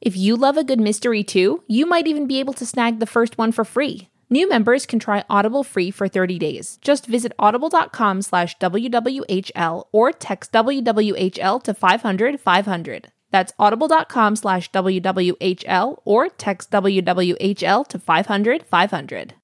If 0.00 0.16
you 0.16 0.36
love 0.36 0.56
a 0.56 0.64
good 0.64 0.80
mystery 0.80 1.24
too, 1.24 1.64
you 1.66 1.84
might 1.84 2.06
even 2.06 2.26
be 2.26 2.38
able 2.38 2.54
to 2.54 2.66
snag 2.66 3.00
the 3.00 3.06
first 3.06 3.36
one 3.36 3.52
for 3.52 3.64
free. 3.64 4.08
New 4.30 4.48
members 4.48 4.86
can 4.86 4.98
try 4.98 5.24
Audible 5.28 5.64
free 5.64 5.90
for 5.90 6.06
30 6.06 6.38
days. 6.38 6.78
Just 6.82 7.06
visit 7.06 7.32
audible.com 7.38 8.22
slash 8.22 8.56
WWHL 8.58 9.86
or 9.90 10.12
text 10.12 10.52
WWHL 10.52 11.62
to 11.62 11.74
500 11.74 12.40
500. 12.40 13.12
That's 13.30 13.52
audible.com 13.58 14.36
slash 14.36 14.70
WWHL 14.70 16.00
or 16.04 16.28
text 16.28 16.70
WWHL 16.70 17.86
to 17.88 17.98
500 17.98 18.66
500. 18.66 19.34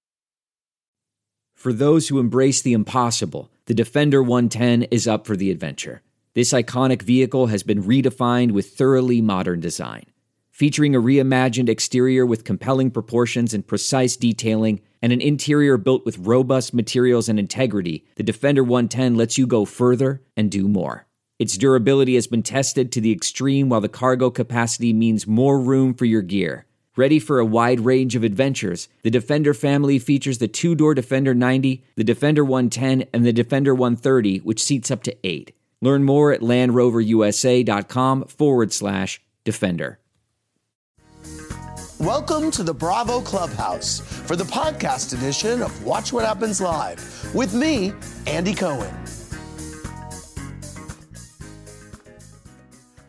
For 1.54 1.72
those 1.72 2.08
who 2.08 2.18
embrace 2.18 2.60
the 2.60 2.74
impossible, 2.74 3.50
the 3.66 3.74
Defender 3.74 4.22
110 4.22 4.84
is 4.84 5.08
up 5.08 5.26
for 5.26 5.34
the 5.34 5.50
adventure. 5.50 6.02
This 6.34 6.52
iconic 6.52 7.00
vehicle 7.02 7.46
has 7.46 7.62
been 7.62 7.82
redefined 7.82 8.52
with 8.52 8.70
thoroughly 8.70 9.22
modern 9.22 9.60
design. 9.60 10.04
Featuring 10.54 10.94
a 10.94 11.00
reimagined 11.00 11.68
exterior 11.68 12.24
with 12.24 12.44
compelling 12.44 12.92
proportions 12.92 13.52
and 13.54 13.66
precise 13.66 14.14
detailing, 14.14 14.80
and 15.02 15.12
an 15.12 15.20
interior 15.20 15.76
built 15.76 16.06
with 16.06 16.16
robust 16.18 16.72
materials 16.72 17.28
and 17.28 17.40
integrity, 17.40 18.04
the 18.14 18.22
Defender 18.22 18.62
110 18.62 19.16
lets 19.16 19.36
you 19.36 19.48
go 19.48 19.64
further 19.64 20.22
and 20.36 20.52
do 20.52 20.68
more. 20.68 21.08
Its 21.40 21.58
durability 21.58 22.14
has 22.14 22.28
been 22.28 22.44
tested 22.44 22.92
to 22.92 23.00
the 23.00 23.10
extreme, 23.10 23.68
while 23.68 23.80
the 23.80 23.88
cargo 23.88 24.30
capacity 24.30 24.92
means 24.92 25.26
more 25.26 25.58
room 25.58 25.92
for 25.92 26.04
your 26.04 26.22
gear. 26.22 26.66
Ready 26.96 27.18
for 27.18 27.40
a 27.40 27.44
wide 27.44 27.80
range 27.80 28.14
of 28.14 28.22
adventures, 28.22 28.88
the 29.02 29.10
Defender 29.10 29.54
family 29.54 29.98
features 29.98 30.38
the 30.38 30.46
two 30.46 30.76
door 30.76 30.94
Defender 30.94 31.34
90, 31.34 31.82
the 31.96 32.04
Defender 32.04 32.44
110, 32.44 33.08
and 33.12 33.26
the 33.26 33.32
Defender 33.32 33.74
130, 33.74 34.38
which 34.38 34.62
seats 34.62 34.92
up 34.92 35.02
to 35.02 35.16
eight. 35.24 35.52
Learn 35.80 36.04
more 36.04 36.30
at 36.30 36.42
LandRoverUSA.com 36.42 38.26
forward 38.26 38.72
slash 38.72 39.20
Defender. 39.42 39.98
Welcome 42.00 42.50
to 42.50 42.64
the 42.64 42.74
Bravo 42.74 43.20
Clubhouse 43.20 44.00
for 44.00 44.34
the 44.34 44.42
podcast 44.42 45.14
edition 45.16 45.62
of 45.62 45.84
Watch 45.84 46.12
What 46.12 46.24
Happens 46.24 46.60
Live 46.60 47.32
with 47.32 47.54
me, 47.54 47.92
Andy 48.26 48.52
Cohen. 48.52 48.92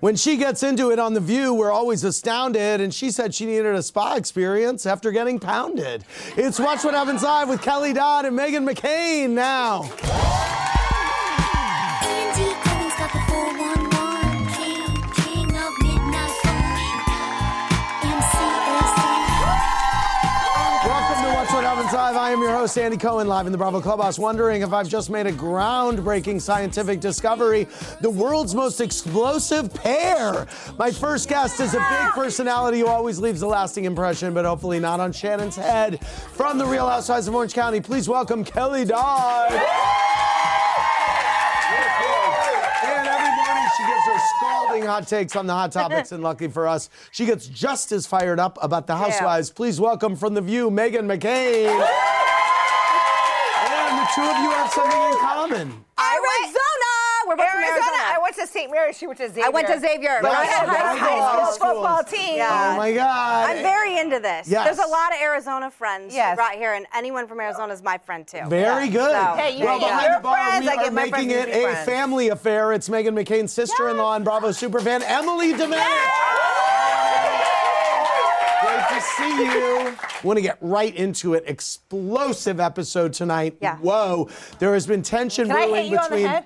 When 0.02 0.16
she 0.16 0.38
gets 0.38 0.62
into 0.62 0.92
it 0.92 1.00
on 1.00 1.16
The 1.16 1.20
View, 1.20 1.56
we're 1.56 1.72
always 1.72 2.04
astounded, 2.04 2.80
and 2.80 2.94
she 2.94 3.10
said 3.10 3.34
she 3.34 3.48
needed 3.48 3.74
a 3.74 3.82
spa 3.82 4.16
experience 4.16 4.86
after 4.86 5.12
getting 5.12 5.40
pounded. 5.40 6.06
It's 6.38 6.60
Watch 6.60 6.84
What 6.84 6.94
Happens 6.94 7.24
Live 7.24 7.50
with 7.50 7.64
Kelly 7.64 7.92
Dodd 7.92 8.26
and 8.26 8.38
Meghan 8.38 8.72
McCain 8.72 9.32
now. 9.32 9.90
Am 22.36 22.42
your 22.42 22.52
host, 22.52 22.78
Andy 22.78 22.98
Cohen, 22.98 23.30
live 23.30 23.46
in 23.46 23.54
the 23.54 23.58
Bravo 23.58 23.80
Clubhouse, 23.80 24.20
wondering 24.20 24.62
if 24.62 24.74
I've 24.74 24.90
just 24.90 25.10
made 25.10 25.26
a 25.26 25.32
groundbreaking 25.32 26.42
scientific 26.42 27.00
discovery 27.00 27.66
the 28.02 28.10
world's 28.10 28.54
most 28.54 28.82
explosive 28.82 29.74
pair. 29.74 30.46
My 30.78 30.92
first 30.92 31.30
guest 31.30 31.62
is 31.62 31.74
a 31.74 31.78
big 31.78 32.10
personality 32.10 32.80
who 32.80 32.88
always 32.88 33.20
leaves 33.20 33.42
a 33.42 33.48
lasting 33.48 33.86
impression, 33.86 34.34
but 34.34 34.44
hopefully 34.44 34.82
not 34.82 35.00
on 35.00 35.14
Shannon's 35.14 35.56
head. 35.56 36.06
From 36.06 36.58
the 36.58 36.66
Real 36.66 36.90
Housewives 36.90 37.30
of 37.30 37.36
Orange 37.36 37.54
County, 37.54 37.80
please 37.80 38.10
welcome 38.10 38.44
Kelly 38.44 38.84
Dodd. 38.84 39.54
And 42.84 43.08
every 43.08 43.30
morning 43.30 43.66
she 43.78 43.84
gives 43.86 44.06
her 44.08 44.20
scalding 44.40 44.84
hot 44.84 45.08
takes 45.08 45.38
on 45.38 45.48
the 45.48 45.54
hot 45.54 45.72
topics, 45.72 46.12
and 46.12 46.22
lucky 46.22 46.50
for 46.50 46.68
us, 46.68 46.90
she 47.12 47.26
gets 47.26 47.48
just 47.48 47.94
as 47.94 48.06
fired 48.06 48.42
up 48.42 48.60
about 48.62 48.88
the 48.88 48.98
housewives. 48.98 49.52
Please 49.52 49.80
welcome 49.80 50.18
from 50.18 50.34
the 50.34 50.42
View, 50.42 50.70
Meghan 50.70 51.06
McCain. 51.06 52.15
And 54.18 54.28
the 54.28 54.32
two 54.32 54.38
of 54.38 54.44
you 54.44 54.50
have 54.52 54.72
something 54.72 55.02
in 55.02 55.18
common. 55.20 55.86
Arizona. 55.98 56.92
We're 57.28 57.36
both 57.38 57.50
from 57.50 57.64
Arizona. 57.64 57.98
I 57.98 58.20
went 58.22 58.36
to 58.36 58.46
St. 58.48 58.70
Mary's. 58.72 58.98
She 58.98 59.08
went 59.08 59.18
to 59.18 59.28
Xavier. 59.30 59.46
I 59.46 59.50
went 59.50 59.68
to 59.68 59.80
Xavier. 59.80 60.20
Right. 60.22 60.24
Right 60.24 60.36
I 60.38 60.46
had 60.46 60.70
at 60.70 60.76
high, 60.76 60.96
high 60.96 61.20
high 61.20 61.44
school. 61.52 61.54
school 61.54 61.74
football 61.82 62.04
team. 62.04 62.34
Oh 62.34 62.36
yeah. 62.38 62.72
Oh 62.74 62.78
my 62.78 62.94
God. 62.94 63.50
I'm 63.50 63.64
very 63.64 63.98
into 63.98 64.20
this. 64.20 64.48
Yes. 64.48 64.66
There's 64.66 64.78
a 64.86 64.90
lot 64.90 65.12
of 65.14 65.20
Arizona 65.22 65.72
friends 65.72 66.14
Yes. 66.14 66.38
right 66.38 66.58
here, 66.58 66.74
and 66.74 66.86
anyone 66.94 67.28
from 67.28 67.40
Arizona 67.40 67.74
is 67.74 67.82
my 67.82 67.98
friend 67.98 68.28
too. 68.28 68.42
Very 68.48 68.90
good. 68.90 69.12
So- 69.12 69.34
Hey, 69.38 69.58
you 69.58 69.66
well, 69.66 69.80
get 69.80 69.88
behind 69.90 70.06
your 70.08 70.16
the 70.18 70.22
bar, 70.22 70.36
friends, 70.36 70.66
we 70.66 70.70
I 70.70 70.84
are 70.86 70.92
making 70.92 71.32
it 71.32 71.50
a 71.50 71.62
friends. 71.64 71.86
family 71.90 72.30
affair. 72.30 72.74
It's 72.74 72.88
Meghan 72.90 73.18
McCain's 73.20 73.52
sister-in-law 73.54 74.16
and 74.18 74.24
Bravo 74.24 74.50
superfan, 74.50 75.02
Emily 75.06 75.54
Domenech. 75.54 75.82
See 79.26 79.44
you. 79.44 79.98
Want 80.24 80.38
to 80.38 80.42
get 80.42 80.58
right 80.62 80.96
into 80.96 81.34
it. 81.34 81.44
Explosive 81.48 82.60
episode 82.60 83.14
tonight. 83.14 83.58
Yeah. 83.62 83.78
Whoa. 83.78 84.30
There 84.60 84.74
has 84.74 84.88
been 84.88 85.02
tension 85.02 85.48
Can 85.48 85.56
I 85.58 85.66
brewing 85.68 85.98
on 85.98 86.12
the? 86.12 86.46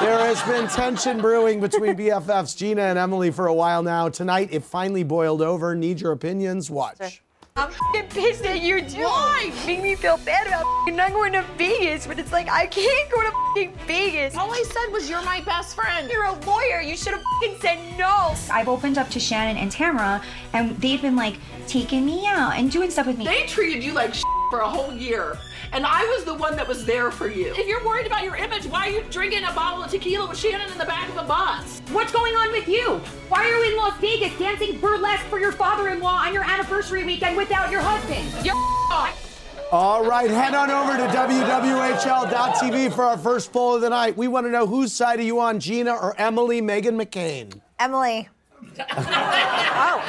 There 0.00 0.18
has 0.18 0.42
been 0.42 0.68
tension 0.68 1.20
brewing 1.20 1.60
between 1.60 1.94
BFFs 1.94 2.56
Gina 2.56 2.82
and 2.82 2.98
Emily 2.98 3.30
for 3.30 3.46
a 3.46 3.54
while 3.54 3.82
now. 3.82 4.08
Tonight, 4.08 4.48
it 4.52 4.64
finally 4.64 5.02
boiled 5.02 5.42
over. 5.42 5.74
Need 5.74 6.00
your 6.00 6.12
opinions? 6.12 6.70
Watch. 6.70 7.22
I'm 7.56 7.68
f***ing 7.70 8.08
pissed 8.08 8.44
at 8.44 8.60
you 8.60 8.80
too. 8.80 9.02
Why? 9.02 9.52
Make 9.66 9.82
me 9.82 9.96
feel 9.96 10.18
bad 10.18 10.46
about 10.46 10.60
f***ing 10.60 10.94
not 10.94 11.12
going 11.12 11.32
to 11.32 11.42
Vegas, 11.58 12.06
but 12.06 12.18
it's 12.18 12.32
like 12.32 12.48
I 12.48 12.66
can't 12.66 13.10
go 13.10 13.22
to 13.22 13.70
Vegas. 13.86 14.36
All 14.36 14.50
I 14.50 14.62
said 14.62 14.92
was 14.92 15.10
you're 15.10 15.22
my 15.22 15.40
best 15.40 15.74
friend. 15.74 16.08
You're 16.10 16.26
a 16.26 16.34
lawyer. 16.46 16.80
You 16.80 16.96
should 16.96 17.14
have 17.14 17.22
said 17.60 17.78
no. 17.98 18.34
I've 18.52 18.68
opened 18.68 18.98
up 18.98 19.08
to 19.10 19.20
Shannon 19.20 19.56
and 19.56 19.70
Tamra, 19.70 20.22
and 20.52 20.76
they've 20.78 21.02
been 21.02 21.16
like 21.16 21.36
taking 21.66 22.06
me 22.06 22.26
out 22.26 22.54
and 22.54 22.70
doing 22.70 22.90
stuff 22.90 23.06
with 23.06 23.18
me. 23.18 23.24
They 23.24 23.46
treated 23.46 23.82
you 23.82 23.94
like 23.94 24.14
for 24.50 24.60
a 24.60 24.68
whole 24.68 24.92
year. 24.92 25.38
And 25.72 25.86
I 25.86 26.04
was 26.04 26.24
the 26.24 26.34
one 26.34 26.56
that 26.56 26.66
was 26.66 26.84
there 26.84 27.10
for 27.10 27.28
you. 27.28 27.54
If 27.54 27.66
you're 27.66 27.84
worried 27.86 28.06
about 28.06 28.24
your 28.24 28.34
image, 28.34 28.66
why 28.66 28.88
are 28.88 28.90
you 28.90 29.04
drinking 29.08 29.44
a 29.44 29.52
bottle 29.52 29.84
of 29.84 29.90
tequila 29.90 30.28
with 30.28 30.38
Shannon 30.38 30.70
in 30.70 30.76
the 30.76 30.84
back 30.84 31.08
of 31.08 31.16
a 31.16 31.22
bus? 31.22 31.80
What's 31.92 32.12
going 32.12 32.34
on 32.34 32.50
with 32.52 32.66
you? 32.66 32.98
Why 33.28 33.44
are 33.44 33.48
you 33.48 33.70
in 33.70 33.76
Las 33.76 33.98
Vegas 34.00 34.36
dancing 34.38 34.78
burlesque 34.80 35.24
for 35.26 35.38
your 35.38 35.52
father-in-law 35.52 36.26
on 36.26 36.34
your 36.34 36.42
anniversary 36.42 37.04
weekend 37.04 37.36
without 37.36 37.70
your 37.70 37.80
husband? 37.80 38.44
You're 38.44 38.56
All 39.72 40.04
right, 40.04 40.28
head 40.28 40.52
on 40.52 40.68
over 40.68 40.96
to 40.96 41.04
WWHL.tv 41.16 42.92
for 42.92 43.04
our 43.04 43.16
first 43.16 43.52
poll 43.52 43.76
of 43.76 43.82
the 43.82 43.90
night. 43.90 44.16
We 44.16 44.26
want 44.26 44.46
to 44.46 44.50
know 44.50 44.66
whose 44.66 44.92
side 44.92 45.20
are 45.20 45.22
you 45.22 45.38
on, 45.38 45.60
Gina 45.60 45.92
or 45.92 46.18
Emily 46.18 46.60
Meghan 46.60 47.00
McCain? 47.00 47.60
Emily. 47.78 48.28
oh, 48.80 48.82
uh, 48.82 50.00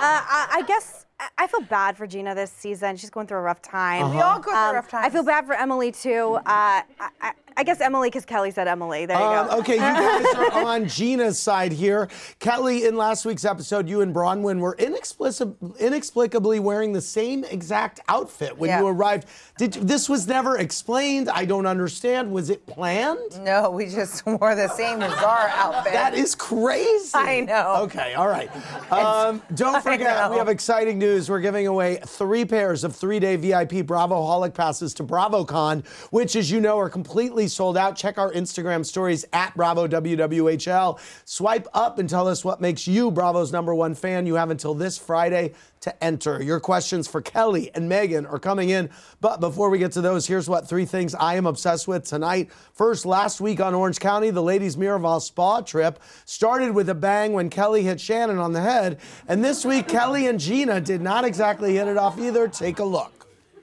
I, 0.00 0.46
I 0.52 0.62
guess 0.68 0.97
I- 1.20 1.46
feel 1.48 1.60
bad 1.62 1.96
for 1.96 2.06
Gina 2.06 2.34
this 2.34 2.50
season. 2.52 2.96
She's 2.96 3.10
going 3.10 3.26
through 3.26 3.38
a 3.38 3.42
rough 3.42 3.62
time. 3.62 4.10
We 4.14 4.20
all 4.20 4.38
go 4.38 4.50
through 4.50 4.54
Um, 4.60 4.74
rough 4.74 4.88
times. 4.88 5.06
I 5.06 5.10
feel 5.10 5.22
bad 5.24 5.46
for 5.46 5.54
Emily 5.54 5.90
too. 5.90 6.38
Uh, 6.44 6.82
I, 7.20 7.32
I, 7.58 7.64
guess 7.64 7.80
Emily, 7.80 8.08
because 8.08 8.24
Kelly 8.24 8.50
said 8.50 8.68
Emily. 8.68 9.04
There 9.06 9.18
you 9.18 9.24
Um, 9.24 9.48
go. 9.48 9.58
okay, 9.58 9.74
you 9.74 9.78
guys 9.80 10.24
are 10.36 10.64
on 10.64 10.86
Gina's 10.88 11.38
side 11.38 11.72
here. 11.72 12.08
Kelly, 12.38 12.84
in 12.86 12.96
last 12.96 13.24
week's 13.26 13.44
episode, 13.44 13.88
you 13.88 14.00
and 14.00 14.14
Braunwyn 14.14 14.60
were 14.60 14.76
inexplic- 14.76 15.78
inexplicably 15.80 16.60
wearing 16.60 16.92
the 16.92 17.00
same 17.00 17.44
exact 17.44 18.00
outfit 18.08 18.56
when 18.56 18.70
Yeah. 18.70 18.80
you 18.80 18.86
arrived. 18.86 19.26
Did 19.58 19.72
this 19.74 20.08
was 20.08 20.26
never 20.28 20.58
explained? 20.58 21.28
I 21.28 21.44
don't 21.44 21.66
understand. 21.66 22.30
Was 22.30 22.48
it 22.50 22.64
planned? 22.66 23.40
No, 23.42 23.70
we 23.70 23.86
just 23.86 24.24
wore 24.26 24.54
the 24.54 24.68
same 24.68 25.00
bizarre 25.00 25.50
outfit. 25.54 25.92
That 25.92 26.14
is 26.14 26.34
crazy. 26.34 27.10
I 27.14 27.40
know. 27.40 27.76
Okay, 27.82 28.14
all 28.14 28.28
right. 28.28 28.48
Um, 28.92 29.42
don't 29.54 29.82
forget, 29.82 30.30
we 30.30 30.36
have 30.36 30.48
exciting 30.48 30.98
news. 30.98 31.28
We're 31.28 31.40
giving 31.40 31.66
away 31.66 31.98
three 32.06 32.44
pairs 32.44 32.84
of 32.84 32.94
three-day 32.94 33.36
VIP 33.36 33.84
Bravo 33.84 34.14
Holic 34.14 34.54
passes 34.54 34.94
to 34.94 35.04
BravoCon, 35.04 35.84
which, 36.10 36.36
as 36.36 36.50
you 36.50 36.60
know, 36.60 36.78
are 36.78 36.88
completely 36.88 37.47
sold 37.48 37.76
out. 37.76 37.96
Check 37.96 38.18
our 38.18 38.32
Instagram 38.32 38.84
stories 38.84 39.24
at 39.32 39.56
Bravo 39.56 39.88
WWHL. 39.88 41.00
Swipe 41.24 41.66
up 41.74 41.98
and 41.98 42.08
tell 42.08 42.28
us 42.28 42.44
what 42.44 42.60
makes 42.60 42.86
you 42.86 43.10
Bravo's 43.10 43.52
number 43.52 43.74
one 43.74 43.94
fan. 43.94 44.26
You 44.26 44.34
have 44.34 44.50
until 44.50 44.74
this 44.74 44.96
Friday 44.98 45.54
to 45.80 46.04
enter. 46.04 46.42
Your 46.42 46.60
questions 46.60 47.08
for 47.08 47.20
Kelly 47.20 47.70
and 47.74 47.88
Megan 47.88 48.26
are 48.26 48.38
coming 48.38 48.70
in. 48.70 48.90
But 49.20 49.40
before 49.40 49.70
we 49.70 49.78
get 49.78 49.92
to 49.92 50.00
those, 50.00 50.26
here's 50.26 50.48
what 50.48 50.68
three 50.68 50.84
things 50.84 51.14
I 51.14 51.36
am 51.36 51.46
obsessed 51.46 51.88
with 51.88 52.04
tonight. 52.04 52.50
First, 52.72 53.06
last 53.06 53.40
week 53.40 53.60
on 53.60 53.74
Orange 53.74 54.00
County, 54.00 54.30
the 54.30 54.42
ladies' 54.42 54.76
Miraval 54.76 55.20
spa 55.20 55.60
trip 55.60 56.00
started 56.24 56.74
with 56.74 56.88
a 56.88 56.94
bang 56.94 57.32
when 57.32 57.50
Kelly 57.50 57.82
hit 57.82 58.00
Shannon 58.00 58.38
on 58.38 58.52
the 58.52 58.60
head. 58.60 58.98
And 59.26 59.44
this 59.44 59.64
week, 59.64 59.88
Kelly 59.88 60.26
and 60.26 60.38
Gina 60.38 60.80
did 60.80 61.00
not 61.00 61.24
exactly 61.24 61.76
hit 61.76 61.88
it 61.88 61.96
off 61.96 62.18
either. 62.18 62.48
Take 62.48 62.78
a 62.78 62.84
look. 62.84 63.17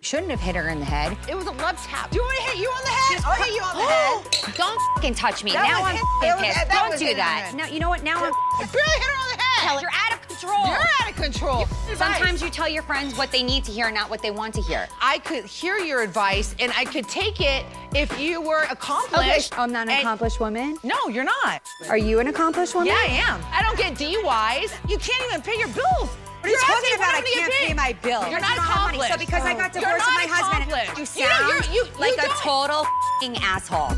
Shouldn't 0.06 0.30
have 0.30 0.40
hit 0.40 0.56
her 0.56 0.69
in 0.69 0.78
the 0.78 0.86
head. 0.86 1.18
It 1.28 1.34
was 1.34 1.48
a 1.48 1.52
love 1.52 1.81
tap. 1.84 2.12
Do 2.12 2.18
you 2.18 2.22
want 2.22 2.38
me 2.38 2.46
to 2.46 2.52
hit 2.52 2.60
you 2.62 2.69
on 2.69 2.84
the 2.84 2.90
head? 2.92 3.24
I'll 3.25 3.42
hit 3.44 3.56
you 3.56 3.62
on 3.63 3.75
the 3.75 3.81
head. 3.81 4.56
Don't 4.56 4.80
fucking 4.94 5.16
touch 5.16 5.44
me. 5.44 5.52
That 5.52 5.68
now 5.68 5.84
I'm 5.84 5.96
hit- 5.96 6.04
fucking 6.22 6.30
that 6.30 6.38
was- 6.38 7.00
pissed. 7.00 7.00
Don't 7.02 7.10
do 7.10 7.16
that. 7.16 7.54
Now 7.56 7.66
you 7.66 7.80
know 7.80 7.90
what? 7.90 8.04
Now 8.04 8.18
I'm 8.24 8.31
I 8.31 8.69
barely 8.72 9.00
hit 9.02 9.02
her 9.02 9.18
on 9.18 9.28
the 9.36 9.42
head. 9.42 9.68
Kelly, 9.68 9.81
you're 9.81 9.90
out 9.92 10.13
of 10.13 10.28
control. 10.28 10.68
You're 10.68 10.88
out 11.02 11.10
of 11.10 11.16
control. 11.16 11.66
Sometimes 11.96 12.44
you 12.44 12.52
tell 12.52 12.69
your 12.69 12.84
friends 12.84 13.18
what 13.18 13.31
they 13.31 13.42
need 13.42 13.63
to 13.66 13.72
hear, 13.72 13.90
not 13.90 14.12
what 14.12 14.22
they 14.22 14.30
want 14.30 14.54
to 14.54 14.62
hear. 14.62 14.88
I 15.02 15.18
could 15.18 15.44
hear 15.46 15.80
your 15.80 16.04
advice 16.04 16.54
and 16.60 16.72
I 16.78 16.86
could 16.86 17.10
take 17.10 17.42
it 17.42 17.66
if 17.96 18.19
you 18.19 18.42
were 18.42 18.68
accomplished. 18.69 19.58
I'm 19.58 19.72
not 19.72 19.88
an 19.88 19.94
and- 19.94 20.00
accomplished 20.01 20.40
woman. 20.40 20.78
No, 20.84 21.08
you're 21.10 21.24
not. 21.24 21.63
Are 21.90 21.98
you 21.98 22.19
an 22.19 22.28
accomplished 22.28 22.75
woman? 22.75 22.90
Yeah, 22.90 23.00
I 23.01 23.24
am. 23.28 23.42
I 23.51 23.63
don't 23.63 23.75
get 23.75 23.96
DUIs. 23.96 24.72
You 24.88 25.00
can't 25.00 25.24
even 25.31 25.42
pay 25.42 25.58
your 25.58 25.69
bills. 25.69 26.16
What 26.46 26.50
are 26.50 26.54
you 26.54 26.60
You're 26.62 26.78
talking 26.78 26.96
about? 26.96 27.16
I 27.16 27.22
can't 27.26 27.52
pay. 27.52 27.66
pay 27.68 27.74
my 27.74 27.94
bill. 28.04 28.22
You're 28.30 28.38
Because 28.38 28.42
not 28.42 28.52
I 28.52 28.86
money. 28.86 28.98
accomplished. 29.02 29.12
So 29.14 29.18
because 29.18 29.44
I 29.46 29.54
got 29.56 29.74
divorced 29.74 29.98
not 30.06 30.22
with 30.22 30.30
my 30.30 30.36
husband, 30.38 30.70
you 30.70 31.24
You 31.24 31.28
know, 31.28 31.36
sound 31.36 31.66
you're- 31.66 31.76
you- 31.76 32.00
Like 32.00 32.12
you 32.12 32.22
a 32.22 32.28
don't- 32.28 32.38
total 32.38 32.86
fucking 32.86 33.38
asshole. 33.42 33.98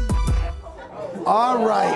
All 1.27 1.57
right. 1.57 1.91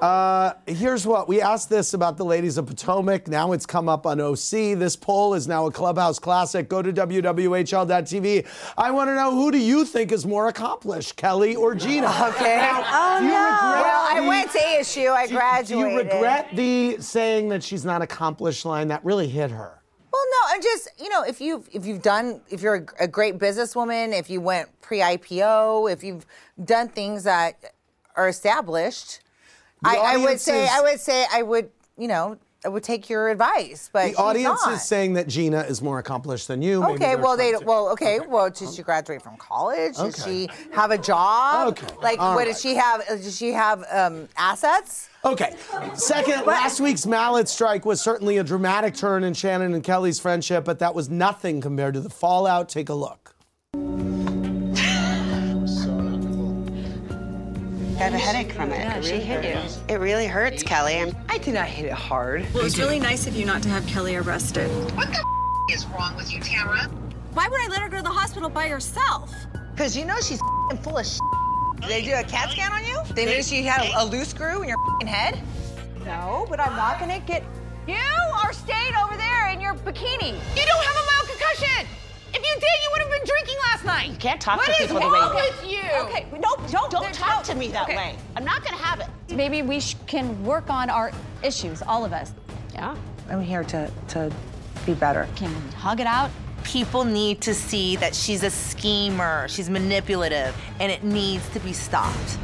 Uh, 0.00 0.52
here's 0.66 1.04
what 1.04 1.26
we 1.26 1.40
asked 1.40 1.68
this 1.68 1.92
about 1.92 2.16
the 2.16 2.24
ladies 2.24 2.56
of 2.56 2.66
Potomac. 2.66 3.26
Now 3.26 3.50
it's 3.50 3.66
come 3.66 3.88
up 3.88 4.06
on 4.06 4.20
OC. 4.20 4.78
This 4.78 4.94
poll 4.94 5.34
is 5.34 5.48
now 5.48 5.66
a 5.66 5.72
clubhouse 5.72 6.20
classic. 6.20 6.68
Go 6.68 6.82
to 6.82 6.92
WWHL.tv. 6.92 8.46
I 8.78 8.90
want 8.92 9.08
to 9.10 9.16
know 9.16 9.32
who 9.32 9.50
do 9.50 9.58
you 9.58 9.84
think 9.84 10.12
is 10.12 10.24
more 10.24 10.46
accomplished, 10.46 11.16
Kelly 11.16 11.56
or 11.56 11.74
Gina? 11.74 12.06
Okay. 12.28 12.56
Now, 12.58 12.84
Oh, 12.86 13.18
do 13.18 13.24
you 13.24 13.30
no. 13.32 13.34
Well, 13.34 14.06
I 14.08 14.20
went 14.26 14.52
to 14.52 14.58
ASU. 14.58 15.10
I 15.10 15.26
do 15.26 15.34
graduated. 15.34 15.84
Do 15.88 15.90
you 15.92 15.98
regret 15.98 16.48
the 16.54 16.96
saying 17.02 17.48
that 17.48 17.64
she's 17.64 17.84
not 17.84 18.00
accomplished 18.02 18.64
line 18.64 18.88
that 18.88 19.04
really 19.04 19.28
hit 19.28 19.50
her? 19.50 19.80
Well, 20.12 20.22
no, 20.30 20.54
I'm 20.54 20.62
just 20.62 20.88
you 21.00 21.08
know 21.08 21.22
if 21.22 21.40
you've 21.40 21.68
if 21.72 21.86
you've 21.86 22.02
done 22.02 22.40
if 22.50 22.62
you're 22.62 22.86
a, 23.00 23.04
a 23.04 23.08
great 23.08 23.38
businesswoman, 23.38 24.16
if 24.16 24.30
you 24.30 24.40
went 24.40 24.68
pre-IPO, 24.80 25.90
if 25.92 26.04
you've 26.04 26.24
done 26.64 26.88
things 26.88 27.24
that 27.24 27.72
are 28.14 28.28
established, 28.28 29.20
The 29.20 29.27
I, 29.84 29.96
I 29.96 30.16
would 30.16 30.40
say 30.40 30.64
is- 30.64 30.70
I 30.72 30.80
would 30.80 31.00
say 31.00 31.26
I 31.32 31.42
would 31.42 31.70
you 31.96 32.08
know 32.08 32.36
I 32.64 32.68
would 32.68 32.82
take 32.82 33.08
your 33.08 33.28
advice, 33.28 33.88
but 33.92 34.08
The 34.10 34.16
audience 34.16 34.60
not. 34.66 34.74
is 34.74 34.82
saying 34.82 35.12
that 35.12 35.28
Gina 35.28 35.60
is 35.60 35.80
more 35.80 36.00
accomplished 36.00 36.48
than 36.48 36.60
you. 36.60 36.84
Okay, 36.84 37.14
well 37.14 37.36
they 37.36 37.52
to- 37.52 37.60
well 37.64 37.88
okay, 37.90 38.18
well 38.18 38.50
did 38.50 38.72
she 38.74 38.82
graduate 38.82 39.22
from 39.22 39.36
college? 39.36 39.94
Did 39.96 40.06
Okay. 40.06 40.22
she 40.48 40.48
have 40.72 40.90
a 40.90 40.98
job? 40.98 41.68
Okay, 41.68 41.86
Like 42.02 42.18
all 42.18 42.34
what 42.34 42.38
right. 42.46 42.46
did 42.48 42.56
she 42.56 42.74
have? 42.74 43.06
Does 43.06 43.36
she 43.38 43.52
have 43.52 43.84
um, 43.92 44.28
assets? 44.36 45.08
Okay. 45.24 45.54
Second, 45.94 46.46
last 46.46 46.80
week's 46.80 47.06
mallet 47.06 47.48
strike 47.48 47.84
was 47.84 48.00
certainly 48.00 48.38
a 48.38 48.44
dramatic 48.44 48.94
turn 48.94 49.22
in 49.24 49.34
Shannon 49.34 49.74
and 49.74 49.82
Kelly's 49.84 50.18
friendship, 50.20 50.64
but 50.64 50.78
that 50.80 50.94
was 50.94 51.08
nothing 51.08 51.60
compared 51.60 51.94
to 51.94 52.00
the 52.00 52.10
fallout. 52.10 52.68
Take 52.68 52.88
a 52.88 52.94
look. 52.94 53.34
I 57.98 58.02
have 58.02 58.14
a 58.14 58.18
headache 58.18 58.52
from 58.52 58.70
it. 58.70 58.78
Yeah, 58.78 58.96
it 58.96 59.04
she 59.04 59.12
really 59.14 59.24
hit 59.24 59.44
you. 59.44 59.50
hurts. 59.60 59.80
It 59.88 59.94
really 59.96 60.26
hurts, 60.28 60.62
Kelly. 60.62 61.00
I'm, 61.00 61.16
I 61.28 61.38
did 61.38 61.54
not 61.54 61.66
hit 61.66 61.86
it 61.86 61.92
hard. 61.92 62.46
Well, 62.54 62.64
it's 62.64 62.78
really 62.78 63.00
nice 63.00 63.26
of 63.26 63.34
you 63.34 63.44
not 63.44 63.60
to 63.64 63.68
have 63.70 63.84
Kelly 63.88 64.14
arrested. 64.14 64.70
what 64.94 65.08
the 65.08 65.24
is 65.74 65.84
wrong 65.86 66.14
with 66.14 66.32
you, 66.32 66.40
Tamra? 66.40 66.88
Why 67.34 67.48
would 67.48 67.60
I 67.60 67.66
let 67.68 67.82
her 67.82 67.88
go 67.88 67.96
to 67.96 68.02
the 68.04 68.08
hospital 68.08 68.48
by 68.48 68.68
herself? 68.68 69.34
Because 69.72 69.96
you 69.96 70.04
know 70.04 70.16
she's 70.20 70.40
full 70.82 70.96
of 70.96 71.06
Did 71.80 71.90
they 71.90 72.02
do 72.02 72.14
a 72.14 72.22
CAT 72.22 72.50
scan 72.50 72.72
on 72.72 72.84
you? 72.84 73.00
They 73.14 73.26
knew 73.26 73.42
she 73.42 73.62
had 73.64 73.84
a, 73.84 74.02
a 74.02 74.04
loose 74.04 74.28
screw 74.28 74.62
in 74.62 74.68
your 74.68 74.78
head? 75.06 75.40
No, 76.04 76.46
but 76.48 76.60
I'm 76.60 76.76
not 76.76 77.00
gonna 77.00 77.20
get. 77.20 77.42
You 77.88 77.96
are 78.44 78.52
staying 78.52 78.94
over 78.94 79.16
there 79.16 79.48
in 79.50 79.60
your 79.60 79.74
bikini. 79.74 80.34
You 80.56 80.66
don't 80.66 80.84
have 80.84 80.96
a 80.96 81.06
mild 81.06 81.28
concussion! 81.28 81.86
If 82.38 82.44
you 82.44 82.54
did, 82.54 82.62
you 82.84 82.90
would 82.92 83.00
have 83.02 83.10
been 83.10 83.26
drinking 83.26 83.56
last 83.64 83.84
night. 83.84 84.10
You 84.10 84.16
can't 84.16 84.40
talk 84.40 84.58
What 84.58 84.66
to 84.66 84.72
is 84.72 84.78
people 84.92 85.00
the 85.00 85.10
wrong 85.10 85.34
with 85.34 85.64
you? 85.68 85.80
Okay, 86.02 86.26
nope, 86.32 86.60
don't. 86.70 86.90
Don't 86.90 87.12
talk 87.12 87.46
no- 87.48 87.52
to 87.52 87.58
me 87.58 87.68
that 87.68 87.84
okay. 87.84 87.96
way. 87.96 88.16
I'm 88.36 88.44
not 88.44 88.64
gonna 88.64 88.76
have 88.76 89.00
it. 89.00 89.08
Maybe 89.34 89.62
we 89.62 89.80
sh- 89.80 89.96
can 90.06 90.44
work 90.44 90.70
on 90.70 90.88
our 90.88 91.10
issues, 91.42 91.82
all 91.82 92.04
of 92.04 92.12
us. 92.12 92.32
Yeah. 92.72 92.94
I'm 93.28 93.42
here 93.42 93.64
to, 93.64 93.90
to 94.08 94.32
be 94.86 94.94
better. 94.94 95.26
Can 95.34 95.52
we 95.52 95.72
hug 95.72 95.98
it 96.00 96.06
out? 96.06 96.30
People 96.62 97.04
need 97.04 97.40
to 97.42 97.54
see 97.54 97.96
that 97.96 98.14
she's 98.14 98.42
a 98.44 98.50
schemer, 98.50 99.48
she's 99.48 99.68
manipulative, 99.68 100.54
and 100.80 100.92
it 100.92 101.02
needs 101.02 101.48
to 101.50 101.60
be 101.60 101.72
stopped. 101.72 102.38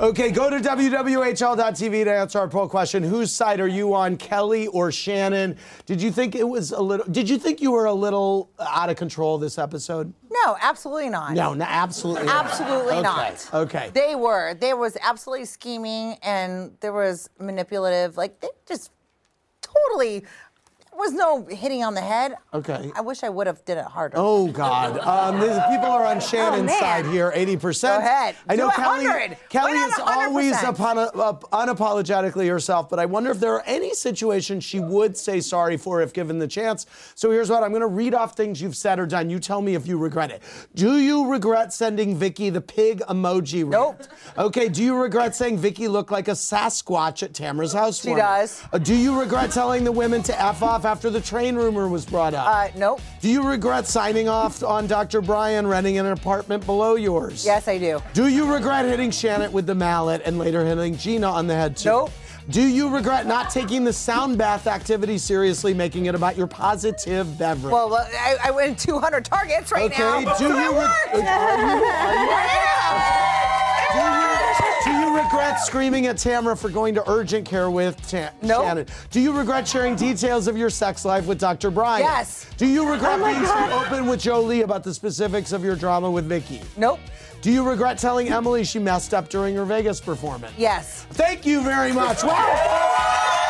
Okay, 0.00 0.32
go 0.32 0.50
to 0.50 0.56
WWHL.tv 0.56 2.04
to 2.04 2.12
answer 2.12 2.40
our 2.40 2.48
poll 2.48 2.68
question. 2.68 3.04
Whose 3.04 3.30
side 3.30 3.60
are 3.60 3.68
you 3.68 3.94
on, 3.94 4.16
Kelly 4.16 4.66
or 4.66 4.90
Shannon? 4.90 5.56
Did 5.86 6.02
you 6.02 6.10
think 6.10 6.34
it 6.34 6.42
was 6.42 6.72
a 6.72 6.80
little, 6.80 7.06
did 7.06 7.30
you 7.30 7.38
think 7.38 7.60
you 7.60 7.70
were 7.70 7.84
a 7.84 7.92
little 7.92 8.50
out 8.58 8.90
of 8.90 8.96
control 8.96 9.38
this 9.38 9.56
episode? 9.56 10.12
No, 10.28 10.56
absolutely 10.60 11.10
not. 11.10 11.34
No, 11.34 11.54
no 11.54 11.64
absolutely 11.64 12.26
not. 12.26 12.44
Absolutely 12.46 12.94
Okay, 12.94 13.02
not. 13.02 13.50
Okay. 13.54 13.90
They 13.94 14.16
were. 14.16 14.54
There 14.54 14.76
was 14.76 14.96
absolutely 15.00 15.44
scheming 15.44 16.16
and 16.24 16.72
there 16.80 16.92
was 16.92 17.30
manipulative. 17.38 18.16
Like 18.16 18.40
they 18.40 18.48
just 18.66 18.90
totally 19.60 20.24
was 20.96 21.12
no 21.12 21.44
hitting 21.46 21.82
on 21.82 21.94
the 21.94 22.00
head. 22.00 22.34
Okay. 22.52 22.90
I 22.94 23.00
wish 23.00 23.22
I 23.22 23.28
would 23.28 23.46
have 23.46 23.64
did 23.64 23.78
it 23.78 23.84
harder. 23.84 24.16
Oh 24.18 24.48
God! 24.48 24.98
Um, 24.98 25.40
these 25.40 25.58
people 25.70 25.90
are 25.90 26.04
on 26.04 26.20
Shannon's 26.20 26.66
man. 26.66 26.80
side 26.80 27.06
here, 27.06 27.32
eighty 27.34 27.56
percent. 27.56 28.02
Go 28.02 28.06
ahead. 28.06 28.36
I 28.48 28.56
know 28.56 28.70
Kelly. 28.70 29.36
Kelly 29.48 29.72
is 29.72 29.98
always 29.98 30.54
100%? 30.56 30.68
upon, 30.68 30.98
uh, 30.98 31.08
unapologetically 31.52 32.48
herself, 32.48 32.88
but 32.88 32.98
I 32.98 33.06
wonder 33.06 33.30
if 33.30 33.40
there 33.40 33.52
are 33.54 33.62
any 33.66 33.94
situations 33.94 34.64
she 34.64 34.80
would 34.80 35.16
say 35.16 35.40
sorry 35.40 35.76
for 35.76 36.00
if 36.02 36.12
given 36.12 36.38
the 36.38 36.46
chance. 36.48 36.86
So 37.14 37.30
here's 37.30 37.50
what 37.50 37.62
I'm 37.62 37.70
going 37.70 37.80
to 37.80 37.86
read 37.86 38.14
off 38.14 38.36
things 38.36 38.60
you've 38.60 38.76
said 38.76 38.98
or 38.98 39.06
done. 39.06 39.30
You 39.30 39.38
tell 39.38 39.60
me 39.62 39.74
if 39.74 39.86
you 39.86 39.98
regret 39.98 40.30
it. 40.30 40.42
Do 40.74 40.98
you 40.98 41.30
regret 41.30 41.72
sending 41.72 42.16
Vicki 42.16 42.50
the 42.50 42.60
pig 42.60 43.00
emoji? 43.08 43.66
Nope. 43.66 44.02
Okay. 44.38 44.68
Do 44.68 44.82
you 44.82 44.96
regret 44.96 45.34
saying 45.34 45.58
Vicki 45.58 45.88
looked 45.88 46.10
like 46.10 46.28
a 46.28 46.32
Sasquatch 46.32 47.22
at 47.22 47.32
Tamra's 47.32 47.72
house? 47.72 48.00
She 48.00 48.14
does. 48.14 48.62
Uh, 48.72 48.78
do 48.78 48.94
you 48.94 49.18
regret 49.18 49.50
telling 49.50 49.84
the 49.84 49.92
women 49.92 50.22
to 50.24 50.40
f 50.40 50.62
off 50.62 50.83
after 50.84 51.10
the 51.10 51.20
train 51.20 51.56
rumor 51.56 51.88
was 51.88 52.04
brought 52.04 52.34
up? 52.34 52.46
Uh, 52.46 52.68
nope. 52.76 53.00
Do 53.20 53.28
you 53.28 53.42
regret 53.42 53.86
signing 53.86 54.28
off 54.28 54.62
on 54.62 54.86
Dr. 54.86 55.20
Brian 55.20 55.66
renting 55.66 55.98
an 55.98 56.06
apartment 56.06 56.64
below 56.66 56.94
yours? 56.94 57.44
Yes, 57.44 57.68
I 57.68 57.78
do. 57.78 58.02
Do 58.12 58.28
you 58.28 58.52
regret 58.52 58.84
hitting 58.84 59.10
Shannon 59.10 59.52
with 59.52 59.66
the 59.66 59.74
mallet 59.74 60.22
and 60.24 60.38
later 60.38 60.64
hitting 60.64 60.96
Gina 60.96 61.28
on 61.28 61.46
the 61.46 61.54
head 61.54 61.76
too? 61.76 61.88
Nope. 61.88 62.10
Do 62.50 62.60
you 62.60 62.94
regret 62.94 63.26
not 63.26 63.48
taking 63.48 63.84
the 63.84 63.92
sound 63.92 64.36
bath 64.36 64.66
activity 64.66 65.16
seriously, 65.16 65.72
making 65.72 66.06
it 66.06 66.14
about 66.14 66.36
your 66.36 66.46
positive 66.46 67.38
beverage? 67.38 67.72
Well, 67.72 67.94
I, 67.94 68.36
I 68.44 68.50
win 68.50 68.76
200 68.76 69.24
targets 69.24 69.72
right 69.72 69.90
okay. 69.90 70.02
now. 70.02 70.18
Okay, 70.18 70.38
do 70.38 70.44
you, 70.44 70.50
re- 70.50 70.84
are 70.84 71.16
you, 71.16 71.22
are 71.22 71.76
you, 71.76 72.50
screaming 75.64 76.06
at 76.06 76.16
Tamra 76.16 76.58
for 76.58 76.68
going 76.68 76.94
to 76.94 77.08
urgent 77.10 77.46
care 77.46 77.70
with 77.70 77.96
Ta- 78.10 78.30
Nope. 78.42 78.62
Shannon? 78.64 78.86
Do 79.10 79.20
you 79.20 79.32
regret 79.32 79.66
sharing 79.66 79.96
details 79.96 80.46
of 80.48 80.56
your 80.56 80.70
sex 80.70 81.04
life 81.04 81.26
with 81.26 81.38
Dr. 81.38 81.70
Brian? 81.70 82.02
Yes. 82.04 82.46
Do 82.56 82.66
you 82.66 82.88
regret 82.90 83.20
Oh 83.20 83.24
being 83.24 83.42
God. 83.42 83.70
so 83.70 83.86
open 83.94 84.06
with 84.06 84.20
Jolie 84.20 84.62
about 84.62 84.84
the 84.84 84.94
specifics 84.94 85.52
of 85.52 85.64
your 85.64 85.76
drama 85.76 86.10
with 86.10 86.26
Vicki? 86.26 86.60
Nope. 86.76 87.00
Do 87.42 87.50
you 87.52 87.62
regret 87.68 87.98
telling 87.98 88.28
Emily 88.28 88.64
she 88.64 88.78
messed 88.78 89.12
up 89.12 89.28
during 89.28 89.54
her 89.56 89.64
Vegas 89.64 90.00
performance? 90.00 90.54
Yes. 90.56 91.06
Thank 91.10 91.44
you 91.44 91.62
very 91.62 91.92
much. 91.92 92.22
Wow. 92.24 93.40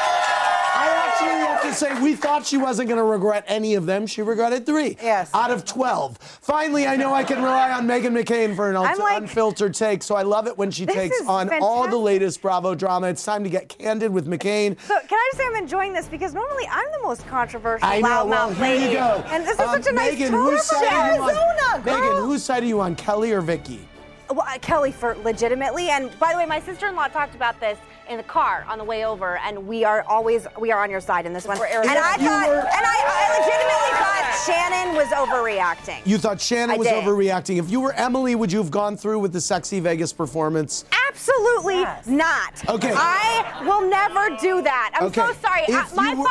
I 1.75 1.77
actually 1.77 1.89
have 1.89 1.99
to 1.99 2.03
say, 2.05 2.11
we 2.11 2.17
thought 2.17 2.47
she 2.47 2.57
wasn't 2.57 2.89
going 2.89 2.99
to 2.99 3.05
regret 3.05 3.45
any 3.49 3.75
of 3.75 3.87
them. 3.87 4.07
She 4.07 4.23
regretted 4.23 4.65
three. 4.65 4.97
Yes. 5.03 5.31
Out 5.35 5.51
of 5.51 5.65
12. 5.65 6.19
Finally, 6.19 6.87
I 6.87 6.97
know 6.97 7.13
I 7.13 7.25
can 7.25 7.39
rely 7.39 7.73
on 7.73 7.87
Meghan 7.87 8.17
McCain 8.17 8.55
for 8.55 8.71
an 8.71 8.77
like- 8.77 9.17
unfiltered 9.23 9.75
take, 9.75 10.03
so 10.03 10.15
I 10.15 10.23
love 10.23 10.47
it 10.47 10.57
when 10.57 10.71
she 10.71 10.87
takes 10.87 11.21
on 11.27 11.51
all 11.63 11.89
the 11.89 11.97
latest 11.97 12.41
Bravo 12.43 12.75
drama. 12.75 13.09
It's 13.09 13.25
time 13.25 13.43
to 13.45 13.51
get 13.51 13.69
candid 13.69 14.13
with 14.13 14.27
McCain. 14.27 14.79
So 14.83 14.95
can 15.01 15.19
I 15.19 15.31
just 15.33 15.39
say 15.39 15.45
I'm 15.47 15.57
enjoying 15.57 15.93
this 15.93 16.07
because 16.09 16.33
normally 16.35 16.65
I'm 16.71 16.87
the 16.93 17.03
most 17.03 17.27
controversial 17.27 17.87
I 17.89 18.01
know. 18.01 18.27
Well, 18.27 18.51
here 18.53 18.63
lady. 18.63 18.85
you 18.87 18.93
go. 18.93 19.25
And 19.29 19.45
this 19.45 19.55
is 19.55 19.61
Um, 19.61 19.83
such 19.83 19.87
a 19.91 19.95
nice 19.95 20.13
Megan, 20.13 20.33
tone 20.33 20.59
side 20.59 20.85
are 20.87 21.15
you 21.17 21.23
on? 21.23 21.29
Arizona, 21.31 21.83
girl. 21.85 22.01
Megan, 22.01 22.17
whose 22.25 22.45
side 22.45 22.63
are 22.63 22.67
you 22.67 22.81
on, 22.81 22.95
Kelly 22.95 23.33
or 23.33 23.41
Vicki? 23.41 23.89
Well, 24.31 24.45
uh, 24.49 24.59
Kelly 24.61 24.93
for 24.93 25.15
legitimately. 25.17 25.91
And 25.91 26.17
by 26.19 26.33
the 26.33 26.39
way, 26.39 26.47
my 26.47 26.61
sister-in-law 26.61 27.09
talked 27.09 27.35
about 27.35 27.59
this 27.61 27.79
in 28.09 28.17
the 28.19 28.23
car 28.23 28.67
on 28.69 28.77
the 28.79 28.85
way 28.85 29.05
over, 29.07 29.39
and 29.39 29.67
we 29.67 29.83
are 29.85 30.03
always 30.03 30.47
we 30.59 30.71
are 30.73 30.83
on 30.83 30.91
your 30.91 31.01
side 31.01 31.25
in 31.27 31.33
this 31.33 31.47
one. 31.47 31.57
And 31.57 31.65
I 31.89 32.17
thought, 32.17 32.49
were- 32.49 32.55
and 32.55 32.85
I, 32.87 32.97
I 33.07 33.39
legitimately 33.39 33.93
thought 33.99 34.45
Shannon 34.47 34.95
was 34.97 35.09
overreacting. 35.09 36.07
You 36.07 36.19
thought 36.19 36.41
Shannon 36.41 36.75
I 36.75 36.79
was 36.79 36.87
did. 36.89 37.03
overreacting. 37.03 37.59
If 37.59 37.71
you 37.71 37.81
were 37.81 37.93
Emily, 37.95 38.35
would 38.35 38.53
you 38.53 38.59
have 38.59 38.71
gone 38.71 38.97
through 38.97 39.21
with 39.21 39.33
the 39.33 39.41
sexy 39.41 39.81
Vegas 39.81 40.13
performance? 40.13 40.85
Absolutely 41.09 41.85
not. 42.07 42.69
Okay. 42.69 42.93
I 42.95 43.63
will 43.67 43.89
never 43.89 44.37
do 44.41 44.61
that. 44.63 44.91
I'm 44.97 45.07
Okay. 45.07 45.21
so 45.23 45.33
sorry. 45.41 45.63
If 45.69 45.93
I- 45.93 45.95
my 45.95 46.11
you 46.13 46.19
were- 46.19 46.25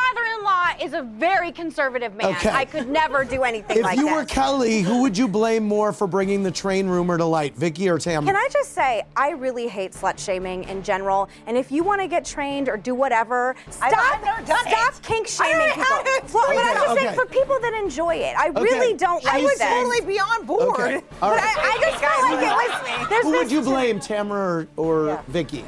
father-in-law 0.73 0.85
is 0.85 0.93
a 0.93 1.01
very 1.19 1.51
conservative 1.51 2.15
man. 2.15 2.31
Okay. 2.35 2.49
I 2.49 2.65
could 2.65 2.89
never 2.89 3.23
do 3.23 3.43
anything 3.43 3.53
like 3.67 3.67
that. 3.67 3.77
If 3.79 3.83
like 3.85 3.97
you 3.97 4.05
that. 4.05 4.15
were 4.15 4.25
Kelly, 4.25 4.81
who 4.81 5.01
would 5.01 5.17
you 5.17 5.27
blame 5.27 5.63
more 5.67 5.93
for 5.93 6.07
bringing 6.07 6.43
the 6.43 6.51
train 6.51 6.87
rumor 6.87 7.17
to 7.17 7.25
light, 7.25 7.55
Vicki 7.55 7.89
or 7.89 7.97
Tamra? 7.97 8.25
Can 8.25 8.35
I 8.35 8.47
just 8.51 8.73
say, 8.73 9.03
I 9.15 9.31
really 9.31 9.67
hate 9.67 9.91
slut 9.93 10.19
shaming 10.19 10.63
in 10.65 10.83
general. 10.83 11.29
And 11.47 11.57
if 11.57 11.71
you 11.71 11.83
want 11.83 12.01
to 12.01 12.07
get 12.07 12.25
trained 12.25 12.69
or 12.69 12.77
do 12.77 12.95
whatever, 12.95 13.55
stop, 13.69 13.93
I've 13.93 14.45
done 14.45 14.65
stop 14.65 14.93
it. 14.95 15.01
kink 15.03 15.27
shaming 15.27 15.57
never 15.57 15.69
people. 15.81 15.83
had 15.83 16.03
it. 16.23 16.33
Well, 16.33 16.45
but 16.47 16.57
I'm 16.57 16.73
just 16.75 16.89
okay. 16.89 17.03
saying 17.05 17.15
for 17.15 17.25
people 17.25 17.59
that 17.61 17.73
enjoy 17.73 18.15
it, 18.15 18.35
I 18.37 18.49
Okay. 18.49 18.61
really 18.61 18.93
don't 18.95 19.23
like 19.23 19.33
I 19.35 19.41
would 19.43 19.57
that. 19.59 19.73
totally 19.75 20.01
be 20.01 20.19
on 20.19 20.45
board. 20.45 20.79
Okay. 20.79 20.95
All 21.21 21.31
But. 21.33 21.39
I, 21.43 21.77
I 21.77 21.77
just 21.81 22.03
felt 22.03 22.21
like 22.23 22.43
it 22.43 22.99
was. 23.01 23.09
There's 23.09 23.23
Who 23.23 23.31
would 23.31 23.51
you 23.51 23.61
blame, 23.61 23.99
Tamra 23.99 24.67
or, 24.77 25.07
or 25.09 25.23
Vicki, 25.27 25.65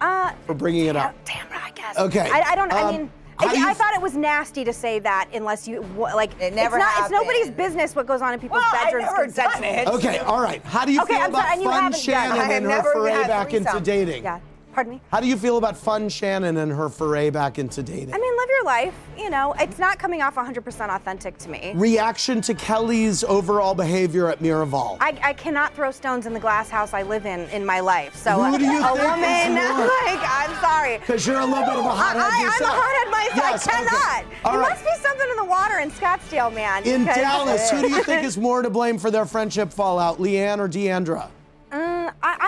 Uh, 0.00 0.32
for 0.46 0.54
bringing 0.54 0.86
it 0.86 0.96
up? 0.96 1.14
Tamra, 1.24 1.60
I 1.62 1.70
guess. 1.72 1.98
Okay. 1.98 2.28
I, 2.32 2.40
I 2.52 2.54
don't. 2.54 2.72
I 2.72 2.82
Um, 2.82 2.90
mean. 2.96 3.00
I, 3.00 3.04
do 3.04 3.10
you 3.42 3.66
I 3.66 3.70
f- 3.70 3.76
thought 3.76 3.94
it 3.94 4.02
was 4.02 4.16
nasty 4.16 4.64
to 4.64 4.72
say 4.72 4.98
that 5.00 5.28
unless 5.32 5.68
you 5.68 5.80
like. 5.96 6.30
It 6.40 6.54
never 6.54 6.76
it's, 6.76 6.84
not, 6.84 7.00
it's 7.02 7.10
nobody's 7.10 7.50
business 7.50 7.94
what 7.96 8.06
goes 8.06 8.20
on 8.22 8.34
in 8.34 8.40
people's 8.40 8.60
Well, 8.62 8.70
I've 8.74 8.84
bedrooms. 8.92 9.36
never 9.36 9.50
done 9.52 9.64
it. 9.64 9.88
Okay, 9.98 10.18
all 10.18 10.40
right. 10.40 10.62
How 10.64 10.84
do 10.84 10.92
you 10.92 11.00
Okay, 11.02 11.14
feel 11.14 11.22
I'm 11.24 11.30
about 11.30 11.44
sorry, 11.48 11.64
Fun 11.64 11.72
haven't 11.72 11.90
done 11.90 11.92
it. 11.92 12.02
Shannon 12.02 12.40
and 12.50 12.64
her 12.64 12.68
never 12.70 12.92
foray 12.92 13.12
had 13.12 13.26
back 13.28 13.54
into 13.54 13.80
dating? 13.80 14.24
Yeah. 14.24 14.40
Pardon 14.78 14.92
me. 14.92 15.00
How 15.10 15.18
do 15.18 15.26
you 15.26 15.36
feel 15.36 15.58
about 15.58 15.76
Fun 15.76 16.08
Shannon 16.08 16.56
and 16.58 16.70
her 16.70 16.88
foray 16.88 17.30
back 17.30 17.58
into 17.58 17.82
dating? 17.82 18.14
I 18.14 18.18
mean, 18.18 18.36
live 18.36 18.48
your 18.48 18.64
life. 18.64 18.94
You 19.18 19.28
know, 19.28 19.52
it's 19.58 19.80
not 19.80 19.98
coming 19.98 20.22
off 20.22 20.36
100% 20.36 20.94
authentic 20.94 21.36
to 21.38 21.50
me. 21.50 21.72
Reaction 21.74 22.40
to 22.42 22.54
Kelly's 22.54 23.24
overall 23.24 23.74
behavior 23.74 24.28
at 24.28 24.38
Miraval. 24.38 24.96
I, 25.00 25.18
I 25.20 25.32
cannot 25.32 25.74
throw 25.74 25.90
stones 25.90 26.26
in 26.26 26.32
the 26.32 26.38
glass 26.38 26.70
house 26.70 26.94
I 26.94 27.02
live 27.02 27.26
in 27.26 27.40
in 27.48 27.66
my 27.66 27.80
life. 27.80 28.14
So 28.14 28.40
Who 28.40 28.56
do 28.56 28.66
you 28.66 28.78
a 28.78 28.84
think 28.84 28.98
is 29.00 29.04
woman, 29.04 29.54
like, 29.88 30.20
I'm 30.22 30.54
sorry. 30.60 30.98
Because 30.98 31.26
you're 31.26 31.40
a 31.40 31.44
little 31.44 31.64
bit 31.64 31.74
of 31.74 31.84
a 31.84 31.90
hothead 31.90 32.22
I, 32.22 32.36
I'm 32.36 32.40
a 32.40 32.44
yourself. 32.44 32.70
hothead 32.72 33.10
myself. 33.10 33.50
Yes, 33.50 33.66
I 33.66 33.80
okay. 33.80 33.88
cannot. 33.90 34.34
All 34.44 34.52
there 34.52 34.60
right. 34.60 34.70
must 34.70 34.84
be 34.84 35.02
something 35.02 35.28
in 35.28 35.36
the 35.38 35.44
water 35.44 35.78
in 35.80 35.90
Scottsdale, 35.90 36.54
man. 36.54 36.86
In 36.86 37.04
Dallas, 37.04 37.68
who 37.68 37.82
do 37.82 37.88
you 37.88 38.04
think 38.04 38.22
is 38.22 38.38
more 38.38 38.62
to 38.62 38.70
blame 38.70 38.96
for 38.96 39.10
their 39.10 39.26
friendship 39.26 39.72
fallout, 39.72 40.18
LeeAnne 40.18 40.60
or 40.60 40.68
D'Andra? 40.68 41.32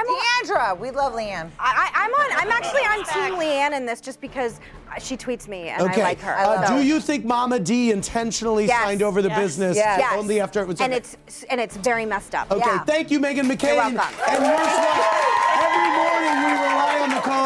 I, 0.09 0.42
I'm 0.45 0.49
D'Andra, 0.49 0.75
we 0.75 0.90
love 0.90 1.12
LeeAnne. 1.14 1.50
I, 1.59 1.90
I, 1.92 2.04
I'm 2.04 2.11
on. 2.12 2.42
I'm 2.42 2.50
actually 2.50 2.83
on 2.83 3.04
Team 3.04 3.38
LeeAnne 3.38 3.76
in 3.76 3.87
this, 3.87 4.00
just 4.00 4.21
because 4.21 4.61
she 5.00 5.16
tweets 5.16 5.47
me 5.49 5.69
and 5.69 5.83
Okay. 5.83 6.00
I 6.00 6.04
like 6.04 6.21
her. 6.21 6.35
Uh, 6.35 6.66
so- 6.66 6.76
do 6.78 6.85
you 6.87 7.00
think 7.00 7.25
Mama 7.25 7.59
D 7.59 7.90
intentionally 7.92 8.66
Yes. 8.66 8.83
signed 8.83 9.02
over 9.02 9.23
the 9.23 9.28
Yes. 9.28 9.38
business 9.38 9.76
Yes. 9.76 10.12
only 10.16 10.40
after 10.40 10.61
it 10.62 10.66
was 10.69 10.80
and 10.80 10.92
okay? 10.92 10.99
it's 11.26 11.45
and 11.45 11.61
it's 11.61 11.76
very 11.76 12.04
messed 12.07 12.35
up. 12.35 12.50
Okay, 12.50 12.62
Yeah. 12.64 12.78
thank 12.85 13.11
you, 13.11 13.21
Meghan 13.21 13.49
McCain. 13.50 13.76
welcome. 13.76 14.00
And 14.00 14.45
here's 14.45 14.59
what 14.59 15.07
every 15.62 15.90
morning 15.97 16.50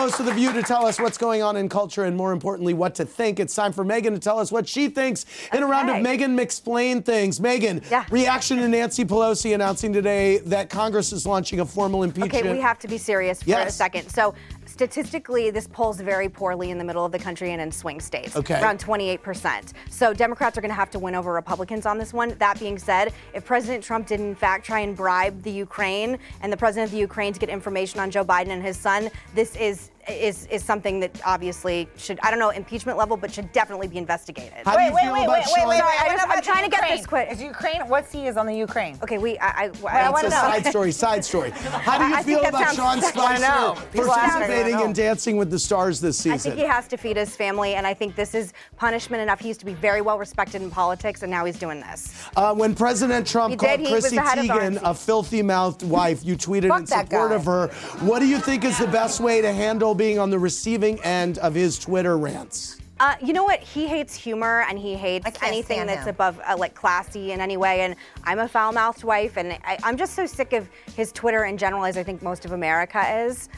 we 0.04 0.10
rely 0.10 0.16
on 0.16 0.18
the 0.18 0.18
co-host 0.18 0.20
of 0.20 0.26
The 0.26 0.32
View 0.32 0.52
to 0.52 0.62
tell 0.66 0.86
us 0.86 1.00
what's 1.00 1.18
going 1.18 1.42
on 1.42 1.56
in 1.56 1.68
culture 1.68 2.04
and 2.04 2.16
more 2.16 2.32
importantly, 2.32 2.74
what 2.74 2.94
to 2.96 3.04
think. 3.04 3.40
It's 3.40 3.54
time 3.54 3.72
for 3.72 3.84
Megan 3.84 4.12
to 4.12 4.20
tell 4.20 4.38
us 4.38 4.52
what 4.52 4.68
she 4.68 4.88
thinks 4.88 5.24
in 5.52 5.62
a 5.62 5.66
round 5.66 5.90
of 5.90 6.02
Megan 6.02 6.38
Explain 6.38 7.02
Things. 7.02 7.40
Megan, 7.40 7.82
Yeah. 7.90 8.04
reaction 8.10 8.58
to 8.58 8.68
Nancy 8.68 9.04
Pelosi 9.04 9.54
announcing 9.54 9.92
today 9.92 10.38
that 10.38 10.70
Congress 10.70 11.12
is 11.12 11.26
launching 11.26 11.60
a 11.60 11.66
formal 11.66 12.02
impeachment. 12.02 12.34
Okay, 12.34 12.52
we 12.52 12.60
have 12.60 12.78
to 12.80 12.88
be 12.88 12.98
serious 12.98 13.42
for 13.42 13.52
a 13.52 13.70
second. 13.70 14.08
So, 14.10 14.34
statistically, 14.66 15.50
this 15.50 15.68
polls 15.68 16.00
very 16.00 16.28
poorly 16.28 16.70
in 16.70 16.78
the 16.78 16.84
middle 16.84 17.04
of 17.04 17.12
the 17.12 17.18
country 17.18 17.52
and 17.52 17.60
in 17.60 17.70
swing 17.70 18.00
states. 18.00 18.34
Okay. 18.34 18.60
Around 18.60 18.80
28%. 18.80 19.72
So, 19.88 20.12
Democrats 20.12 20.58
are 20.58 20.60
going 20.60 20.70
to 20.70 20.74
have 20.74 20.90
to 20.90 20.98
win 20.98 21.14
over 21.14 21.32
Republicans 21.32 21.86
on 21.86 21.96
this 21.96 22.12
one. 22.12 22.34
That 22.38 22.58
being 22.58 22.78
said, 22.78 23.12
if 23.34 23.44
President 23.44 23.84
Trump 23.84 24.06
did 24.08 24.20
in 24.20 24.34
fact 24.34 24.66
try 24.66 24.80
and 24.80 24.96
bribe 24.96 25.42
the 25.42 25.50
Ukraine 25.50 26.18
and 26.40 26.52
the 26.52 26.56
president 26.56 26.86
of 26.88 26.92
the 26.92 26.98
Ukraine 26.98 27.32
to 27.32 27.38
get 27.38 27.48
information 27.48 28.00
on 28.00 28.10
Joe 28.10 28.24
Biden 28.24 28.48
and 28.48 28.62
his 28.62 28.76
son, 28.76 29.10
this 29.34 29.54
is 29.56 29.90
is 30.08 30.46
is 30.46 30.64
something 30.64 31.00
that 31.00 31.20
obviously 31.24 31.88
should 31.96 32.18
I 32.22 32.30
don't 32.30 32.38
know 32.38 32.50
impeachment 32.50 32.98
level, 32.98 33.16
but 33.16 33.32
should 33.32 33.50
definitely 33.52 33.88
be 33.88 33.98
investigated. 33.98 34.52
How 34.64 34.76
do 34.76 34.82
you 34.82 34.96
feel 34.96 35.14
about 35.14 35.44
Sean? 35.44 35.54
Sorry, 35.54 35.78
I 35.78 36.04
what 36.04 36.12
just, 36.12 36.24
about 36.24 36.36
I'm 36.36 36.42
trying 36.42 36.64
to 36.64 36.70
get 36.70 36.88
this 36.88 37.06
quick. 37.06 37.30
Is 37.30 37.42
Ukraine? 37.42 37.82
What 37.88 38.08
sea 38.08 38.26
is 38.26 38.36
on 38.36 38.46
the 38.46 38.54
Ukraine? 38.54 38.98
Okay, 39.02 39.18
we 39.18 39.38
I, 39.38 39.46
I, 39.46 39.70
I, 39.86 40.00
I 40.02 40.10
wanna 40.10 40.28
know. 40.28 40.36
side 40.36 40.66
story, 40.66 40.92
side 40.92 41.24
story. 41.24 41.50
How 41.54 41.98
do 41.98 42.04
you 42.04 42.14
I 42.14 42.22
feel 42.22 42.44
about 42.44 42.74
Sean 42.74 43.00
sounds- 43.00 43.06
Spicer 43.14 43.80
People 43.92 44.12
ask 44.12 44.38
me, 44.38 44.44
I 44.44 44.48
participating 44.48 44.80
in 44.80 44.92
Dancing 44.92 45.36
with 45.36 45.50
the 45.50 45.58
Stars 45.58 46.00
this 46.00 46.18
season? 46.18 46.32
I 46.32 46.38
think 46.38 46.56
he 46.56 46.64
has 46.64 46.88
to 46.88 46.96
feed 46.96 47.16
his 47.16 47.34
family, 47.36 47.74
and 47.74 47.86
I 47.86 47.94
think 47.94 48.16
this 48.16 48.34
is 48.34 48.52
punishment 48.76 49.22
enough. 49.22 49.40
He 49.40 49.48
used 49.48 49.60
to 49.60 49.66
be 49.66 49.74
very 49.74 50.00
well 50.00 50.18
respected 50.18 50.62
in 50.62 50.70
politics, 50.70 51.22
and 51.22 51.30
now 51.30 51.44
he's 51.44 51.58
doing 51.58 51.80
this. 51.80 52.14
Uh, 52.36 52.54
when 52.54 52.74
President 52.74 53.26
Trump 53.26 53.52
He 53.52 53.56
called 53.56 53.78
did, 53.78 53.88
Chrissy 53.88 54.16
the 54.16 54.22
head 54.22 54.38
of 54.38 54.44
Teigen 54.46 54.80
a 54.82 54.94
filthy 54.94 55.42
mouthed 55.42 55.82
wife, 55.82 56.24
you 56.24 56.36
tweeted 56.36 56.76
in 56.78 56.86
support 56.86 57.30
guy. 57.30 57.34
of 57.34 57.44
her. 57.44 57.68
What 58.00 58.18
do 58.20 58.26
you 58.26 58.38
think 58.38 58.64
is 58.64 58.78
the 58.78 58.86
best 58.88 59.20
way 59.20 59.40
to 59.40 59.52
handle 59.52 59.93
being 59.94 60.18
on 60.18 60.30
the 60.30 60.38
receiving 60.38 61.00
end 61.02 61.38
of 61.38 61.54
his 61.54 61.78
Twitter 61.78 62.16
rants? 62.18 62.78
Uh, 63.00 63.16
you 63.20 63.32
know 63.32 63.42
what? 63.42 63.58
He 63.60 63.86
hates 63.88 64.14
humor, 64.14 64.64
and 64.68 64.78
he 64.78 64.94
hates 64.94 65.26
anything 65.42 65.84
that's 65.86 66.02
him. 66.02 66.10
above 66.10 66.40
uh, 66.46 66.56
like 66.56 66.74
classy 66.74 67.32
in 67.32 67.40
any 67.40 67.56
way. 67.56 67.80
And 67.80 67.96
I'm 68.22 68.38
a 68.38 68.46
foul-mouthed 68.46 69.02
wife, 69.02 69.36
and 69.36 69.52
I, 69.64 69.78
I'm 69.82 69.96
just 69.96 70.14
so 70.14 70.26
sick 70.26 70.52
of 70.52 70.68
his 70.94 71.10
Twitter 71.10 71.44
in 71.44 71.58
general, 71.58 71.84
as 71.84 71.96
I 71.96 72.04
think 72.04 72.22
most 72.22 72.44
of 72.44 72.52
America 72.52 73.02
is. 73.24 73.48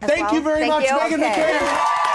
Thank 0.00 0.26
well. 0.26 0.34
you 0.34 0.40
very 0.40 0.60
Thank 0.60 0.70
much, 0.72 0.84
you. 0.90 0.96
Megan 0.96 1.20
Okay. 1.20 1.58
McCain. 1.58 2.08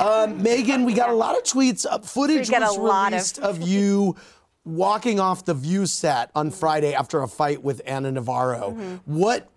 Um, 0.00 0.42
Megan, 0.42 0.84
we 0.84 0.92
got 0.94 1.08
a 1.10 1.14
lot 1.14 1.36
of 1.36 1.42
tweets. 1.44 1.86
Uh, 1.88 1.98
footage 1.98 2.48
We 2.48 2.52
get 2.52 2.62
a 2.62 2.66
was 2.66 2.78
lot 2.78 3.06
of- 3.08 3.12
released 3.12 3.38
of 3.38 3.62
you 3.62 4.14
walking 4.64 5.20
off 5.20 5.44
the 5.44 5.54
View 5.54 5.86
set 5.86 6.30
on 6.34 6.50
Friday 6.50 6.92
after 6.94 7.22
a 7.22 7.28
fight 7.28 7.62
with 7.62 7.80
Ana 7.86 8.12
Navarro. 8.12 8.70
Mm-hmm. 8.72 8.96
What 9.18 9.48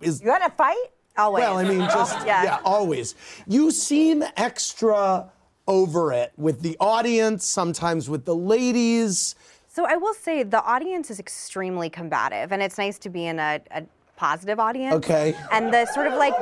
is 0.00 0.20
You 0.22 0.30
had 0.30 0.42
a 0.42 0.50
fight? 0.50 0.76
Always. 1.16 1.42
Well, 1.42 1.58
I 1.58 1.64
mean, 1.64 1.80
just 1.92 2.26
Yeah. 2.26 2.42
yeah. 2.44 2.58
always. 2.64 3.14
You 3.46 3.70
seem 3.70 4.24
extra 4.36 5.30
over 5.66 6.12
it 6.12 6.32
with 6.36 6.60
the 6.60 6.76
audience, 6.80 7.44
sometimes 7.46 8.08
with 8.10 8.24
the 8.24 8.34
ladies. 8.34 9.34
So 9.68 9.86
I 9.86 9.96
will 9.96 10.14
say 10.14 10.42
the 10.42 10.62
audience 10.62 11.10
is 11.10 11.18
extremely 11.18 11.88
combative, 11.90 12.52
and 12.52 12.62
it's 12.62 12.78
nice 12.78 12.98
to 12.98 13.08
be 13.08 13.26
in 13.26 13.38
a, 13.38 13.60
a 13.70 13.82
positive 14.16 14.60
audience. 14.60 14.94
Okay. 14.96 15.34
And 15.50 15.72
the 15.72 15.86
sort 15.86 16.06
of 16.06 16.14
like 16.14 16.34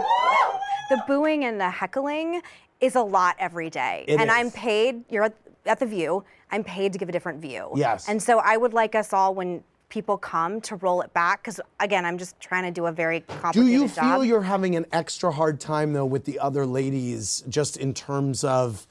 the 0.91 1.03
booing 1.07 1.45
and 1.45 1.61
the 1.61 1.71
heckling 1.71 2.43
is 2.81 2.97
a 2.97 3.03
lot 3.03 3.37
every 3.39 3.71
day. 3.71 4.05
It 4.09 4.21
and 4.21 4.31
I'm 4.31 4.51
paid. 4.51 5.05
You're 5.09 5.25
at, 5.25 5.35
at 5.67 5.79
the 5.79 5.87
View. 5.87 6.25
I'm 6.51 6.65
paid 6.65 6.93
to 6.93 6.99
give 6.99 7.09
a 7.09 7.13
different 7.13 7.41
view. 7.41 7.71
Yes. 7.75 8.09
And 8.09 8.23
so 8.23 8.39
I 8.41 8.59
would 8.59 8.75
like 8.75 8.95
us 8.95 9.15
all 9.15 9.35
when 9.35 9.65
people 9.93 10.17
come 10.17 10.59
to 10.59 10.75
roll 10.77 11.03
it 11.03 11.13
back 11.13 11.43
because 11.43 11.61
again 11.79 12.07
I'm 12.07 12.17
just 12.17 12.41
trying 12.41 12.65
to 12.65 12.71
do 12.71 12.87
a 12.87 12.93
very 12.93 13.21
Do 13.21 13.27
complicated 13.27 13.71
you 13.71 13.89
job. 13.89 13.95
feel 13.95 14.25
you're 14.25 14.41
having 14.41 14.75
an 14.75 14.87
extra 14.91 15.31
hard 15.31 15.61
time 15.61 15.93
though 15.93 16.07
with 16.07 16.25
the 16.25 16.39
other 16.39 16.65
ladies, 16.65 17.45
just 17.47 17.77
in 17.77 17.93
terms 17.93 18.43
of 18.43 18.87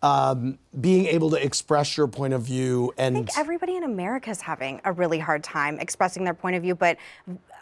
um, 0.00 0.58
being 0.80 1.06
able 1.06 1.30
to 1.30 1.44
express 1.44 1.96
your 1.96 2.06
point 2.06 2.34
of 2.34 2.42
view 2.42 2.94
and 2.98 3.16
I 3.16 3.18
think 3.20 3.38
everybody 3.38 3.74
in 3.74 3.82
America 3.82 4.30
is 4.30 4.40
having 4.40 4.80
a 4.84 4.92
really 4.92 5.18
hard 5.18 5.42
time 5.42 5.80
expressing 5.80 6.22
their 6.22 6.34
point 6.34 6.54
of 6.54 6.62
view, 6.62 6.76
but 6.76 6.98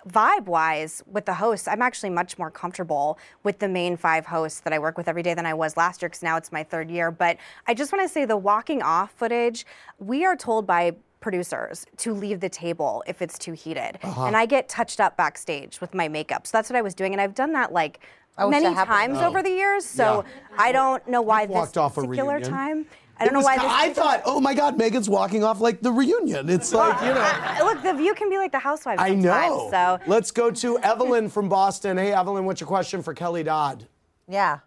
vibe 0.07 0.45
wise 0.45 1.03
with 1.07 1.25
the 1.25 1.35
hosts, 1.35 1.69
I'm 1.69 1.81
actually 1.81 2.11
much 2.11 2.37
more 2.37 2.51
comfortable 2.51 3.19
with 3.43 3.59
the 3.59 3.69
main 3.69 3.97
five 3.97 4.27
hosts 4.27 4.61
that 4.61 4.75
I 4.75 4.79
work 4.79 4.99
with 4.99 5.09
every 5.09 5.23
day 5.23 5.33
than 5.33 5.47
I 5.47 5.55
was 5.55 5.79
last 5.79 6.03
year 6.03 6.11
because 6.11 6.23
now 6.23 6.37
it's 6.37 6.53
my 6.53 6.63
third 6.63 6.91
year. 6.91 7.11
But 7.11 7.39
I 7.67 7.73
just 7.73 7.91
want 7.91 8.05
to 8.07 8.09
say 8.13 8.27
the 8.27 8.37
walking 8.37 8.83
off 8.83 9.13
footage, 9.13 9.65
we 9.99 10.27
are 10.27 10.37
told 10.37 10.67
by 10.67 10.97
producers 11.23 11.87
to 11.99 12.13
leave 12.13 12.41
the 12.41 12.49
table 12.49 13.03
if 13.07 13.23
it's 13.23 13.39
too 13.39 13.53
heated. 13.53 13.99
Uh-huh. 14.03 14.27
And 14.27 14.37
I 14.37 14.45
get 14.47 14.69
touched 14.69 15.01
up 15.01 15.17
backstage 15.17 15.81
with 15.81 15.95
my 15.95 16.09
makeup. 16.09 16.47
So 16.47 16.59
that's 16.59 16.69
what 16.69 16.77
I 16.77 16.83
was 16.83 16.95
doing. 16.95 17.13
And 17.13 17.21
I've 17.21 17.35
done 17.35 17.53
that 17.53 17.73
like 17.73 18.01
I 18.37 18.45
wish 18.45 18.61
many 18.63 18.75
that 18.75 18.87
times 18.87 19.19
me. 19.19 19.25
over 19.25 19.43
the 19.43 19.51
years. 19.51 19.85
So 19.85 20.25
I 20.59 20.73
don't 20.73 21.07
know 21.09 21.23
why 21.23 21.47
this 21.47 21.55
walked 21.55 21.79
off 21.79 21.97
a 21.97 22.03
particular 22.03 22.35
reunion. 22.35 22.51
time. 22.51 22.87
I 23.19 23.25
don't 23.25 23.35
know 23.35 23.41
why 23.41 23.57
ki- 23.57 23.63
this 23.63 23.71
I 23.73 23.93
thought, 23.93 24.23
oh 24.25 24.41
my 24.41 24.53
God, 24.55 24.77
Megan's 24.77 25.09
walking 25.09 25.45
off 25.45 25.61
like 25.61 25.81
the 25.81 25.93
reunion. 25.93 26.49
It's 26.49 26.73
like, 26.73 27.01
you 27.03 27.09
know. 27.15 27.21
I- 27.21 27.59
I- 27.61 27.63
look, 27.63 27.83
the 27.83 27.93
view 27.93 28.15
can 28.15 28.29
be 28.31 28.37
like 28.39 28.51
the 28.53 28.59
housewives. 28.59 29.01
I 29.01 29.11
know. 29.11 29.69
So 29.71 29.99
Let's 30.07 30.31
go 30.31 30.51
to 30.51 30.79
Evelyn 30.79 31.29
from 31.29 31.49
Boston. 31.49 31.99
Hey, 31.99 32.13
Evelyn, 32.13 32.45
what's 32.47 32.61
your 32.61 32.67
question 32.69 33.03
for 33.03 33.15
Kelly 33.15 33.43
Dodd? 33.45 33.87
Yeah. 34.29 34.59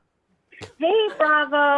Hey, 0.79 1.09
Bravo. 1.17 1.74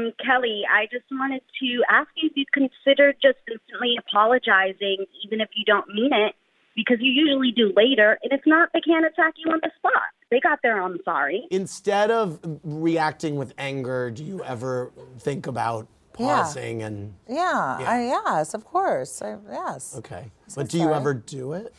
Um, 0.00 0.12
Kelly, 0.24 0.62
I 0.70 0.86
just 0.90 1.04
wanted 1.10 1.42
to 1.60 1.82
ask 1.90 2.08
you 2.16 2.30
if 2.30 2.36
you'd 2.36 2.52
consider 2.52 3.12
just 3.12 3.38
instantly 3.50 3.96
apologizing, 3.98 5.06
even 5.24 5.40
if 5.40 5.48
you 5.54 5.64
don't 5.64 5.88
mean 5.88 6.12
it, 6.12 6.34
because 6.76 6.98
you 7.00 7.10
usually 7.10 7.52
do 7.52 7.72
later. 7.76 8.18
And 8.22 8.32
if 8.32 8.40
not, 8.46 8.70
they 8.72 8.80
can't 8.80 9.04
attack 9.04 9.34
you 9.36 9.50
on 9.52 9.60
the 9.62 9.70
spot. 9.76 10.02
They 10.30 10.40
got 10.40 10.60
their 10.62 10.80
own 10.80 10.98
sorry. 11.04 11.46
Instead 11.50 12.10
of 12.10 12.38
reacting 12.62 13.36
with 13.36 13.52
anger, 13.58 14.10
do 14.10 14.24
you 14.24 14.42
ever 14.44 14.92
think 15.18 15.46
about 15.46 15.88
Yeah. 16.18 16.52
and. 16.56 17.14
Yeah. 17.28 17.80
Yeah. 17.80 17.90
I, 17.90 18.02
yes, 18.02 18.54
of 18.54 18.64
course. 18.64 19.22
I, 19.22 19.36
yes. 19.50 19.94
Okay. 19.98 20.30
But 20.54 20.68
do 20.68 20.78
you 20.78 20.92
ever 20.92 21.14
do 21.14 21.52
it? 21.52 21.74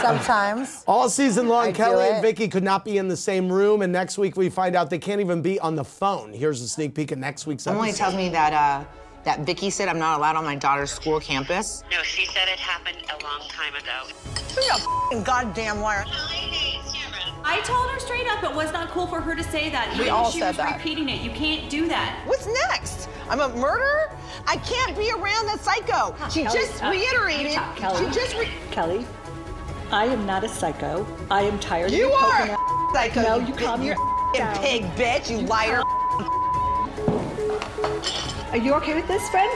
Sometimes. 0.00 0.84
All 0.86 1.08
season 1.08 1.48
long, 1.48 1.68
I 1.68 1.72
Kelly 1.72 2.06
and 2.08 2.18
it. 2.18 2.22
Vicki 2.22 2.48
could 2.48 2.62
not 2.62 2.84
be 2.84 2.98
in 2.98 3.08
the 3.08 3.16
same 3.16 3.50
room, 3.50 3.82
and 3.82 3.92
next 3.92 4.16
week 4.18 4.36
we 4.36 4.48
find 4.48 4.76
out 4.76 4.90
they 4.90 4.98
can't 4.98 5.20
even 5.20 5.42
be 5.42 5.58
on 5.60 5.74
the 5.74 5.84
phone. 5.84 6.32
Here's 6.32 6.60
a 6.62 6.68
sneak 6.68 6.94
peek 6.94 7.10
of 7.12 7.18
next 7.18 7.46
week's 7.46 7.66
Emily 7.66 7.88
episode. 7.88 8.02
tells 8.04 8.14
me 8.14 8.28
that 8.30 8.52
uh, 8.52 8.84
that 9.24 9.40
Vicki 9.40 9.70
said 9.70 9.88
I'm 9.88 9.98
not 9.98 10.18
allowed 10.18 10.36
on 10.36 10.44
my 10.44 10.54
daughter's 10.54 10.90
school 10.92 11.18
campus? 11.20 11.82
No, 11.90 12.02
she 12.02 12.26
said 12.26 12.48
it 12.48 12.58
happened 12.58 12.98
a 13.08 13.22
long 13.24 13.48
time 13.48 13.74
ago. 13.74 14.14
You're 14.54 14.74
a 14.74 14.76
f***ing 14.76 15.22
goddamn 15.24 15.80
liar. 15.80 16.04
I 17.46 17.60
told 17.60 17.90
her 17.90 17.98
straight 18.00 18.26
up 18.28 18.42
it 18.42 18.54
was 18.54 18.72
not 18.72 18.88
cool 18.90 19.06
for 19.06 19.20
her 19.20 19.34
to 19.34 19.44
say 19.44 19.68
that. 19.70 19.90
We 19.94 20.02
even 20.04 20.10
all 20.14 20.28
if 20.28 20.32
she 20.34 20.40
said 20.40 20.48
was 20.48 20.56
that. 20.58 20.76
repeating 20.76 21.08
it. 21.08 21.20
You 21.20 21.30
can't 21.30 21.68
do 21.70 21.86
that. 21.88 22.22
What's 22.26 22.46
next? 22.70 23.08
I'm 23.28 23.40
a 23.40 23.48
murderer? 23.56 24.10
I 24.46 24.56
can't 24.58 24.96
be 24.96 25.10
around 25.10 25.46
that 25.46 25.60
psycho. 25.60 26.14
She 26.30 26.42
Kelly, 26.44 26.58
just 26.58 26.82
uh, 26.82 26.90
reiterated. 26.90 27.58
Kelly. 27.76 28.06
She 28.06 28.14
just 28.14 28.34
re- 28.36 28.48
Kelly, 28.70 29.06
I 29.90 30.06
am 30.06 30.26
not 30.26 30.42
a 30.44 30.48
psycho. 30.48 31.06
I 31.30 31.42
am 31.42 31.58
tired 31.60 31.90
You 31.90 32.06
of 32.06 32.10
you 32.10 32.16
are 32.16 32.38
poking 32.38 32.54
a 32.54 32.92
psycho. 32.94 33.22
No, 33.22 33.36
you 33.36 33.46
you 33.48 33.54
calm 33.54 33.82
your 33.82 33.94
a 33.94 34.58
pig 34.58 34.82
bitch. 34.96 35.30
You 35.30 35.38
liar. 35.46 35.82
Are 38.52 38.56
you 38.58 38.72
okay 38.74 38.94
with 38.94 39.06
this, 39.08 39.28
friend? 39.30 39.50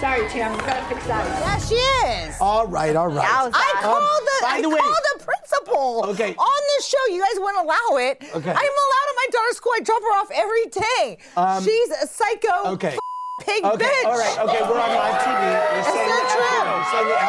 Sorry, 0.00 0.26
Tam, 0.28 0.52
we 0.52 0.58
gotta 0.64 0.84
fix 0.86 1.06
that. 1.06 1.24
Yeah, 1.40 1.58
she 1.58 1.74
is. 1.76 2.36
All 2.40 2.66
right, 2.66 2.96
all 2.96 3.08
right. 3.08 3.24
I 3.28 3.44
Um, 3.44 3.52
called 3.82 4.22
the, 4.24 4.38
by 4.42 4.48
I 4.48 4.60
the 4.62 4.68
way- 4.68 4.78
called 4.80 4.94
the 5.11 5.11
principal 5.52 6.04
Okay. 6.10 6.34
on 6.36 6.60
this 6.76 6.86
show. 6.86 6.98
You 7.10 7.20
guys 7.20 7.38
wouldn't 7.38 7.64
allow 7.64 7.96
it. 7.98 8.22
Okay. 8.22 8.50
I'm 8.50 8.56
allowed 8.56 9.08
at 9.08 9.16
my 9.16 9.26
daughter's 9.30 9.56
school. 9.56 9.72
I 9.76 9.80
drop 9.80 10.02
her 10.02 10.12
off 10.18 10.30
every 10.34 10.66
day. 10.66 11.18
Um, 11.36 11.62
She's 11.64 11.90
a 11.90 12.06
psycho 12.06 12.72
Okay. 12.72 12.96
pig 13.40 13.64
Okay, 13.64 13.84
bitch. 13.84 14.04
all 14.04 14.18
right, 14.18 14.38
okay, 14.40 14.60
we're 14.62 14.78
on 14.80 14.94
live 14.94 15.22
TV. 15.22 15.40
We're 15.42 15.78
It's 15.78 15.88
saying 15.88 16.08
the 16.08 16.14
true. 16.32 16.40
word. 16.42 16.84
Saying 16.92 17.08
the 17.08 17.14
F 17.22 17.28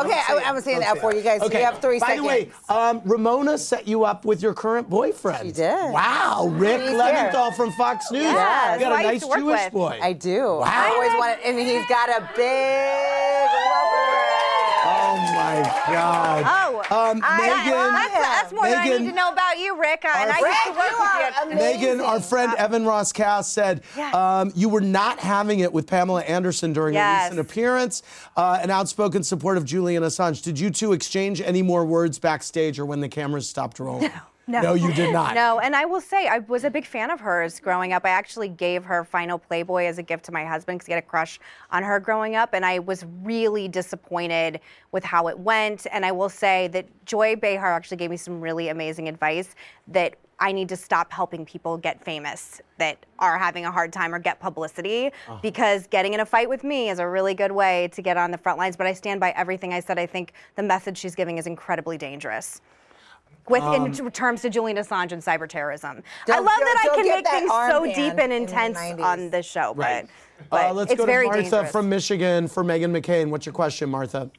Okay, 0.00 0.10
say 0.10 0.34
I- 0.34 0.36
it. 0.36 0.48
I'm 0.50 0.60
saying 0.60 0.78
the 0.80 0.88
F 0.88 0.96
say 0.98 1.02
word. 1.04 1.14
You 1.16 1.22
guys- 1.22 1.40
okay. 1.42 1.58
you 1.60 1.64
have 1.64 1.78
three 1.80 1.98
By 1.98 2.16
the 2.16 2.22
way, 2.24 2.50
um, 2.68 3.00
Ramona 3.04 3.58
set 3.58 3.86
you 3.88 4.04
up 4.04 4.24
with 4.24 4.42
your 4.42 4.54
current 4.54 4.88
boyfriend. 4.88 5.46
She 5.46 5.52
did. 5.52 5.92
Wow, 5.92 6.46
Rick 6.50 6.80
He's 6.80 6.90
here. 6.90 6.98
Leventhal 6.98 7.54
from 7.56 7.72
Fox 7.72 8.10
News. 8.10 8.22
Yes. 8.22 8.80
You 8.80 8.86
got 8.86 9.00
a 9.00 9.02
nice 9.02 9.20
Jewish 9.26 9.42
with. 9.42 9.72
boy. 9.72 9.98
I 10.02 10.12
do. 10.12 10.42
Wow. 10.56 10.62
I 10.66 10.88
always 10.90 11.12
wanted, 11.14 11.38
and 11.44 11.58
he's 11.58 11.86
got 11.86 12.08
a 12.08 12.28
big 12.36 13.29
my 15.62 15.92
God. 15.92 16.44
Oh, 16.46 17.10
um, 17.10 17.20
I- 17.24 17.36
Megan. 17.38 17.92
that's, 17.92 18.12
that's 18.14 18.52
more 18.52 18.64
than 18.68 18.78
I 18.78 18.84
Megan- 18.84 19.02
need 19.04 19.08
to 19.10 19.14
know 19.16 19.30
about 19.32 19.58
you, 19.58 19.78
Rick. 19.80 20.04
Uh, 20.04 20.08
and 20.16 20.30
Our- 20.30 20.36
I 20.36 20.48
used 20.48 20.62
to 20.64 20.68
Rick, 20.70 20.78
work 20.78 20.90
you 20.90 20.96
are 21.04 21.46
with 21.46 21.54
you. 21.54 21.56
Megan, 21.58 22.00
our 22.00 22.20
friend 22.20 22.52
Evan 22.56 22.84
Ross 22.84 23.12
Katz 23.12 23.48
said 23.48 23.82
Yes. 23.96 24.14
um, 24.14 24.52
you 24.54 24.68
were 24.68 24.80
not 24.80 25.18
having 25.18 25.60
it 25.60 25.72
with 25.72 25.86
Pamela 25.86 26.22
Anderson 26.22 26.72
during 26.72 26.94
Yes. 26.94 27.20
a 27.20 27.24
recent 27.34 27.40
appearance. 27.50 28.02
Uh, 28.36 28.58
an 28.62 28.70
outspoken 28.70 29.22
support 29.22 29.56
of 29.56 29.64
Julian 29.64 30.02
Assange. 30.02 30.42
Did 30.42 30.58
you 30.58 30.70
two 30.70 30.92
exchange 30.92 31.40
any 31.40 31.62
more 31.62 31.84
words 31.84 32.18
backstage 32.18 32.78
or 32.78 32.86
when 32.86 33.00
the 33.00 33.08
cameras 33.08 33.48
stopped 33.48 33.78
rolling? 33.80 34.10
No. 34.50 34.74
you 34.74 34.92
did 34.92 35.12
not. 35.12 35.34
No, 35.34 35.58
and 35.60 35.74
I 35.76 35.84
will 35.84 36.00
say 36.00 36.26
I 36.26 36.38
was 36.40 36.64
a 36.64 36.70
big 36.70 36.84
fan 36.86 37.10
of 37.10 37.20
hers 37.20 37.60
growing 37.60 37.92
up. 37.92 38.04
I 38.04 38.10
actually 38.10 38.48
gave 38.48 38.84
her 38.84 39.04
Final 39.04 39.38
Playboy 39.38 39.84
as 39.86 39.98
a 39.98 40.02
gift 40.02 40.24
to 40.26 40.32
my 40.32 40.44
husband 40.44 40.78
because 40.78 40.86
he 40.86 40.92
had 40.92 41.02
a 41.02 41.06
crush 41.06 41.38
on 41.70 41.82
her 41.82 42.00
growing 42.00 42.36
up, 42.36 42.50
and 42.54 42.64
I 42.64 42.78
was 42.80 43.04
really 43.22 43.68
disappointed 43.68 44.60
with 44.92 45.04
how 45.04 45.28
it 45.28 45.38
went. 45.38 45.86
And 45.92 46.04
I 46.04 46.12
will 46.12 46.28
say 46.28 46.68
that 46.68 46.86
Joy 47.06 47.36
Behar 47.36 47.72
actually 47.72 47.96
gave 47.98 48.10
me 48.10 48.16
some 48.16 48.40
really 48.40 48.68
amazing 48.68 49.08
advice 49.08 49.54
that 49.88 50.14
I 50.42 50.52
need 50.52 50.70
to 50.70 50.76
stop 50.76 51.12
helping 51.12 51.44
people 51.44 51.76
get 51.76 52.02
famous 52.02 52.62
that 52.78 53.04
are 53.18 53.36
having 53.36 53.66
a 53.66 53.70
hard 53.70 53.92
time 53.92 54.14
or 54.14 54.18
get 54.18 54.40
publicity 54.40 55.08
Uh-huh. 55.08 55.38
because 55.42 55.86
getting 55.88 56.14
in 56.14 56.20
a 56.20 56.24
fight 56.24 56.48
with 56.48 56.64
me 56.64 56.88
is 56.88 56.98
a 56.98 57.06
really 57.06 57.34
good 57.34 57.52
way 57.52 57.88
to 57.92 58.00
get 58.00 58.16
on 58.16 58.30
the 58.30 58.38
front 58.38 58.58
lines. 58.58 58.74
But 58.74 58.86
I 58.86 58.94
stand 58.94 59.20
by 59.20 59.32
everything 59.32 59.74
I 59.74 59.80
said. 59.80 59.98
I 59.98 60.06
think 60.06 60.32
the 60.56 60.62
message 60.62 60.96
she's 60.96 61.14
giving 61.14 61.36
is 61.36 61.46
incredibly 61.46 61.98
dangerous 61.98 62.62
with 63.48 63.62
Um, 63.62 63.86
in 63.86 64.10
terms 64.12 64.42
to 64.42 64.50
Julian 64.50 64.76
Assange 64.76 65.12
and 65.12 65.22
cyber 65.22 65.48
terrorism. 65.48 66.02
I 66.28 66.38
love 66.38 66.46
that 66.46 66.86
I 66.90 66.94
can 66.94 67.08
make 67.08 67.24
that 67.24 67.30
things 67.32 67.50
so 67.50 67.84
deep 67.84 68.18
and 68.18 68.32
intense 68.32 68.78
90s. 68.78 69.02
on 69.04 69.30
this 69.30 69.44
show, 69.46 69.74
Right. 69.74 70.06
but, 70.38 70.50
but 70.50 70.70
Uh, 70.70 70.72
let's 70.74 70.92
it's 70.92 70.98
go 70.98 71.04
to 71.06 71.10
very 71.12 71.26
Martha 71.26 71.42
dangerous. 71.42 71.72
from 71.72 71.88
Michigan 71.88 72.46
for 72.48 72.62
Meghan 72.62 72.90
McCain. 72.96 73.30
What's 73.30 73.46
your 73.46 73.52
question, 73.52 73.90
Martha? 73.90 74.30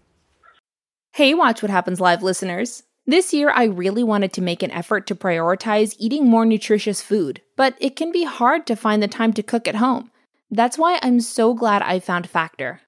Hey, 1.13 1.33
Watch 1.33 1.61
What 1.61 1.69
Happens 1.71 1.99
Live 1.99 2.23
listeners. 2.23 2.83
This 3.05 3.33
year, 3.33 3.49
I 3.53 3.63
really 3.65 4.03
wanted 4.03 4.31
to 4.33 4.41
make 4.41 4.63
an 4.63 4.71
effort 4.71 5.07
to 5.07 5.15
prioritize 5.15 5.95
eating 5.99 6.27
more 6.27 6.45
nutritious 6.45 7.01
food, 7.01 7.41
but 7.57 7.75
it 7.79 7.95
can 7.95 8.11
be 8.11 8.23
hard 8.23 8.65
to 8.67 8.75
find 8.75 9.01
the 9.03 9.07
time 9.07 9.33
to 9.33 9.43
cook 9.43 9.67
at 9.67 9.75
home. 9.75 10.11
That's 10.49 10.77
why 10.77 10.99
I'm 11.01 11.19
so 11.19 11.53
glad 11.53 11.81
I 11.81 11.99
found 11.99 12.29
Factor. 12.29 12.81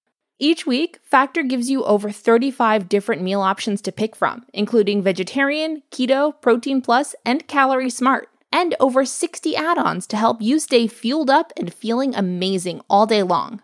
Each 0.44 0.68
week, 0.68 1.00
Factor 1.06 1.42
gives 1.42 1.70
you 1.70 1.86
over 1.86 2.12
35 2.12 2.90
different 2.90 3.22
meal 3.22 3.40
options 3.40 3.82
to 3.84 3.94
pick 3.94 4.14
from, 4.14 4.46
including 4.54 5.02
vegetarian, 5.02 5.84
keto, 5.90 6.34
protein 6.42 6.82
plus, 6.82 7.16
and 7.26 7.48
calorie 7.48 7.90
smart, 7.90 8.28
and 8.52 8.76
over 8.78 9.06
60 9.06 9.56
add 9.56 9.78
ons 9.78 10.06
to 10.08 10.18
help 10.18 10.42
you 10.42 10.60
stay 10.60 10.86
fueled 10.86 11.30
up 11.30 11.54
and 11.56 11.74
feeling 11.74 12.14
amazing 12.14 12.82
all 12.90 13.06
day 13.06 13.24
long. 13.24 13.62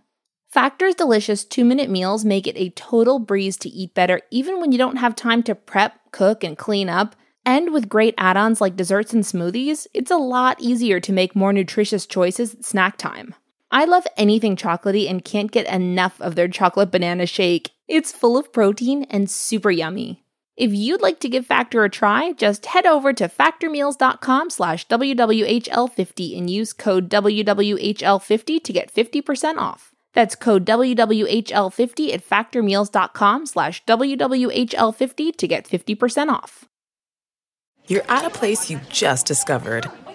Factor's 0.47 0.95
delicious 0.95 1.43
two 1.43 1.65
minute 1.65 1.89
meals 1.89 2.23
make 2.23 2.47
it 2.47 2.55
a 2.55 2.69
total 2.69 3.19
breeze 3.19 3.57
to 3.57 3.67
eat 3.67 3.93
better 3.93 4.21
even 4.31 4.61
when 4.61 4.71
you 4.71 4.77
don't 4.77 4.95
have 4.95 5.17
time 5.17 5.43
to 5.43 5.55
prep, 5.55 5.99
cook, 6.13 6.45
and 6.45 6.57
clean 6.57 6.87
up. 6.87 7.13
And 7.45 7.73
with 7.73 7.89
great 7.89 8.15
add 8.17 8.37
ons 8.37 8.61
like 8.61 8.77
desserts 8.77 9.11
and 9.11 9.25
smoothies, 9.25 9.85
it's 9.93 10.11
a 10.11 10.15
lot 10.15 10.61
easier 10.61 11.01
to 11.01 11.11
make 11.11 11.35
more 11.35 11.51
nutritious 11.51 12.05
choices 12.05 12.53
at 12.53 12.63
snack 12.63 12.95
time. 12.95 13.35
I 13.71 13.85
love 13.85 14.07
anything 14.17 14.55
chocolatey 14.55 15.09
and 15.09 15.23
can't 15.23 15.51
get 15.51 15.67
enough 15.67 16.19
of 16.21 16.35
their 16.35 16.47
chocolate 16.47 16.91
banana 16.91 17.25
shake. 17.25 17.71
It's 17.87 18.11
full 18.11 18.37
of 18.37 18.51
protein 18.51 19.03
and 19.09 19.29
super 19.29 19.69
yummy. 19.69 20.23
If 20.57 20.73
you'd 20.73 21.01
like 21.01 21.19
to 21.21 21.29
give 21.29 21.45
Factor 21.45 21.83
a 21.83 21.89
try, 21.89 22.33
just 22.33 22.65
head 22.65 22.85
over 22.85 23.13
to 23.13 23.29
factormeals.com 23.29 24.49
slash 24.49 24.87
WWHL50 24.87 26.37
and 26.37 26.49
use 26.49 26.73
code 26.73 27.09
WWHL50 27.09 28.63
to 28.63 28.73
get 28.73 28.93
50% 28.93 29.57
off. 29.57 29.93
That's 30.13 30.35
code 30.35 30.65
WWHL50 30.65 32.13
at 32.13 32.27
factormeals.com 32.27 33.45
slash 33.45 33.85
WWHL50 33.85 35.35
to 35.37 35.47
get 35.47 35.65
50% 35.65 36.29
off. 36.29 36.65
You're 37.87 38.03
at 38.09 38.25
a 38.25 38.29
place 38.29 38.69
you 38.69 38.81
just 38.89 39.25
discovered. 39.25 39.89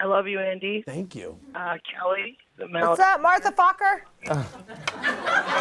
I 0.00 0.06
love 0.06 0.26
you, 0.26 0.40
Andy. 0.40 0.82
Thank 0.86 1.14
you. 1.14 1.38
Uh, 1.54 1.76
Kelly. 1.92 2.36
The 2.56 2.68
Mount. 2.68 2.88
What's 2.90 3.00
up, 3.00 3.20
Martha 3.20 3.52
Fokker? 3.52 4.00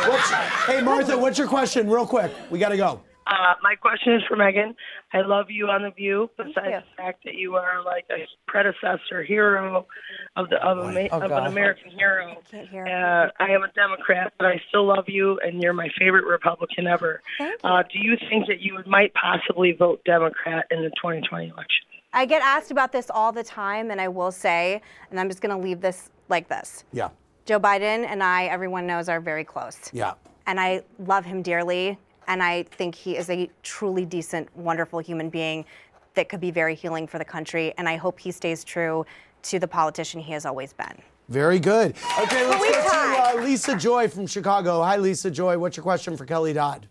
What's, 0.08 0.30
hey, 0.68 0.82
Martha, 0.82 1.18
what's 1.18 1.38
your 1.38 1.48
question, 1.48 1.90
real 1.90 2.06
quick? 2.06 2.32
We 2.50 2.60
got 2.60 2.70
to 2.70 2.78
go. 2.78 3.02
Uh, 3.26 3.54
my 3.64 3.74
question 3.76 4.14
is 4.14 4.22
for 4.28 4.36
Megan. 4.36 4.76
I 5.14 5.22
love 5.22 5.46
you 5.50 5.68
on 5.68 5.82
the 5.84 5.92
View. 5.92 6.30
Besides 6.38 6.56
the 6.56 6.84
fact 6.98 7.24
that 7.24 7.36
you 7.36 7.56
are 7.56 7.82
like 7.84 8.06
a 8.12 8.28
predecessor 8.48 9.24
hero 9.24 9.88
of 10.36 10.50
the 10.50 10.58
of, 10.58 10.78
a, 10.80 10.82
Oh, 11.10 11.18
of 11.18 11.24
an 11.24 11.30
God. 11.30 11.48
American 11.48 11.92
hero. 11.92 12.36
Uh, 12.54 13.30
I 13.40 13.52
am 13.52 13.64
a 13.64 13.72
Democrat, 13.74 14.34
but 14.38 14.48
I 14.48 14.62
still 14.68 14.86
love 14.86 15.06
you, 15.08 15.40
and 15.40 15.62
you're 15.64 15.72
my 15.74 15.88
favorite 15.98 16.26
Republican 16.26 16.86
ever. 16.86 17.22
Thank 17.38 17.62
Uh, 17.64 17.82
do 17.84 18.00
you 18.00 18.18
think 18.30 18.48
that 18.48 18.60
you 18.60 18.80
might 18.86 19.14
possibly 19.14 19.72
vote 19.72 20.02
Democrat 20.06 20.66
in 20.70 20.82
the 20.84 20.90
2020 20.90 21.46
election? 21.48 21.86
I 22.14 22.26
get 22.26 22.42
asked 22.44 22.72
about 22.72 22.92
this 22.92 23.10
all 23.10 23.32
the 23.32 23.44
time, 23.44 23.90
and 23.92 24.00
I 24.00 24.08
will 24.08 24.32
say, 24.32 24.82
and 25.10 25.20
I'm 25.20 25.28
just 25.30 25.42
going 25.42 25.56
to 25.56 25.62
leave 25.62 25.82
this 25.82 26.10
like 26.30 26.48
this 26.48 26.86
Yeah, 26.94 27.10
Joe 27.46 27.60
Biden 27.60 28.06
and 28.06 28.24
I, 28.24 28.46
everyone 28.46 28.88
knows, 28.88 29.10
are 29.10 29.20
very 29.20 29.44
close. 29.44 29.78
yeah. 29.92 30.14
and 30.48 30.60
I 30.60 30.84
love 31.00 31.26
him 31.26 31.42
dearly. 31.42 31.98
And 32.28 32.42
I 32.42 32.64
think 32.64 32.96
he 32.96 33.18
is 33.18 33.30
a 33.30 33.50
truly 33.64 34.06
decent, 34.06 34.48
wonderful 34.56 35.00
human 35.00 35.30
being 35.30 35.66
that 36.14 36.30
could 36.30 36.40
be 36.40 36.52
very 36.52 36.74
healing 36.74 37.06
for 37.06 37.18
the 37.18 37.26
country. 37.26 37.74
And 37.78 37.90
I 37.90 37.98
hope 37.98 38.18
he 38.18 38.32
stays 38.32 38.64
true 38.64 39.06
to 39.44 39.60
the 39.60 39.68
politician 39.68 40.22
he 40.22 40.32
has 40.32 40.46
always 40.46 40.72
been. 40.72 41.02
Very 41.28 41.60
good. 41.60 41.96
Okay, 42.22 42.48
let's 42.48 42.64
go 42.64 42.72
to 42.72 43.40
uh, 43.40 43.44
Lisa 43.44 43.76
Joy 43.76 44.08
from 44.08 44.26
Chicago. 44.26 44.82
Hi, 44.84 44.96
Lisa 44.96 45.30
Joy. 45.30 45.58
What's 45.58 45.76
your 45.76 45.84
question 45.84 46.16
for 46.16 46.26
Kelly 46.26 46.54
Dodd? 46.54 46.88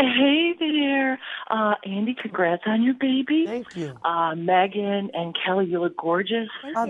Hey 0.00 0.54
there. 0.58 1.18
Uh, 1.50 1.74
Andy, 1.84 2.14
congrats 2.20 2.62
on 2.66 2.82
your 2.82 2.94
baby. 2.94 3.44
Thank 3.46 3.76
you. 3.76 3.96
Uh, 4.04 4.34
Megan 4.34 5.10
and 5.12 5.36
Kelly, 5.44 5.66
you 5.66 5.80
look 5.80 5.96
gorgeous. 5.96 6.48
Oh, 6.64 6.86
thank 6.86 6.88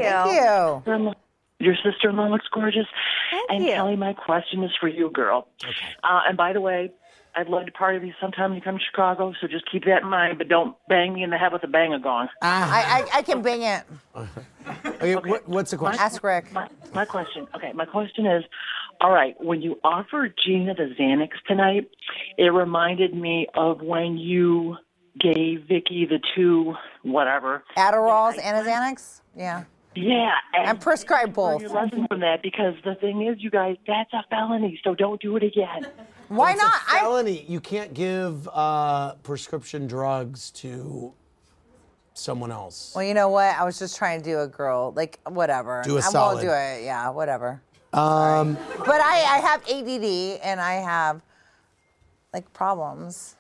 you. 0.86 0.92
Your- 0.92 1.14
Your 1.60 1.74
sister-in-law 1.82 2.28
looks 2.28 2.46
gorgeous. 2.52 2.86
and 3.48 3.64
you. 3.64 3.72
Kelly, 3.72 3.96
my 3.96 4.12
question 4.12 4.62
is 4.62 4.70
for 4.78 4.86
you, 4.88 5.10
girl. 5.10 5.48
Uh, 6.04 6.20
and 6.28 6.36
by 6.36 6.52
the 6.52 6.60
way, 6.60 6.92
I'd 7.34 7.48
love 7.48 7.66
to 7.66 7.72
party 7.72 7.98
with 7.98 8.06
you 8.06 8.14
sometime 8.20 8.50
when 8.50 8.56
you 8.56 8.62
come 8.62 8.78
to 8.78 8.84
Chicago, 8.84 9.32
so 9.40 9.48
just 9.48 9.68
keep 9.70 9.84
that 9.86 10.02
in 10.02 10.08
mind, 10.08 10.38
but 10.38 10.48
don't 10.48 10.76
bang 10.88 11.12
me 11.14 11.22
in 11.24 11.30
the 11.30 11.36
head 11.38 11.52
with 11.52 11.64
a 11.64 11.66
bang 11.68 11.92
a 11.92 11.98
gong. 11.98 12.28
I, 12.42 13.06
I, 13.12 13.18
I 13.18 13.22
can 13.22 13.42
bang 13.42 13.62
it. 13.62 13.84
Okay, 14.84 15.14
What, 15.16 15.48
what's 15.48 15.70
the 15.70 15.78
question? 15.78 15.98
Ask 16.02 16.22
Rick. 16.22 16.52
My, 16.52 16.68
my 16.92 17.04
question, 17.06 17.46
okay, 17.56 17.72
my 17.72 17.86
question 17.86 18.26
is, 18.26 18.44
All 19.00 19.12
right, 19.12 19.36
when 19.40 19.62
you 19.62 19.78
offered 19.84 20.34
Gina 20.44 20.74
the 20.74 20.94
Xanax 20.98 21.30
tonight, 21.46 21.88
it 22.36 22.52
reminded 22.52 23.14
me 23.14 23.46
of 23.54 23.80
when 23.80 24.18
you 24.18 24.76
gave 25.20 25.64
Vicki 25.68 26.06
the 26.06 26.18
two 26.34 26.74
whatever. 27.02 27.62
Adderalls 27.76 28.38
and 28.42 28.56
a 28.56 28.68
Xanax? 28.68 29.20
Yeah. 29.36 29.64
Yeah, 29.94 30.30
And 30.54 30.80
prescribe 30.80 31.32
both. 31.32 31.60
Learn 31.60 31.70
your 31.70 31.82
lesson 31.82 32.06
from 32.08 32.20
that 32.20 32.42
because 32.42 32.74
the 32.84 32.94
thing 32.96 33.26
is, 33.26 33.42
you 33.42 33.50
guys, 33.50 33.76
that's 33.86 34.12
a 34.12 34.24
felony, 34.30 34.80
so 34.84 34.94
don't 34.94 35.20
do 35.20 35.36
it 35.36 35.42
again. 35.42 35.86
Why 36.28 36.52
It's 36.52 36.62
not? 36.62 36.74
A 36.74 37.00
felony. 37.00 37.44
You 37.48 37.60
can't 37.60 37.94
give 37.94 38.48
uh, 38.52 39.14
prescription 39.22 39.86
drugs 39.86 40.50
to 40.52 41.14
someone 42.14 42.52
else. 42.52 42.92
Well, 42.94 43.04
you 43.04 43.14
know 43.14 43.28
what? 43.28 43.56
I 43.56 43.64
was 43.64 43.78
just 43.78 43.96
trying 43.96 44.20
to 44.20 44.24
do 44.24 44.40
a 44.40 44.46
girl, 44.46 44.92
like 44.94 45.18
whatever. 45.26 45.82
Do 45.84 45.96
a 45.96 45.98
I 45.98 46.00
solid. 46.02 46.30
I 46.30 46.34
won't 46.34 46.40
do 46.42 46.50
it. 46.50 46.84
Yeah, 46.84 47.10
whatever. 47.10 47.62
Um, 47.92 48.54
But 48.78 49.00
I, 49.00 49.24
I 49.36 49.38
have 49.38 49.62
ADD 49.68 50.40
and 50.42 50.60
I 50.60 50.74
have 50.74 51.22
like 52.34 52.52
problems. 52.52 53.36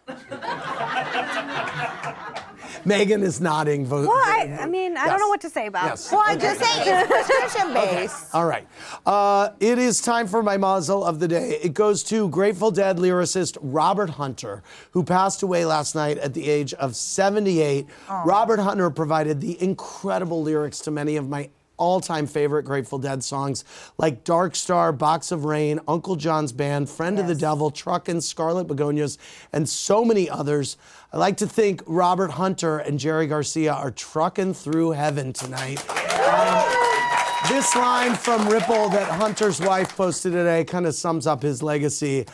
Megan 2.84 3.22
is 3.22 3.40
nodding. 3.40 3.84
Vo- 3.86 4.06
Well, 4.06 4.10
I, 4.16 4.58
I 4.62 4.66
mean, 4.66 4.96
I 4.96 5.06
don't 5.08 5.18
know 5.18 5.28
what 5.28 5.40
to 5.42 5.50
say 5.50 5.66
about. 5.66 5.84
Yes. 5.86 6.10
Well, 6.12 6.22
I'm 6.24 6.38
just 6.38 6.60
saying 6.60 6.82
it's 6.86 7.08
prescription 7.10 7.74
based. 7.74 8.34
All 8.34 8.46
right. 8.46 8.66
Uh, 9.04 9.50
it 9.60 9.78
is 9.78 10.00
time 10.00 10.26
for 10.26 10.42
my 10.42 10.56
muzzle 10.56 11.04
of 11.04 11.18
the 11.20 11.28
day. 11.28 11.58
It 11.62 11.74
goes 11.74 12.02
to 12.04 12.28
Grateful 12.28 12.70
Dead 12.70 12.96
lyricist 12.98 13.58
Robert 13.60 14.10
Hunter, 14.10 14.62
who 14.92 15.02
passed 15.02 15.42
away 15.42 15.64
last 15.64 15.94
night 15.94 16.18
at 16.18 16.34
the 16.34 16.48
age 16.48 16.72
of 16.74 16.94
78. 16.96 17.86
Robert 18.24 18.60
Hunter 18.60 18.90
provided 18.90 19.40
the 19.40 19.60
incredible 19.62 20.42
lyrics 20.42 20.78
to 20.80 20.90
many 20.90 21.16
of 21.16 21.28
my 21.28 21.50
all 21.78 22.00
time 22.00 22.26
favorite 22.26 22.64
Grateful 22.64 22.98
Dead 22.98 23.24
songs 23.24 23.64
like 23.96 24.24
Dark 24.24 24.54
Star, 24.54 24.92
Box 24.92 25.32
of 25.32 25.44
Rain, 25.44 25.80
Uncle 25.88 26.16
John's 26.16 26.52
Band, 26.52 26.90
Friend 26.90 27.18
of 27.18 27.26
the 27.26 27.34
Devil, 27.34 27.70
Truckin', 27.70 28.20
Scarlet 28.20 28.66
Begonias, 28.66 29.16
and 29.52 29.68
so 29.68 30.04
many 30.04 30.28
others. 30.28 30.76
I 31.12 31.16
like 31.16 31.38
to 31.38 31.46
think 31.46 31.82
Robert 31.86 32.32
Hunter 32.32 32.78
and 32.78 32.98
Jerry 32.98 33.26
Garcia 33.26 33.72
are 33.72 33.90
trucking 33.90 34.54
through 34.54 34.90
heaven 34.90 35.32
tonight. 35.32 35.82
Um, 36.28 36.88
this 37.48 37.74
line 37.74 38.14
from 38.14 38.46
Ripple 38.48 38.90
that 38.90 39.08
Hunter's 39.08 39.60
wife 39.60 39.96
posted 39.96 40.32
today 40.32 40.64
kind 40.64 40.86
of 40.86 40.94
sums 40.94 41.26
up 41.26 41.42
his 41.42 41.62
legacy. 41.62 42.26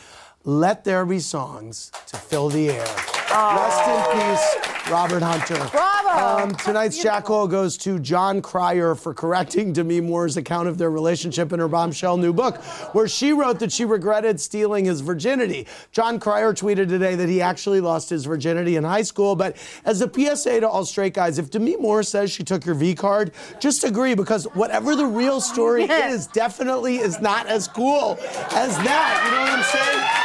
Let 0.43 0.83
there 0.83 1.05
be 1.05 1.19
songs 1.19 1.91
to 2.07 2.17
fill 2.17 2.49
the 2.49 2.69
air. 2.71 2.85
Rest 3.31 3.87
in 3.87 4.19
peace, 4.19 4.74
Robert 4.89 5.23
Hunter. 5.23 5.57
Bravo! 5.71 6.43
Um, 6.43 6.55
tonight's 6.55 7.01
Jackal 7.01 7.47
goes 7.47 7.75
to 7.77 7.99
Jon 7.99 8.41
Cryer 8.41 8.95
for 8.95 9.13
correcting 9.13 9.73
Demi 9.73 9.99
Moore's 9.99 10.37
account 10.37 10.67
of 10.67 10.77
their 10.77 10.91
relationship 10.91 11.51
in 11.51 11.59
her 11.59 11.67
bombshell 11.67 12.17
new 12.17 12.31
book, 12.31 12.57
where 12.93 13.07
she 13.07 13.33
wrote 13.33 13.59
that 13.59 13.71
she 13.71 13.83
regretted 13.83 14.39
stealing 14.39 14.85
his 14.85 15.01
virginity. 15.01 15.67
Jon 15.91 16.19
Cryer 16.19 16.53
tweeted 16.53 16.87
today 16.87 17.15
that 17.15 17.27
he 17.29 17.41
actually 17.41 17.81
lost 17.81 18.09
his 18.09 18.25
virginity 18.25 18.75
in 18.75 18.83
high 18.83 19.01
school, 19.01 19.35
but 19.35 19.57
as 19.85 20.01
a 20.01 20.11
PSA 20.11 20.61
to 20.61 20.69
all 20.69 20.85
straight 20.85 21.13
guys, 21.13 21.39
if 21.39 21.49
Demi 21.49 21.77
Moore 21.77 22.03
says 22.03 22.31
she 22.31 22.43
took 22.43 22.65
your 22.65 22.75
V 22.75 22.93
card, 22.95 23.31
just 23.59 23.83
agree 23.83 24.13
because 24.13 24.45
whatever 24.53 24.95
the 24.95 25.05
real 25.05 25.41
story 25.41 25.83
is, 25.89 26.27
definitely 26.27 26.97
is 26.97 27.19
not 27.19 27.47
as 27.47 27.67
cool 27.67 28.17
as 28.51 28.77
that. 28.77 29.21
You 29.25 29.31
know 29.31 29.41
what 29.41 29.51
I'm 29.51 29.63
saying? 29.63 30.24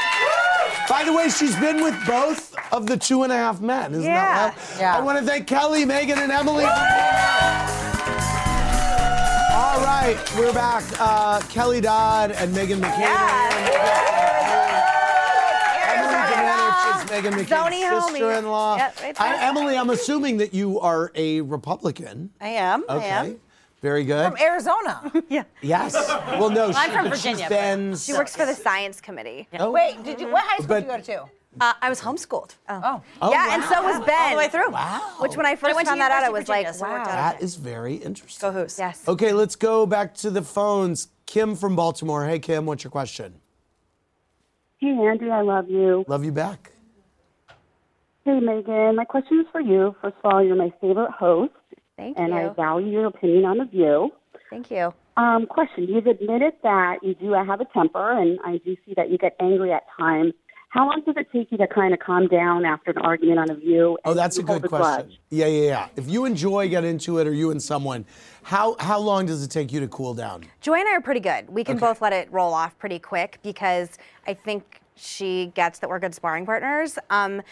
By 0.91 1.05
the 1.05 1.13
way, 1.13 1.29
she's 1.29 1.55
been 1.57 1.83
with 1.85 1.95
both 2.05 2.53
of 2.73 2.87
the 2.89 2.97
two 2.97 3.23
and 3.23 3.33
a 3.33 3.37
half 3.37 3.61
men. 3.61 3.93
Isn't 3.93 4.03
Yeah. 4.05 4.49
that 4.51 4.57
wild? 4.57 4.81
Yeah. 4.81 4.97
I 4.97 5.01
want 5.01 5.19
to 5.21 5.25
thank 5.25 5.47
Kelly, 5.47 5.85
Megan, 5.85 6.19
and 6.19 6.33
Emily. 6.33 6.65
for 6.65 6.71
being 6.71 6.77
here. 6.77 7.21
All 9.55 9.81
right, 9.85 10.17
we're 10.37 10.53
back. 10.53 10.83
Uh, 10.99 11.39
Kelly 11.49 11.81
Dodd 11.81 12.33
and 12.33 12.53
Megan 12.53 12.81
McCain. 12.81 13.07
Emily 15.87 16.15
Domenech 16.15 17.05
is 17.05 17.11
Megan 17.11 17.33
Zony 17.35 17.83
McCain's 17.85 18.05
sister-in-law. 18.11 18.77
Yep, 18.77 18.97
right 19.03 19.21
I- 19.21 19.47
Emily, 19.49 19.79
I'm 19.79 19.91
assuming 19.91 20.39
that 20.39 20.53
you 20.53 20.81
are 20.81 21.13
a 21.15 21.41
Republican. 21.43 22.31
I 22.41 22.49
am. 22.49 22.83
Okay. 22.89 23.11
I 23.11 23.25
am. 23.27 23.41
Very 23.81 24.05
good. 24.05 24.31
From 24.33 24.41
Arizona. 24.41 25.11
yeah. 25.29 25.45
yes. 25.63 25.95
Well, 25.95 26.51
no, 26.51 26.71
I'm 26.75 26.91
from 26.91 27.09
but 27.09 27.15
she's 27.19 27.23
Virginia, 27.39 27.49
been. 27.49 27.97
She 27.97 28.13
works 28.13 28.37
for 28.37 28.45
the 28.45 28.55
science 28.55 29.01
committee. 29.01 29.49
Oh. 29.59 29.71
Wait, 29.71 30.03
did 30.05 30.21
you? 30.21 30.29
What 30.29 30.45
high 30.45 30.57
school 30.57 30.67
But- 30.69 30.81
did 30.81 31.09
you 31.09 31.15
go 31.17 31.25
to? 31.25 31.31
Uh, 31.61 31.73
I 31.83 31.89
was 31.89 32.01
homeschooled. 32.01 32.55
Oh. 32.69 33.03
Oh, 33.21 33.33
yeah, 33.33 33.55
and 33.55 33.65
so 33.65 33.83
was. 33.83 34.07
Ben. 34.07 34.17
All 34.23 34.31
the 34.31 34.37
way 34.37 34.49
through. 34.49 34.71
Wow. 34.71 35.17
Which 35.19 35.37
when 35.37 35.47
I 35.47 35.57
But 35.57 35.65
I 35.65 35.67
first 35.73 35.75
went 35.77 35.87
to 35.87 35.91
found 35.91 36.01
that 36.01 36.13
out, 36.13 36.23
I 36.23 36.29
was 36.31 36.43
of 36.43 36.49
like, 36.49 36.73
so 36.73 36.83
wow. 36.87 37.05
That 37.05 37.43
is 37.43 37.57
very 37.57 37.97
interesting. 37.97 38.53
Go 38.53 38.63
Who's. 38.63 38.79
Yes. 38.79 39.03
Okay, 39.09 39.33
let's 39.33 39.57
go 39.57 39.85
back 39.85 40.15
to 40.17 40.31
the 40.31 40.43
phones. 40.43 41.09
Kim 41.27 41.57
from 41.57 41.75
Baltimore. 41.75 42.25
Hey, 42.25 42.39
Kim, 42.39 42.67
what's 42.67 42.85
your 42.85 42.93
question? 42.93 43.35
Hey, 44.79 44.91
Andy, 44.91 45.29
I 45.29 45.41
love 45.43 45.69
you. 45.69 46.05
Love 46.07 46.25
you 46.25 46.31
back. 46.31 46.71
Hey, 48.25 48.39
Megan, 48.39 48.95
my 48.97 49.05
question 49.05 49.41
is 49.41 49.47
for 49.51 49.61
you. 49.61 49.97
First 50.01 50.17
of 50.23 50.33
all, 50.33 50.45
you're 50.45 50.55
my 50.55 50.73
favorite 50.81 51.11
host, 51.11 51.53
Thank 52.01 52.19
and 52.19 52.35
I 52.35 52.49
value 52.55 52.89
your 52.91 53.07
opinion 53.07 53.45
on 53.45 53.59
The 53.59 53.65
View. 53.67 54.11
Thank 54.49 54.71
you. 54.71 54.95
Um, 55.17 55.47
question: 55.47 55.85
You've 55.85 56.07
admitted 56.07 56.55
that 56.63 56.97
you 57.03 57.15
do 57.15 57.33
have 57.33 57.61
a 57.61 57.67
temper, 57.67 58.19
and 58.19 58.39
I 58.45 58.57
do 58.65 58.75
see 58.87 58.95
that 58.97 59.11
you 59.11 59.19
get 59.19 59.37
angry 59.39 59.73
at 59.73 59.83
times. 59.99 60.33
How 60.71 60.87
long 60.87 61.03
does 61.05 61.17
it 61.19 61.27
take 61.33 61.51
you 61.51 61.59
to 61.59 61.67
kind 61.67 61.93
of 61.93 61.99
calm 61.99 62.29
down 62.29 62.65
after 62.65 62.93
an 62.93 62.99
argument 62.99 63.39
on 63.41 63.51
a 63.51 63.55
View? 63.55 63.99
Oh, 64.05 64.15
that's 64.15 64.39
a 64.39 64.41
you 64.41 64.47
hold 64.47 64.63
good 64.63 64.71
grudge? 64.71 64.83
question. 64.83 65.17
Yeah, 65.29 65.47
yeah, 65.47 65.67
yeah. 65.67 65.89
If 65.97 66.09
you 66.09 66.25
enjoy, 66.25 66.69
get 66.69 66.85
into 66.85 67.19
it, 67.19 67.27
or 67.27 67.35
you 67.35 67.51
and 67.51 67.63
someone, 67.63 68.07
how 68.45 68.77
how 68.81 68.99
long 68.99 69.27
does 69.27 69.45
it 69.45 69.51
take 69.51 69.71
you 69.73 69.81
to 69.81 69.89
cool 69.89 70.15
down? 70.15 70.45
Joy 70.63 70.75
and 70.79 70.89
I 70.89 70.93
are 70.93 71.01
pretty 71.03 71.21
good. 71.21 71.51
We 71.51 71.65
can 71.65 71.77
Okay. 71.77 71.87
both 71.87 72.01
let 72.01 72.13
it 72.15 72.29
roll 72.33 72.55
off 72.55 72.79
pretty 72.79 72.99
quick 72.99 73.41
because 73.43 73.99
I 74.27 74.33
think 74.35 74.81
she 74.95 75.53
gets 75.55 75.81
that 75.81 75.91
we're 75.91 75.99
good 75.99 76.15
sparring 76.15 76.47
partners. 76.47 76.99
Um, 77.11 77.43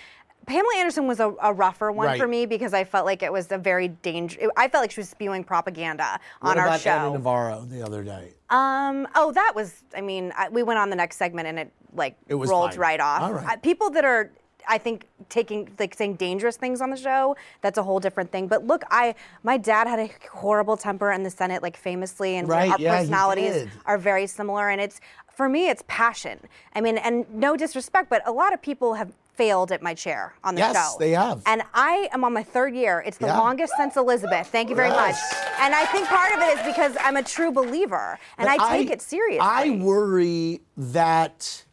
Pamela 0.49 0.73
Anderson 0.79 1.07
was 1.07 1.21
a, 1.21 1.33
a 1.43 1.53
rougher 1.53 1.93
one 1.93 2.07
Right. 2.07 2.21
for 2.21 2.27
me 2.27 2.47
because 2.47 2.75
I 2.75 2.85
felt 2.85 3.07
like 3.07 3.23
it 3.23 3.33
was 3.33 3.53
a 3.53 3.59
very 3.59 3.89
dangerous. 3.89 4.49
I 4.57 4.69
felt 4.69 4.83
like 4.83 4.91
she 4.91 5.01
was 5.01 5.09
spewing 5.09 5.45
propaganda 5.45 6.19
What 6.41 6.53
on 6.53 6.59
our 6.59 6.67
about 6.69 6.81
show. 6.81 6.91
Ana 6.91 7.13
Navarro 7.13 7.67
the 7.69 7.83
other 7.85 8.03
day? 8.03 8.33
Um. 8.51 9.07
Oh, 9.15 9.31
that 9.33 9.53
was. 9.55 9.83
I 9.97 10.01
mean, 10.01 10.33
I, 10.37 10.49
we 10.49 10.63
went 10.63 10.79
on 10.79 10.91
the 10.91 10.97
next 10.97 11.17
segment 11.17 11.47
and 11.49 11.59
it 11.59 11.73
like 11.95 12.17
It 12.29 12.35
was 12.35 12.51
rolled 12.51 12.71
fine. 12.73 12.81
right 12.81 13.01
off. 13.01 13.23
All 13.23 13.33
right. 13.35 13.47
Uh, 13.47 13.57
people 13.59 13.91
that 13.91 14.05
are, 14.05 14.31
I 14.69 14.79
think, 14.79 15.07
taking 15.29 15.71
like 15.79 15.95
saying 15.95 16.15
dangerous 16.15 16.57
things 16.57 16.81
on 16.81 16.91
the 16.91 16.97
show. 16.97 17.37
That's 17.61 17.77
a 17.79 17.83
whole 17.83 18.01
different 18.01 18.33
thing. 18.33 18.47
But 18.49 18.67
look, 18.67 18.85
I 18.91 19.15
my 19.43 19.59
dad 19.59 19.87
had 19.87 19.99
a 19.99 20.11
horrible 20.33 20.77
temper 20.77 21.13
in 21.13 21.23
the 21.25 21.31
Senate, 21.31 21.63
like 21.63 21.77
famously, 21.77 22.37
and 22.37 22.49
Right, 22.49 22.71
our 22.73 22.79
yeah, 22.81 22.99
personalities 22.99 23.67
are 23.87 23.99
very 23.99 24.27
similar. 24.27 24.71
And 24.71 24.81
it's 24.81 25.01
for 25.31 25.49
me, 25.49 25.69
it's 25.69 25.85
passion. 25.87 26.41
I 26.75 26.81
mean, 26.81 26.99
and 26.99 27.27
no 27.33 27.57
disrespect, 27.57 28.09
but 28.09 28.27
a 28.27 28.33
lot 28.33 28.53
of 28.55 28.61
people 28.63 28.95
have 28.95 29.13
failed 29.39 29.71
at 29.71 29.81
my 29.81 29.95
chair 29.95 30.35
on 30.43 30.55
the 30.57 30.61
Yes, 30.61 30.75
show. 30.75 30.81
Yes, 30.81 30.97
they 30.97 31.11
have. 31.13 31.43
And 31.47 31.63
I 31.73 32.09
am 32.13 32.25
on 32.25 32.33
my 32.33 32.43
third 32.43 32.75
year. 32.75 33.03
It's 33.07 33.19
the 33.19 33.27
Yeah. 33.29 33.39
longest 33.39 33.73
since 33.77 33.97
Elizabeth. 33.97 34.49
Thank 34.49 34.69
you 34.69 34.75
very 34.77 34.89
Yes. 34.91 34.99
much. 35.33 35.41
And 35.61 35.75
I 35.75 35.85
think 35.87 36.09
part 36.09 36.33
of 36.35 36.41
it 36.43 36.59
is 36.59 36.67
because 36.67 36.97
I'm 37.01 37.17
a 37.17 37.23
true 37.23 37.53
believer 37.53 38.19
and 38.37 38.49
But 38.49 38.61
I 38.61 38.79
take 38.79 38.91
it 38.91 39.01
seriously. 39.01 39.39
I 39.41 39.71
worry 39.71 40.61
that 40.77 41.65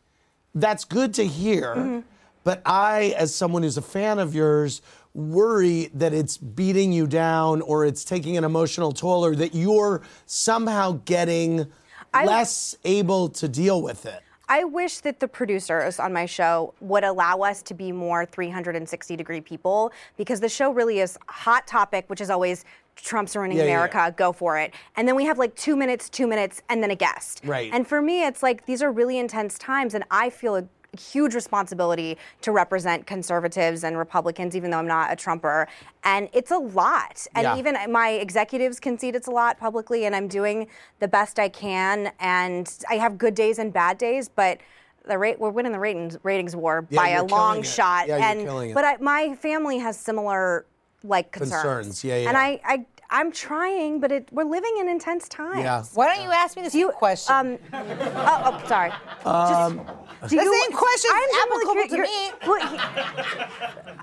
that's 0.54 0.86
good 0.86 1.14
to 1.16 1.26
hear, 1.26 1.74
Mm-hmm. 1.76 2.00
but 2.44 2.62
I, 2.66 3.16
as 3.18 3.34
someone 3.34 3.64
who's 3.64 3.78
a 3.78 3.82
fan 3.82 4.20
of 4.20 4.36
yours, 4.36 4.82
worry 5.16 5.90
that 5.96 6.14
it's 6.14 6.38
beating 6.38 6.92
you 6.92 7.08
down 7.08 7.62
or 7.62 7.84
it's 7.86 8.04
taking 8.06 8.38
an 8.38 8.44
emotional 8.44 8.92
toll 8.92 9.26
or 9.26 9.36
that 9.36 9.56
you're 9.56 10.02
somehow 10.28 11.00
getting 11.06 11.66
less 12.14 12.76
able 12.86 13.28
to 13.30 13.48
deal 13.48 13.82
with 13.82 14.06
it. 14.06 14.22
I 14.48 14.64
wish 14.64 15.00
that 15.00 15.20
the 15.20 15.28
producers 15.28 16.00
on 16.00 16.14
my 16.14 16.26
show 16.26 16.74
would 16.82 17.04
allow 17.04 17.40
us 17.40 17.62
to 17.64 17.74
be 17.74 17.92
more 17.92 18.26
360 18.26 19.16
degree 19.16 19.42
people 19.42 19.92
because 20.18 20.40
the 20.40 20.50
show 20.50 20.72
really 20.72 21.00
is 21.00 21.18
hot 21.28 21.68
topic, 21.68 22.06
which 22.08 22.22
is 22.22 22.30
always 22.30 22.66
Trump's 22.96 23.36
ruining 23.36 23.58
Yeah, 23.58 23.66
yeah, 23.66 23.70
America, 23.72 24.14
go 24.16 24.32
for 24.32 24.58
it. 24.58 24.74
And 24.96 25.08
then 25.08 25.16
we 25.16 25.26
have 25.26 25.38
like 25.38 25.56
two 25.56 25.76
minutes, 25.76 26.10
two 26.10 26.28
minutes, 26.28 26.62
and 26.70 26.82
then 26.82 26.92
a 26.92 26.96
guest. 26.96 27.42
Right. 27.44 27.70
And 27.74 27.88
for 27.88 28.02
me, 28.02 28.26
it's 28.26 28.42
like 28.42 28.66
these 28.66 28.82
are 28.82 28.92
really 28.92 29.18
intense 29.18 29.58
times, 29.58 29.94
and 29.94 30.04
I 30.10 30.30
feel 30.30 30.56
a 30.56 30.66
huge 31.00 31.34
responsibility 31.36 32.18
to 32.42 32.52
represent 32.52 33.06
conservatives 33.08 33.84
and 33.84 33.98
Republicans, 33.98 34.56
even 34.56 34.72
though 34.72 34.78
I'm 34.80 34.88
not 34.88 35.12
a 35.12 35.16
Trumper. 35.16 35.68
And 36.04 36.30
it's 36.34 36.52
a 36.52 36.58
lot. 36.58 37.26
And 37.36 37.44
Yeah. 37.44 37.58
even 37.58 37.78
my 37.92 38.10
executives 38.10 38.80
concede 38.80 39.16
it's 39.16 39.28
a 39.28 39.32
lot 39.32 39.60
publicly, 39.60 40.06
and 40.06 40.16
I'm 40.16 40.28
doing 40.28 40.68
the 41.00 41.08
best 41.08 41.40
I 41.40 41.50
can. 41.50 42.12
And 42.20 42.72
I 42.90 42.96
have 42.96 43.18
good 43.18 43.36
days 43.36 43.60
and 43.60 43.72
bad 43.74 43.98
days, 43.98 44.30
but 44.30 44.60
the 45.08 45.18
rate 45.18 45.40
we're 45.40 45.52
winning 45.52 45.72
the 45.72 45.80
ratings 45.80 46.18
ratings 46.24 46.56
war 46.56 46.86
Yeah, 46.90 47.00
by 47.02 47.10
a 47.10 47.24
long 47.24 47.62
shot. 47.62 48.08
Yeah, 48.08 48.18
you're 48.18 48.26
and 48.26 48.42
killing 48.42 48.70
it. 48.72 48.74
but 48.74 48.84
I, 48.86 48.98
my 48.98 49.36
family 49.36 49.78
has 49.78 49.98
similar 49.98 50.66
like 51.04 51.32
concerns. 51.32 51.62
Concerns, 51.62 52.04
yeah, 52.04 52.18
yeah. 52.18 52.30
And 52.30 52.38
I, 52.38 52.60
I 52.66 52.86
I'm 53.16 53.32
trying, 53.32 54.02
but 54.02 54.12
it, 54.12 54.28
we're 54.34 54.44
living 54.44 54.76
in 54.82 54.90
intense 54.90 55.30
times. 55.30 55.60
Yeah. 55.60 55.84
Why 55.94 56.14
don't 56.14 56.22
you 56.26 56.32
ask 56.32 56.58
me 56.58 56.64
this 56.64 56.76
question? 56.98 57.34
Um, 57.34 57.58
oh, 57.72 58.42
oh, 58.62 58.68
sorry. 58.68 58.92
Um, 59.24 59.78
Do 60.28 60.36
the 60.36 60.44
you- 60.44 60.62
same 60.64 60.78
question 60.78 61.12
I'm 61.14 61.24
is 61.24 61.36
applicable 61.44 61.76
really 61.76 61.88
to 61.90 61.96
curi- 61.96 62.04
me. 62.04 62.32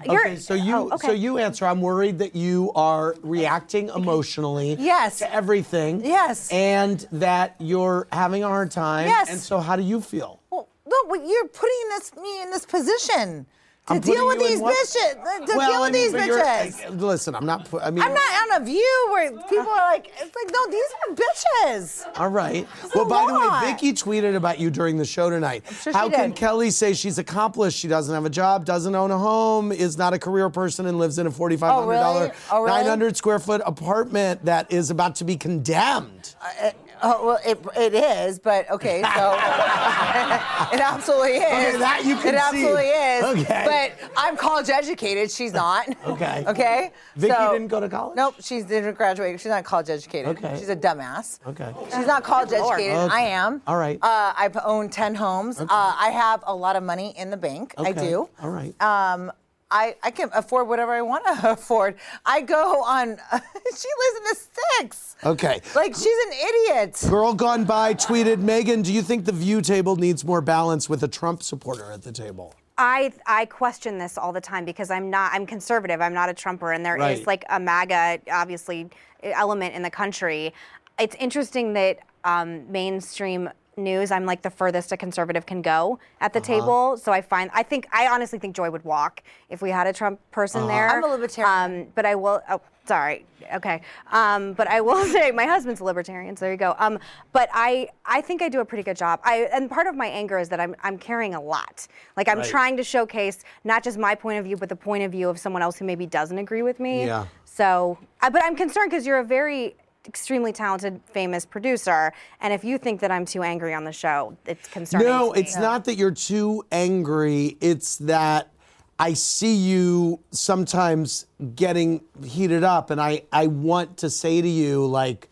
you're- 0.07 0.15
You're- 0.15 0.31
Okay, 0.33 0.37
so 0.37 0.55
you 0.55 0.75
oh, 0.77 0.91
okay. 0.95 1.09
so 1.09 1.13
you 1.13 1.37
answer. 1.37 1.67
I'm 1.67 1.83
worried 1.83 2.19
that 2.21 2.35
you 2.35 2.73
are 2.75 3.15
reacting 3.23 3.91
emotionally. 3.91 4.77
Yes. 4.79 5.19
To 5.19 5.33
everything. 5.33 6.03
Yes. 6.05 6.51
And 6.51 7.07
that 7.13 7.55
you're 7.59 8.09
having 8.13 8.43
a 8.45 8.49
hard 8.49 8.71
time. 8.71 9.09
Yes. 9.09 9.29
And 9.31 9.39
so 9.39 9.61
how 9.61 9.77
do 9.77 9.83
you 9.83 10.01
feel? 10.01 10.41
Well, 10.51 10.69
look, 10.87 11.11
well, 11.11 11.23
you're 11.23 11.49
putting 11.49 11.83
this 11.91 12.17
me 12.17 12.43
in 12.43 12.51
this 12.51 12.65
position 12.65 13.45
to 13.89 13.95
I'm 13.95 14.01
deal 14.01 14.29
with 14.29 14.39
these 14.39 14.61
bitches. 14.61 15.13
To 15.47 15.57
Well, 15.57 15.69
deal 15.71 15.79
I 15.79 15.81
with 15.81 15.93
mean, 15.93 16.13
these 16.13 16.23
bitches. 16.23 16.85
I- 16.87 16.89
listen, 16.91 17.35
I'm 17.35 17.45
not. 17.45 17.69
I 17.83 17.91
mean, 17.91 18.05
I'm 18.05 18.15
not 18.15 18.53
on 18.53 18.63
a 18.63 18.65
view 18.65 19.09
where 19.11 19.31
people 19.33 19.59
are 19.73 19.91
like, 19.93 20.07
it's 20.21 20.35
like, 20.37 20.53
no, 20.53 20.71
these 20.71 20.85
are 21.09 21.15
bitches. 21.17 22.07
All 22.21 22.29
right. 22.29 22.67
It's 22.85 22.95
Well, 22.95 23.07
by 23.07 23.27
the 23.27 23.35
way, 23.35 23.73
Vicki 23.73 23.93
tweeted 23.93 24.37
about 24.37 24.61
you 24.61 24.71
during 24.71 24.99
the 24.99 25.05
show 25.05 25.31
tonight. 25.31 25.65
sure 25.83 25.93
How 25.93 26.09
can 26.09 26.31
did. 26.31 26.37
Kelly 26.37 26.71
say 26.71 26.95
she's 26.95 27.19
accomplished? 27.19 27.77
She 27.77 27.89
doesn't 27.89 28.15
have 28.15 28.25
a 28.25 28.31
job, 28.31 28.65
doesn't 28.65 28.95
own 28.95 29.11
a 29.11 29.19
home, 29.19 29.73
is 29.73 29.99
not 29.99 30.15
a 30.15 30.19
career 30.19 30.49
person, 30.49 30.87
and 30.87 30.99
lives 31.01 31.19
in 31.19 31.27
a 31.27 31.31
$4,500, 31.31 31.61
Oh, 31.63 31.89
really? 31.89 32.31
Oh, 32.53 32.63
really? 32.63 32.79
900 32.83 33.17
square 33.17 33.41
foot 33.41 33.63
apartment 33.67 34.45
that 34.45 34.71
is 34.73 34.91
about 34.91 35.17
to 35.17 35.25
be 35.25 35.37
condemned. 35.37 36.37
Uh, 36.63 36.71
Oh, 37.05 37.27
well, 37.27 37.39
it, 37.45 37.59
it 37.77 37.95
is, 37.95 38.39
but 38.39 38.71
okay, 38.71 39.03
so 39.03 39.09
it 40.73 40.81
absolutely 40.81 41.33
is. 41.33 41.43
Okay, 41.75 41.79
that 41.79 42.03
you 42.05 42.17
can 42.17 42.35
It 42.35 42.39
see. 42.39 42.45
absolutely 42.47 42.85
is. 42.87 43.25
Okay. 43.45 43.65
But 43.99 44.11
I'm 44.17 44.37
college 44.37 44.69
educated. 44.71 45.31
She's 45.31 45.53
not. 45.53 45.89
Okay. 46.13 46.45
Okay. 46.47 46.91
Vicki 47.17 47.33
so- 47.35 47.53
didn't 47.53 47.69
go 47.69 47.81
to 47.81 47.89
college? 47.89 48.17
Nope, 48.17 48.35
she 48.41 48.63
didn't 48.63 48.95
graduate. 48.97 49.41
She's 49.41 49.49
not 49.51 49.65
college 49.65 49.89
educated. 49.89 50.37
Okay. 50.37 50.57
She's 50.59 50.69
a 50.69 50.77
dumbass. 50.77 51.39
Okay. 51.47 51.73
She's 51.87 52.07
not 52.07 52.23
college 52.23 52.51
Lord. 52.51 52.75
educated. 52.75 52.97
Okay. 52.99 53.15
I 53.15 53.21
am. 53.23 53.63
All 53.67 53.77
right. 53.77 53.99
Uh, 54.03 54.33
I've 54.37 54.57
owned 54.65 54.93
10 54.93 55.15
homes. 55.15 55.59
Uh, 55.61 55.67
I 55.71 56.11
have 56.13 56.45
a 56.47 56.55
lot 56.55 56.77
of 56.77 56.83
money 56.83 57.15
in 57.17 57.31
the 57.31 57.37
bank. 57.37 57.75
I 57.79 57.91
Okay. 57.91 58.09
do. 58.09 58.29
All 58.43 58.51
right. 58.51 58.75
Um, 58.83 59.33
I, 59.73 59.97
I 60.03 60.11
can 60.11 60.29
afford 60.35 60.69
whatever 60.69 60.93
I 60.93 61.03
want 61.03 61.25
to 61.25 61.51
afford. 61.53 61.97
I 62.27 62.43
go 62.43 62.83
on, 62.85 63.09
she 63.33 63.89
lives 63.99 64.17
in 64.19 64.25
the 64.31 64.37
sticks. 64.37 65.17
Okay. 65.25 65.61
Like, 65.75 65.95
she's 65.95 66.07
an 66.07 66.33
idiot. 66.49 67.03
Girl 67.09 67.33
Gone 67.35 67.65
By 67.65 67.95
tweeted, 67.95 68.39
Megan, 68.39 68.83
do 68.83 68.93
you 68.93 69.03
think 69.03 69.25
the 69.25 69.33
view 69.33 69.63
table 69.63 69.97
needs 69.97 70.25
more 70.25 70.41
balance 70.43 70.89
with 70.89 71.03
a 71.03 71.09
Trump 71.09 71.43
supporter 71.43 71.91
at 71.91 72.03
the 72.03 72.13
table? 72.13 72.55
I 72.79 73.13
I 73.27 73.45
question 73.45 73.99
this 73.99 74.17
all 74.17 74.33
the 74.33 74.41
time 74.41 74.65
because 74.65 74.91
I'm 74.91 75.11
not 75.11 75.33
I'm 75.35 75.45
conservative. 75.45 76.01
I'm 76.01 76.15
not 76.15 76.31
a 76.31 76.35
Trumper, 76.35 76.73
and 76.73 76.85
there 76.85 76.97
is 76.97 77.19
Right. 77.19 77.27
like 77.27 77.45
a 77.51 77.61
MAGA 77.61 78.21
obviously 78.33 78.89
element 79.23 79.75
in 79.75 79.83
the 79.83 79.91
country. 79.91 80.55
It's 80.99 81.15
interesting 81.17 81.75
that 81.75 81.99
um, 82.25 82.71
mainstream 82.73 83.51
news 83.77 84.11
I'm 84.11 84.27
like 84.27 84.43
the 84.43 84.51
furthest 84.51 84.93
a 84.93 84.97
conservative 84.97 85.47
can 85.47 85.63
go 85.63 85.99
at 86.21 86.33
the 86.33 86.39
Uh-huh. 86.41 86.47
table. 86.47 86.97
So 86.97 87.13
I 87.13 87.23
find 87.23 87.51
I 87.55 87.63
think 87.63 87.87
I 87.93 88.07
honestly 88.09 88.39
think 88.39 88.55
Joy 88.55 88.71
would 88.71 88.85
walk 88.85 89.23
if 89.49 89.63
we 89.63 89.71
had 89.71 89.87
a 89.87 89.93
Trump 89.93 90.21
person 90.31 90.63
Uh-huh. 90.63 90.69
there. 90.73 90.89
I'm 90.91 91.05
a 91.05 91.09
libertarian. 91.09 91.83
Um, 91.85 91.87
but 91.95 92.05
I 92.05 92.15
will. 92.15 92.43
Oh, 92.49 92.61
sorry. 92.87 93.25
Okay. 93.55 93.81
Um, 94.11 94.53
but 94.55 94.69
I 94.69 94.81
will 94.81 95.07
say 95.17 95.31
my 95.31 95.45
husband's 95.47 95.81
a 95.81 95.85
libertarian. 95.85 96.37
So 96.37 96.45
there 96.45 96.53
you 96.53 96.59
go. 96.59 96.75
Um, 96.79 96.99
but 97.33 97.49
I 97.53 97.89
I 98.05 98.21
think 98.21 98.43
I 98.43 98.49
do 98.49 98.61
a 98.61 98.65
pretty 98.65 98.83
good 98.83 98.97
job. 98.97 99.21
I 99.25 99.49
and 99.53 99.71
part 99.71 99.87
of 99.87 99.95
my 99.97 100.07
anger 100.07 100.39
is 100.39 100.49
that 100.51 100.61
I'm 100.61 100.75
I'm 100.83 100.99
carrying 100.99 101.35
a 101.35 101.41
lot. 101.41 101.87
Like 102.17 102.29
I'm 102.29 102.39
Right. 102.39 102.49
trying 102.49 102.77
to 102.77 102.85
showcase 102.85 103.45
not 103.65 103.83
just 103.83 103.99
my 103.99 104.15
point 104.15 104.39
of 104.39 104.45
view, 104.45 104.57
but 104.57 104.69
the 104.69 104.77
point 104.77 105.03
of 105.05 105.13
view 105.13 105.29
of 105.29 105.39
someone 105.39 105.63
else 105.63 105.79
who 105.79 105.85
maybe 105.87 106.07
doesn't 106.07 106.39
agree 106.39 106.63
with 106.63 106.79
me. 106.79 107.07
Yeah. 107.07 107.27
So, 107.45 107.99
but 108.21 108.43
I'm 108.43 108.57
concerned 108.57 108.91
because 108.91 109.07
you're 109.07 109.19
a 109.19 109.25
very 109.25 109.77
extremely 110.07 110.53
talented, 110.53 111.01
famous 111.13 111.47
producer, 111.47 112.13
and 112.41 112.53
if 112.53 112.65
you 112.65 112.79
think 112.79 113.01
that 113.01 113.11
I'm 113.11 113.25
too 113.25 113.43
angry 113.43 113.75
on 113.75 113.85
the 113.85 113.93
show, 113.93 114.37
it's 114.47 114.69
concerning. 114.69 115.07
No, 115.07 115.33
it's 115.33 115.57
not 115.57 115.85
that 115.85 115.95
you're 115.95 116.11
too 116.11 116.65
angry. 116.73 117.57
It's 117.61 117.97
that 117.99 118.53
I 118.99 119.15
see 119.15 119.55
you 119.55 120.21
sometimes 120.31 121.27
getting 121.55 122.03
heated 122.25 122.65
up, 122.65 122.91
and 122.91 123.01
I, 123.01 123.23
I 123.33 123.47
want 123.47 123.97
to 123.99 124.11
say 124.11 124.41
to 124.41 124.49
you, 124.49 124.87
like, 124.87 125.29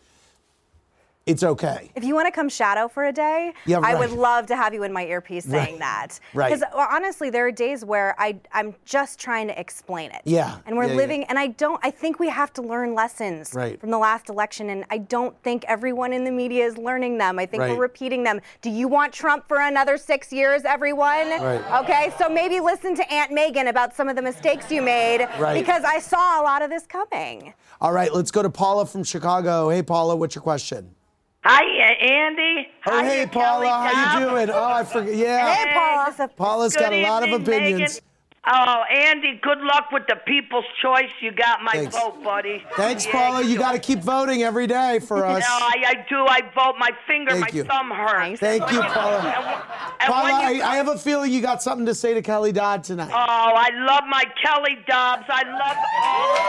it's 1.31 1.43
okay. 1.43 1.91
If 1.95 2.03
you 2.03 2.13
want 2.13 2.27
to 2.27 2.31
come 2.31 2.49
shadow 2.49 2.87
for 2.87 3.05
a 3.05 3.11
day, 3.11 3.53
Yeah, 3.65 3.79
I 3.83 3.95
would 3.95 4.11
love 4.11 4.45
to 4.47 4.55
have 4.55 4.73
you 4.73 4.83
in 4.83 4.93
my 4.93 5.05
earpiece 5.05 5.45
saying 5.45 5.73
Right. 5.75 5.79
that. 5.79 6.19
Right. 6.33 6.49
Because 6.49 6.63
uh, 6.63 6.87
honestly, 6.91 7.29
there 7.29 7.45
are 7.47 7.51
days 7.51 7.83
where 7.85 8.13
I 8.19 8.37
I'm 8.53 8.75
just 8.85 9.19
trying 9.19 9.47
to 9.47 9.59
explain 9.59 10.11
it. 10.11 10.21
Yeah, 10.25 10.57
And 10.65 10.75
we're 10.77 10.83
yeah, 10.85 10.91
yeah. 10.91 10.97
living, 10.97 11.23
and 11.25 11.39
I 11.39 11.47
don't. 11.47 11.79
I 11.83 11.89
think 11.91 12.19
we 12.19 12.29
have 12.29 12.51
to 12.53 12.61
learn 12.61 12.93
lessons 12.93 13.53
Right. 13.53 13.79
from 13.79 13.89
the 13.91 13.97
last 13.97 14.29
election, 14.29 14.69
and 14.69 14.85
I 14.91 14.97
don't 14.99 15.35
think 15.41 15.63
everyone 15.67 16.11
in 16.13 16.23
the 16.25 16.31
media 16.31 16.65
is 16.65 16.77
learning 16.77 17.17
them. 17.17 17.39
I 17.39 17.45
think 17.45 17.61
Right. 17.61 17.71
we're 17.71 17.81
repeating 17.81 18.23
them. 18.23 18.41
Do 18.61 18.69
you 18.69 18.87
want 18.87 19.13
Trump 19.13 19.47
for 19.47 19.57
another 19.59 19.97
six 19.97 20.31
years, 20.33 20.65
everyone? 20.65 21.29
Right. 21.29 21.61
Okay, 21.83 22.13
so 22.17 22.27
maybe 22.29 22.59
listen 22.59 22.93
to 22.95 23.11
Aunt 23.13 23.31
Megan 23.31 23.67
about 23.67 23.95
some 23.95 24.09
of 24.09 24.15
the 24.15 24.21
mistakes 24.21 24.69
you 24.71 24.81
made, 24.81 25.27
Right. 25.39 25.53
because 25.59 25.83
I 25.83 25.99
saw 25.99 26.41
a 26.41 26.43
lot 26.43 26.61
of 26.61 26.69
this 26.69 26.85
coming. 26.85 27.53
All 27.79 27.91
right, 27.93 28.13
let's 28.13 28.31
go 28.31 28.41
to 28.43 28.49
Paula 28.49 28.85
from 28.85 29.03
Chicago. 29.03 29.69
Hey, 29.69 29.81
Paula, 29.81 30.15
what's 30.15 30.35
your 30.35 30.41
question? 30.43 30.93
Hi, 31.43 31.63
uh, 31.63 32.05
Andy. 32.05 32.67
Oh, 32.85 32.91
Hi, 32.91 33.03
hey, 33.05 33.25
Paula, 33.25 33.65
Kelly 33.65 33.95
how 33.95 34.19
you 34.19 34.29
doing? 34.29 34.49
Oh, 34.51 34.63
I 34.63 34.83
forget. 34.83 35.15
Yeah. 35.15 35.53
Hey, 35.55 35.73
Paula. 35.73 36.29
Paula's 36.37 36.75
got 36.75 36.93
a 36.93 37.01
lot 37.03 37.27
of 37.27 37.41
opinions. 37.41 37.99
Oh, 38.45 38.83
Andy, 38.91 39.39
good 39.41 39.59
luck 39.59 39.91
with 39.91 40.07
the 40.07 40.15
People's 40.25 40.65
Choice. 40.81 41.11
You 41.19 41.31
got 41.31 41.61
my 41.61 41.73
Thanks. 41.73 41.95
vote, 41.95 42.23
buddy. 42.23 42.63
Thanks, 42.75 43.05
Yeah, 43.05 43.11
Paula. 43.11 43.43
You 43.43 43.57
got 43.57 43.73
to 43.73 43.79
keep 43.79 43.99
voting 43.99 44.41
every 44.41 44.65
day 44.65 44.99
for 44.99 45.23
us. 45.25 45.41
No, 45.41 45.47
I, 45.49 45.83
I 45.87 46.05
do. 46.09 46.25
I 46.27 46.41
vote. 46.55 46.75
My 46.79 46.89
finger, 47.07 47.31
Thank 47.31 47.41
my 47.53 47.57
you. 47.57 47.63
thumb 47.65 47.91
hurts. 47.91 48.39
Thank 48.39 48.71
you, 48.71 48.81
Paula. 48.81 49.63
And 49.99 50.11
Paula, 50.11 50.23
when 50.49 50.61
I, 50.61 50.71
I 50.71 50.75
have 50.75 50.87
a 50.87 50.97
feeling 50.97 51.31
you 51.31 51.41
got 51.41 51.61
something 51.61 51.85
to 51.85 51.93
say 51.95 52.13
to 52.15 52.21
Kelly 52.23 52.51
Dodd 52.51 52.83
tonight. 52.83 53.11
Oh, 53.11 53.15
I 53.15 53.69
love 53.85 54.03
my 54.07 54.23
Kelly 54.43 54.77
Dobbs. 54.87 55.25
I 55.29 55.43
love 55.43 55.77
all 56.03 56.31
of 56.33 56.39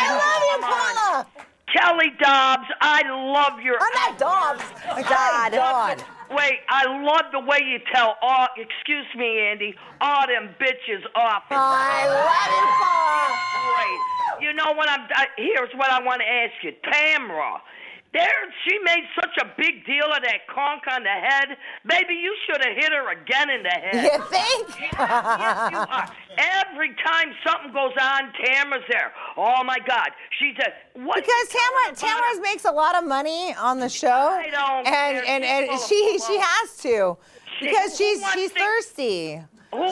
you. 0.00 0.12
I 0.12 0.16
love 0.22 0.42
you, 0.50 1.36
Paula. 1.36 1.39
Kelly 1.72 2.10
Dobbs, 2.18 2.66
I 2.80 3.02
love 3.08 3.60
your. 3.60 3.78
I'm 3.80 3.94
not 3.94 4.18
Dobbs. 4.18 4.64
Dodd. 5.08 5.52
Dodd. 5.52 6.04
Wait, 6.30 6.60
I 6.68 6.86
love 7.02 7.32
the 7.32 7.40
way 7.40 7.58
you 7.62 7.78
tell 7.92 8.16
all. 8.22 8.48
Excuse 8.56 9.06
me, 9.16 9.38
Andy. 9.50 9.74
All 10.00 10.26
them 10.26 10.54
bitches 10.60 11.02
off. 11.14 11.42
I 11.50 12.06
love 12.06 12.50
you, 12.54 12.66
Paula. 12.78 13.40
Great. 13.74 14.46
You 14.46 14.54
know 14.54 14.72
what 14.74 14.88
I'm. 14.88 15.06
I, 15.14 15.26
here's 15.36 15.70
what 15.74 15.90
I 15.90 16.02
want 16.02 16.22
to 16.22 16.28
ask 16.28 16.54
you, 16.62 16.72
Tamra. 16.84 17.60
There, 18.12 18.26
she 18.66 18.76
made 18.80 19.04
such 19.14 19.36
a 19.40 19.46
big 19.56 19.86
deal 19.86 20.06
of 20.06 20.20
that 20.24 20.46
conk 20.52 20.82
on 20.90 21.04
the 21.04 21.08
head. 21.08 21.56
Baby, 21.86 22.14
you 22.14 22.34
should 22.44 22.64
have 22.64 22.74
hit 22.76 22.90
her 22.92 23.12
again 23.12 23.50
in 23.50 23.62
the 23.62 23.68
head. 23.68 23.94
You 24.12 24.22
think? 24.24 24.68
yes, 24.92 25.70
you 25.70 25.78
are. 25.78 26.10
Every 26.36 26.94
time 27.06 27.32
something 27.46 27.72
goes 27.72 27.92
on, 28.00 28.32
Tamra's 28.44 28.82
there. 28.90 29.12
Oh 29.36 29.62
my 29.62 29.78
God, 29.88 30.08
she's 30.40 30.56
a 30.58 30.98
what? 31.00 31.16
Because 31.16 31.48
Tamra, 31.48 32.00
Tamra's 32.00 32.40
makes 32.42 32.64
a 32.64 32.72
lot 32.72 32.96
of 33.00 33.06
money 33.06 33.54
on 33.54 33.78
the 33.78 33.88
show, 33.88 34.08
I 34.08 34.50
don't 34.50 34.86
and 34.88 35.44
and, 35.44 35.70
She's 35.70 35.70
and 35.70 35.80
she 35.88 36.18
she 36.26 36.38
has 36.40 36.76
to 36.78 37.16
because 37.60 37.96
Who 37.96 38.04
she's 38.04 38.32
she's 38.32 38.52
to- 38.52 38.58
thirsty. 38.58 39.40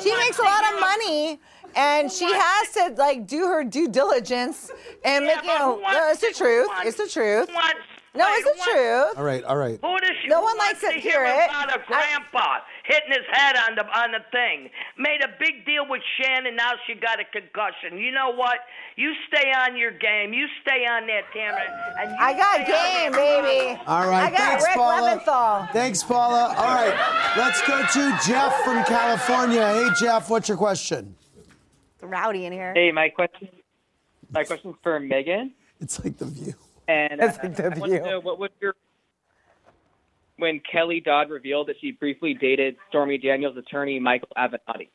She 0.02 0.16
makes 0.16 0.38
a 0.40 0.42
lot 0.42 0.74
of 0.74 0.80
money, 0.80 1.38
and 1.76 2.10
she 2.10 2.24
has 2.32 2.70
to 2.72 2.94
like 3.00 3.28
do 3.28 3.46
her 3.46 3.62
due 3.62 3.86
diligence 3.88 4.72
and 5.04 5.24
Yeah, 5.24 5.36
make 5.36 5.44
you 5.44 5.56
know. 5.58 5.80
No, 5.80 6.08
it's 6.10 6.20
the 6.20 6.32
truth. 6.36 6.66
wants- 6.66 6.88
It's 6.88 6.96
the 6.96 7.08
truth. 7.08 7.48
wants- 7.54 7.78
No, 8.18 8.24
wait, 8.26 8.34
it's 8.38 8.44
the 8.44 8.50
who 8.50 8.58
wants- 8.58 9.12
truth. 9.14 9.18
All 9.18 9.24
right, 9.24 9.44
all 9.44 9.56
right. 9.56 9.78
Who 9.80 9.98
does 9.98 10.10
she, 10.22 10.28
No 10.28 10.42
one 10.42 10.56
likes 10.58 10.80
to 10.80 10.90
hear 10.92 11.24
hear 11.24 11.24
it. 11.24 11.48
about 11.48 11.74
a 11.74 11.80
grandpa 11.86 12.58
hitting 12.84 13.12
his 13.12 13.24
head 13.30 13.56
on 13.68 13.74
the 13.76 13.86
on 13.96 14.10
the 14.12 14.20
thing. 14.32 14.68
Made 14.98 15.22
a 15.22 15.28
big 15.38 15.64
deal 15.64 15.86
with 15.88 16.02
Shannon. 16.20 16.56
Now 16.56 16.72
she 16.86 16.94
got 16.94 17.20
a 17.20 17.24
concussion. 17.24 17.96
You 17.98 18.10
know 18.12 18.30
what? 18.30 18.58
You 18.96 19.12
stay 19.28 19.52
on 19.52 19.76
your 19.76 19.92
game. 19.92 20.32
You 20.32 20.46
stay 20.62 20.84
on 20.86 21.06
that, 21.06 21.24
Tamra. 21.34 21.62
And 22.00 22.10
you 22.10 22.16
I 22.18 22.32
got 22.34 22.54
stay 22.54 23.06
on 23.06 23.12
game, 23.12 23.12
that- 23.12 23.42
baby. 23.44 23.80
All 23.86 24.08
right, 24.08 24.24
I 24.26 24.30
got 24.30 24.38
thanks, 24.38 24.64
Rick 24.64 24.74
Paula. 24.74 25.20
Leventhal. 25.24 25.72
Thanks, 25.72 26.02
Paula. 26.02 26.54
All 26.56 26.74
right, 26.74 27.34
let's 27.36 27.60
go 27.66 27.78
to 27.80 28.18
Jeff 28.26 28.54
from 28.64 28.82
California. 28.84 29.66
Hey, 29.66 29.88
Jeff, 30.00 30.28
what's 30.28 30.48
your 30.48 30.58
question? 30.58 31.14
It's 31.94 32.02
rowdy 32.02 32.46
in 32.46 32.52
here. 32.52 32.72
Hey, 32.74 32.90
my 32.92 33.08
question. 33.10 33.48
My 34.30 34.44
question's 34.44 34.76
for 34.82 34.98
Megan. 35.00 35.52
It's 35.80 36.02
like 36.04 36.18
the 36.18 36.26
view. 36.26 36.54
And 36.88 37.20
uh, 37.20 37.32
I 37.42 37.68
want 37.78 37.92
to 37.92 38.00
know 38.00 38.20
what 38.20 38.38
was 38.38 38.50
your 38.60 38.74
when 40.38 40.60
Kelly 40.70 41.00
Dodd 41.00 41.30
revealed 41.30 41.68
that 41.68 41.76
she 41.80 41.92
briefly 41.92 42.32
dated 42.32 42.76
Stormy 42.88 43.18
Daniels' 43.18 43.56
attorney 43.56 43.98
Michael 44.00 44.28
Avenatti. 44.36 44.88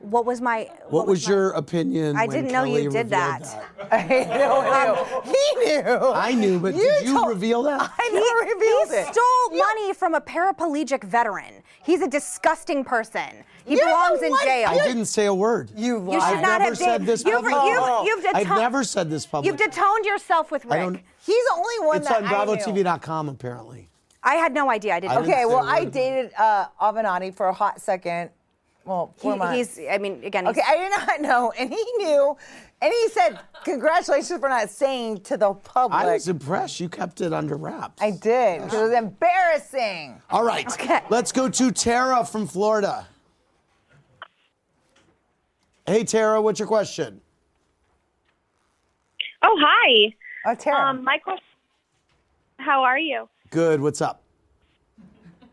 What 0.00 0.24
was 0.24 0.40
my? 0.40 0.68
What 0.88 1.06
was 1.06 1.28
your 1.28 1.50
opinion? 1.50 2.16
I 2.16 2.26
didn't 2.26 2.46
know 2.52 2.64
Kelly 2.64 2.84
you 2.84 2.90
did 2.90 3.10
revealed 3.10 3.10
that. 3.10 3.64
I 3.92 4.24
know, 4.38 5.22
he 5.24 5.64
knew. 5.66 5.82
I 6.14 6.32
knew, 6.32 6.58
but 6.58 6.74
You 6.74 6.80
did 6.80 7.06
you 7.06 7.12
told- 7.14 7.28
reveal 7.28 7.62
that? 7.64 7.92
I 7.98 8.08
never 8.08 8.54
revealed 8.54 8.88
he 8.88 9.08
it. 9.08 9.14
stole 9.14 9.58
money 9.58 9.92
from 9.92 10.14
a 10.14 10.20
paraplegic 10.20 11.04
veteran. 11.04 11.62
He's 11.82 12.00
a 12.00 12.08
disgusting 12.08 12.82
person. 12.82 13.28
He 13.66 13.76
You're 13.76 13.84
belongs 13.86 14.22
in 14.22 14.34
jail. 14.42 14.68
I 14.70 14.78
didn't 14.86 15.04
say 15.04 15.26
a 15.26 15.34
word. 15.34 15.70
You 15.76 16.02
You 16.06 16.12
should 16.12 16.22
I've 16.22 16.40
not 16.42 16.58
never 16.60 16.64
have 16.64 16.78
said 16.78 16.98
did- 16.98 17.06
this 17.06 17.24
you've, 17.24 17.34
publicly. 17.42 17.68
you've, 17.68 18.24
you've 18.24 18.34
I've 18.34 18.48
never 18.48 18.82
said 18.84 19.10
this 19.10 19.26
publicly. 19.26 19.48
You've 19.62 19.70
detoned 19.70 20.06
yourself 20.06 20.50
with 20.50 20.64
I 20.70 20.76
Rick. 20.76 20.82
don't- 20.84 21.00
He's 21.26 21.44
the 21.44 21.54
only 21.56 21.86
one 21.86 21.96
It's 21.98 22.08
that 22.08 22.22
on 22.24 22.34
I 22.34 22.44
knew. 22.46 22.56
BravoTV.com 22.56 23.28
apparently. 23.28 23.90
I 24.22 24.36
had 24.36 24.54
no 24.54 24.70
idea. 24.70 24.94
I 24.94 25.00
didn't. 25.00 25.16
Okay, 25.18 25.44
well, 25.44 25.64
I 25.66 25.84
dated 25.84 26.32
uh, 26.38 26.66
Avenatti 26.80 27.34
for 27.34 27.48
a 27.48 27.52
hot 27.54 27.80
second. 27.80 28.30
Well, 28.90 29.14
four 29.18 29.34
He- 29.34 29.38
months. 29.38 29.76
he's. 29.76 29.88
I 29.88 29.98
mean, 29.98 30.24
again. 30.24 30.48
Okay, 30.48 30.62
I 30.66 30.76
did 30.76 30.90
not 30.90 31.20
know, 31.30 31.52
and 31.56 31.70
he 31.70 31.84
knew, 31.98 32.36
and 32.82 32.92
he 32.92 33.08
said, 33.10 33.38
"Congratulations 33.62 34.40
for 34.40 34.48
not 34.48 34.68
saying 34.68 35.20
to 35.22 35.36
the 35.36 35.54
public." 35.54 35.96
I 36.00 36.12
was 36.14 36.26
impressed. 36.26 36.80
You 36.80 36.88
kept 36.88 37.20
it 37.20 37.32
under 37.32 37.56
wraps. 37.56 38.02
I 38.02 38.10
did. 38.10 38.62
'cause 38.62 38.74
It 38.74 38.82
was 38.82 38.92
embarrassing. 38.92 40.20
All 40.28 40.42
right. 40.42 40.66
Okay. 40.72 41.02
Let's 41.08 41.30
go 41.30 41.48
to 41.48 41.70
Tara 41.70 42.24
from 42.24 42.48
Florida. 42.48 43.06
Hey, 45.86 46.02
Tara, 46.02 46.42
what's 46.42 46.58
your 46.58 46.66
question? 46.68 47.20
Oh, 49.42 49.56
hi. 49.60 50.12
Oh, 50.46 50.54
Tara. 50.56 50.88
Um, 50.88 51.04
my 51.04 51.18
question. 51.18 51.44
How 52.58 52.82
are 52.82 52.98
you? 52.98 53.28
Good. 53.50 53.80
What's 53.80 54.00
up? 54.02 54.20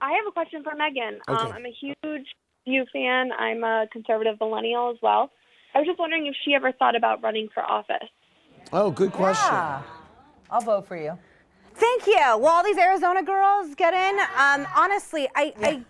I 0.02 0.12
have 0.13 0.26
a 0.28 0.32
question 0.32 0.63
for 0.63 0.73
Megan. 0.76 1.19
Um, 1.28 1.36
Okay. 1.38 1.52
I'm 1.52 1.65
a 1.67 1.71
huge 1.71 2.28
View 2.67 2.86
fan. 2.91 3.32
I'm 3.32 3.63
a 3.63 3.88
conservative 3.91 4.38
millennial 4.41 4.91
as 4.91 4.97
well. 5.01 5.32
I 5.73 5.80
was 5.80 5.88
just 5.88 5.99
wondering 5.99 6.27
if 6.27 6.36
she 6.43 6.53
ever 6.53 6.71
thought 6.73 6.95
about 6.95 7.23
running 7.23 7.47
for 7.53 7.63
office. 7.63 8.10
Oh, 8.73 8.91
good 8.91 9.13
question. 9.13 9.53
Yeah. 9.53 9.82
I'll 10.51 10.62
vote 10.62 10.86
for 10.86 10.97
you. 10.97 11.17
Thank 11.75 12.08
you. 12.08 12.17
Well, 12.17 12.47
all 12.47 12.63
these 12.63 12.77
Arizona 12.77 13.23
girls 13.23 13.73
get 13.75 13.93
in. 13.93 14.19
Um, 14.38 14.67
honestly, 14.75 15.30
I, 15.36 15.53
I, 15.62 15.84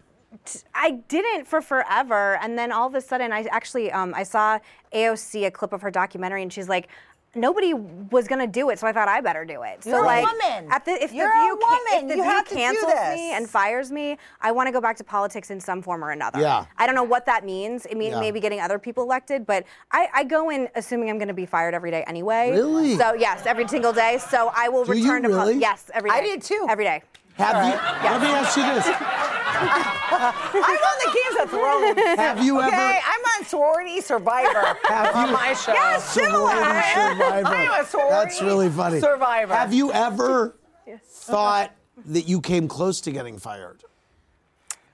I 0.76 0.92
didn't 1.08 1.48
for 1.48 1.62
forever, 1.62 2.38
and 2.42 2.58
then 2.60 2.72
all 2.72 2.88
of 2.88 2.94
a 2.94 3.02
sudden, 3.02 3.32
I 3.32 3.44
actually 3.50 3.92
um, 3.92 4.14
I 4.16 4.24
saw 4.24 4.60
AOC 4.94 5.48
a 5.48 5.52
clip 5.52 5.74
of 5.74 5.82
her 5.82 5.92
documentary, 5.92 6.42
and 6.44 6.54
she's 6.54 6.70
like. 6.70 6.90
Nobody 7.36 7.74
was 7.74 8.28
gonna 8.28 8.48
do 8.48 8.70
it, 8.72 8.80
so 8.80 8.88
I 8.88 8.94
thought 8.94 9.08
I 9.08 9.22
better 9.22 9.46
do 9.46 9.62
it. 9.62 9.84
So 9.84 9.92
You're 9.92 10.04
a 10.04 10.06
like, 10.06 10.26
woman. 10.26 10.72
At 10.72 10.86
the, 10.86 10.92
if 11.04 11.14
You're 11.14 11.28
the 11.28 11.44
View 11.44 11.60
ca- 11.62 11.68
woman. 11.68 11.82
if 11.92 12.02
the 12.02 12.16
You 12.18 12.24
View 12.24 12.24
have 12.24 12.46
to 12.48 12.50
do 12.50 12.56
cancels 12.56 12.94
this. 12.94 13.16
me 13.16 13.32
and 13.34 13.48
fires 13.48 13.92
me, 13.92 14.18
I 14.42 14.52
want 14.52 14.68
to 14.68 14.72
go 14.72 14.82
back 14.82 14.98
to 14.98 15.04
politics 15.04 15.52
in 15.52 15.60
some 15.60 15.82
form 15.84 16.04
or 16.04 16.12
another. 16.12 16.40
Yeah. 16.40 16.66
I 16.78 16.86
don't 16.88 16.96
know 16.96 17.04
what 17.04 17.26
that 17.28 17.46
means. 17.46 17.86
It 17.86 17.96
means 17.98 18.14
Yeah. 18.14 18.22
maybe 18.22 18.40
getting 18.40 18.60
other 18.60 18.80
people 18.80 19.04
elected, 19.04 19.46
but 19.46 19.66
I, 19.92 20.08
I 20.16 20.24
go 20.24 20.50
in 20.50 20.68
assuming 20.76 21.10
I'm 21.12 21.20
gonna 21.20 21.34
be 21.34 21.46
fired 21.46 21.74
every 21.76 21.92
day 21.92 22.04
anyway. 22.08 22.52
Really? 22.54 22.96
So 22.98 23.14
yes, 23.14 23.46
every 23.46 23.68
single 23.68 23.94
day. 23.94 24.18
So 24.30 24.52
I 24.56 24.70
will 24.70 24.86
Do 24.86 24.94
you 24.98 25.04
return 25.04 25.22
to 25.24 25.30
pol- 25.30 25.38
really? 25.40 25.60
yes 25.60 25.92
every 25.94 26.10
day. 26.10 26.16
I 26.18 26.22
did 26.22 26.42
too. 26.42 26.66
Every 26.70 26.86
day. 26.86 27.04
Have 27.38 27.56
you? 27.68 27.72
Yeah. 27.74 28.12
Let 28.14 28.22
me 28.22 28.28
ask 28.30 28.58
you 28.58 28.64
this. 28.64 28.88
I'm 29.62 30.78
on 30.78 30.98
the 31.06 31.12
Games 31.14 31.44
of 31.44 31.50
Thrones. 31.50 32.18
Have 32.20 32.44
you 32.44 32.58
okay? 32.60 32.68
ever- 32.68 32.76
I'm 33.06 33.22
on 33.40 33.46
Sorority 33.46 34.02
Survivor 34.02 34.78
Have 34.88 35.16
on 35.16 35.28
you- 35.28 35.34
my 35.34 35.54
show. 35.54 35.74
Yes, 35.74 36.10
similar. 36.10 36.50
Sorority 36.52 36.90
Survivor. 36.94 37.48
I'm 37.48 37.82
a 37.82 37.86
sorority 37.86 38.14
That's 38.30 38.42
really 38.42 38.70
funny. 38.70 39.00
survivor. 39.00 39.54
Have 39.54 39.74
you 39.74 39.92
ever 39.92 40.56
thought 41.06 41.72
that 42.06 42.28
you 42.28 42.42
came 42.42 42.68
close 42.68 43.02
to 43.02 43.12
getting 43.12 43.38
fired? 43.38 43.84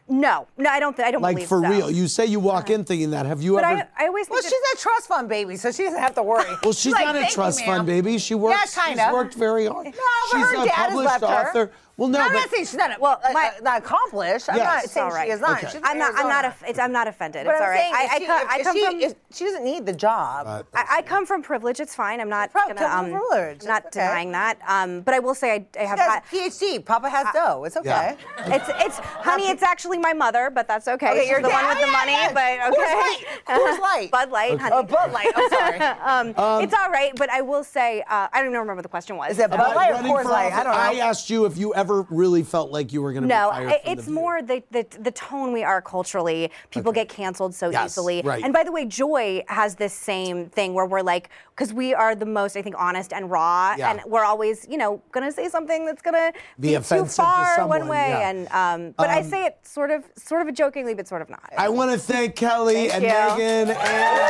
No, 0.09 0.47
no, 0.57 0.69
I 0.69 0.81
don't. 0.81 0.95
Th- 0.97 1.07
I 1.07 1.11
don't 1.11 1.21
Like 1.21 1.37
believe 1.37 1.47
for 1.47 1.61
so. 1.61 1.67
real? 1.69 1.89
You 1.89 2.09
say 2.09 2.25
you 2.25 2.41
walk 2.41 2.69
in 2.69 2.83
thinking 2.83 3.11
that. 3.11 3.25
Have 3.25 3.41
you 3.41 3.53
But 3.55 3.63
ever? 3.63 3.87
I, 3.97 4.03
I 4.03 4.07
always 4.07 4.29
Well, 4.29 4.41
think 4.41 4.53
she's 4.53 4.73
a 4.73 4.77
trust 4.77 5.07
fund 5.07 5.29
baby, 5.29 5.55
so 5.55 5.71
she 5.71 5.83
doesn't 5.83 5.97
have 5.99 6.13
to 6.15 6.23
worry. 6.23 6.43
Well, 6.63 6.73
she's 6.73 6.91
like, 6.91 7.05
not 7.05 7.15
a 7.15 7.19
"Thank 7.19 7.29
you, 7.31 7.35
trust 7.35 7.63
fund 7.63 7.85
baby. 7.85 8.17
She 8.17 8.35
works. 8.35 8.75
Yeah, 8.75 8.83
She's 8.83 8.95
kinda. 8.97 9.13
worked 9.13 9.33
very 9.35 9.65
hard. 9.65 9.85
No, 9.85 9.91
but 9.93 10.37
she's 10.37 10.45
her 10.45 10.53
a 10.61 10.65
dad 10.65 10.71
has 10.75 10.87
published 10.93 11.23
author. 11.23 11.59
her. 11.67 11.71
Author. 11.97 12.01
Well, 12.01 12.09
no, 12.09 12.19
I'm 12.19 12.27
but 12.33 12.39
not 12.39 12.49
saying 12.49 12.65
she's 12.65 12.73
not, 12.75 12.99
well, 12.99 13.21
uh, 13.23 13.31
My- 13.33 13.47
uh, 13.57 13.61
not 13.61 13.77
accomplished. 13.79 14.49
I'm 14.49 14.57
Yes. 14.57 14.65
not 14.65 14.83
It's 14.83 14.93
saying 14.93 15.05
all 15.05 15.11
right. 15.13 15.27
she 15.27 15.31
is 15.31 15.39
not. 15.41 15.57
Okay. 15.63 15.67
She's 15.73 15.81
I'm 15.83 15.97
not. 15.99 16.13
I'm 16.15 16.27
not. 16.27 16.45
Arizona. 16.45 16.69
It's, 16.69 16.79
I'm 16.79 16.91
not 16.91 17.07
offended. 17.07 17.45
But 17.45 17.51
it's 17.55 17.61
I'm 17.61 17.63
all 17.65 17.69
right. 17.69 17.79
saying 17.79 17.93
I, 17.95 18.03
if 18.03 18.11
I, 18.11 18.17
she, 18.19 18.25
come, 18.25 18.41
if, 18.41 18.49
I 18.49 18.63
come 18.63 18.75
she, 18.75 18.85
from. 18.85 18.99
if 19.01 19.13
she 19.33 19.43
doesn't 19.45 19.63
need 19.63 19.85
the 19.85 19.93
job. 19.93 20.47
Uh, 20.47 20.63
I, 20.73 20.85
I 20.97 21.01
come 21.03 21.25
from 21.25 21.43
privilege. 21.43 21.79
It's 21.79 21.93
fine. 21.95 22.19
I'm 22.19 22.29
not 22.29 22.51
Pro- 22.51 22.67
gonna. 22.67 22.83
Um, 22.85 23.11
privilege. 23.11 23.63
not 23.63 23.85
okay. 23.85 23.99
denying 23.99 24.31
that. 24.31 24.57
Um, 24.67 25.01
but 25.01 25.13
I 25.13 25.19
will 25.19 25.35
say 25.35 25.51
I, 25.51 25.53
I 25.79 25.81
she 25.83 25.85
have. 25.87 25.99
has 25.99 26.07
had- 26.13 26.23
PhD. 26.25 26.83
Papa 26.85 27.09
has 27.09 27.27
dough. 27.33 27.63
It's 27.65 27.77
okay. 27.77 27.89
Yeah. 27.89 28.15
It's 28.55 28.69
it's 28.85 28.97
honey. 28.99 29.47
It's 29.49 29.63
actually 29.63 29.97
my 29.99 30.13
mother, 30.13 30.49
but 30.49 30.67
that's 30.67 30.87
okay. 30.87 31.09
Okay, 31.11 31.19
She's 31.21 31.29
your 31.29 31.41
the 31.41 31.49
one 31.49 31.63
dad- 31.63 31.77
with 31.77 31.85
the 31.85 31.91
money, 31.91 32.11
yeah. 32.13 32.33
but 32.33 32.73
okay. 32.73 33.25
Coors 33.47 33.79
Light. 33.79 34.09
Bud 34.11 34.31
Light, 34.31 34.59
honey. 34.59 34.75
Oh, 34.75 34.83
Bud 34.83 35.11
Light. 35.11 35.31
I'm 35.35 35.49
sorry. 35.49 35.79
um, 36.39 36.61
it's 36.63 36.73
all 36.73 36.89
right, 36.89 37.11
but 37.15 37.29
I 37.29 37.41
will 37.41 37.63
say 37.63 38.01
uh, 38.01 38.27
I 38.31 38.39
don't 38.39 38.45
even 38.47 38.53
remember 38.53 38.75
what 38.75 38.83
the 38.83 38.89
question 38.89 39.15
was. 39.17 39.31
Is 39.33 39.39
it 39.39 39.49
Bud 39.51 39.75
Light 39.75 39.91
or 39.91 39.97
Coors 39.97 40.25
Light? 40.25 40.51
I 40.53 40.63
don't 40.63 40.73
know. 40.73 40.79
I 40.79 41.07
asked 41.07 41.29
you 41.29 41.45
if 41.45 41.57
you 41.57 41.73
ever 41.73 41.82
really 41.89 42.43
felt 42.43 42.71
like 42.71 42.91
you 42.93 43.01
were 43.01 43.11
going 43.13 43.23
to 43.23 43.27
No, 43.29 43.51
be 43.51 43.65
I- 43.67 43.81
it's 43.85 44.05
the 44.05 44.11
more 44.11 44.41
the, 44.41 44.63
the 44.71 44.85
the 44.99 45.11
tone 45.11 45.51
we 45.53 45.63
are 45.63 45.81
culturally. 45.81 46.51
People 46.71 46.91
get 46.91 47.09
canceled 47.09 47.53
so 47.55 47.69
Yes, 47.69 47.91
easily. 47.91 48.21
right. 48.23 48.43
And 48.43 48.53
by 48.53 48.63
the 48.63 48.71
way, 48.71 48.85
Joy 48.85 49.43
has 49.47 49.75
this 49.75 49.93
same 49.93 50.47
thing 50.49 50.73
where 50.73 50.85
we're 50.85 51.01
like, 51.01 51.29
because 51.55 51.71
we 51.73 51.93
are 51.93 52.15
the 52.15 52.25
most, 52.25 52.55
I 52.57 52.61
think, 52.61 52.75
honest 52.77 53.13
and 53.13 53.29
raw, 53.29 53.75
Yeah. 53.77 53.91
and 53.91 54.01
we're 54.05 54.23
always, 54.25 54.67
you 54.69 54.77
know, 54.77 55.01
gonna 55.11 55.31
say 55.31 55.47
something 55.49 55.85
that's 55.85 56.01
gonna 56.01 56.31
Be 56.59 56.69
be, 56.69 56.75
too 56.75 56.81
to 56.81 57.05
far 57.05 57.55
someone, 57.55 57.81
one 57.81 57.89
way. 57.89 58.09
yeah. 58.09 58.29
And 58.29 58.47
um, 58.51 58.93
but 58.97 59.09
I 59.09 59.19
Um, 59.19 59.29
say 59.29 59.45
it 59.45 59.57
sort 59.63 59.91
of, 59.91 60.03
sort 60.15 60.47
of 60.47 60.53
jokingly, 60.55 60.93
but 60.93 61.07
sort 61.07 61.21
of 61.21 61.29
not. 61.29 61.41
I 61.57 61.69
want 61.69 61.91
to 61.91 61.97
thank 61.99 62.35
Kelly 62.35 62.89
Thank 62.89 62.93
and 62.93 63.03
you. 63.03 63.09
Meghan 63.09 63.75
and. 63.75 64.23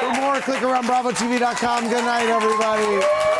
For 0.00 0.20
more, 0.20 0.40
click 0.40 0.62
around 0.62 0.84
BravoTV.com. 0.84 1.88
Good 1.88 2.04
night, 2.04 2.26
everybody. 2.28 3.31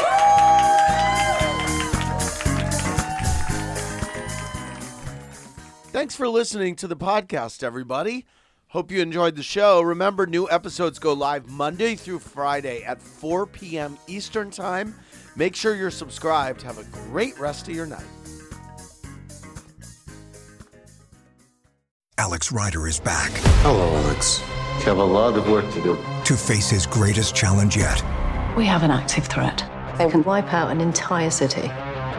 Thanks 5.92 6.16
for 6.16 6.26
listening 6.26 6.74
to 6.76 6.88
the 6.88 6.96
podcast, 6.96 7.62
everybody. 7.62 8.24
Hope 8.68 8.90
you 8.90 9.02
enjoyed 9.02 9.36
the 9.36 9.42
show. 9.42 9.82
Remember, 9.82 10.26
new 10.26 10.48
episodes 10.50 10.98
go 10.98 11.12
live 11.12 11.50
Monday 11.50 11.96
through 11.96 12.20
Friday 12.20 12.82
at 12.82 13.02
4 13.02 13.46
p.m. 13.46 13.98
Eastern 14.06 14.50
Time. 14.50 14.94
Make 15.36 15.54
sure 15.54 15.76
you're 15.76 15.90
subscribed. 15.90 16.62
Have 16.62 16.78
a 16.78 16.84
great 16.84 17.38
rest 17.38 17.68
of 17.68 17.74
your 17.74 17.84
night. 17.84 18.06
Alex 22.16 22.52
Rider 22.52 22.86
is 22.86 23.00
back 23.00 23.30
Hello, 23.62 23.94
Alex. 23.96 24.40
You 24.78 24.84
have 24.86 24.98
a 24.98 25.04
lot 25.04 25.36
of 25.36 25.48
work 25.50 25.70
to 25.74 25.82
do. 25.82 25.98
to 26.24 26.36
face 26.36 26.70
his 26.70 26.86
greatest 26.86 27.34
challenge 27.34 27.76
yet. 27.76 28.02
We 28.56 28.64
have 28.64 28.82
an 28.82 28.90
active 28.90 29.26
threat. 29.26 29.58
They 29.98 30.08
can 30.08 30.22
wipe 30.24 30.52
out 30.54 30.70
an 30.70 30.80
entire 30.80 31.30
city. 31.30 31.70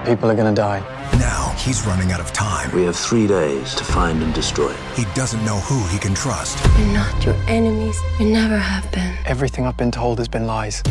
People 0.06 0.30
are 0.30 0.36
going 0.36 0.54
to 0.54 0.62
die. 0.62 0.82
Now 1.20 1.54
he's 1.58 1.86
running 1.86 2.12
out 2.12 2.20
of 2.20 2.34
time. 2.34 2.74
We 2.76 2.84
have 2.84 2.96
three 2.96 3.28
days 3.28 3.76
to 3.76 3.84
find 3.84 4.22
and 4.24 4.34
destroy 4.34 4.72
it. 4.72 4.80
He 4.96 5.06
doesn't 5.14 5.44
know 5.46 5.58
who 5.60 5.86
he 5.88 5.98
can 6.00 6.14
trust. 6.16 6.58
We're 6.78 6.94
not 6.94 7.24
your 7.26 7.36
enemies. 7.48 8.00
We 8.20 8.26
never 8.32 8.58
have 8.58 8.92
been. 8.92 9.16
Everything 9.26 9.66
I've 9.66 9.78
been 9.78 9.92
told 9.92 10.18
has 10.18 10.28
been 10.28 10.46
lies. 10.48 10.82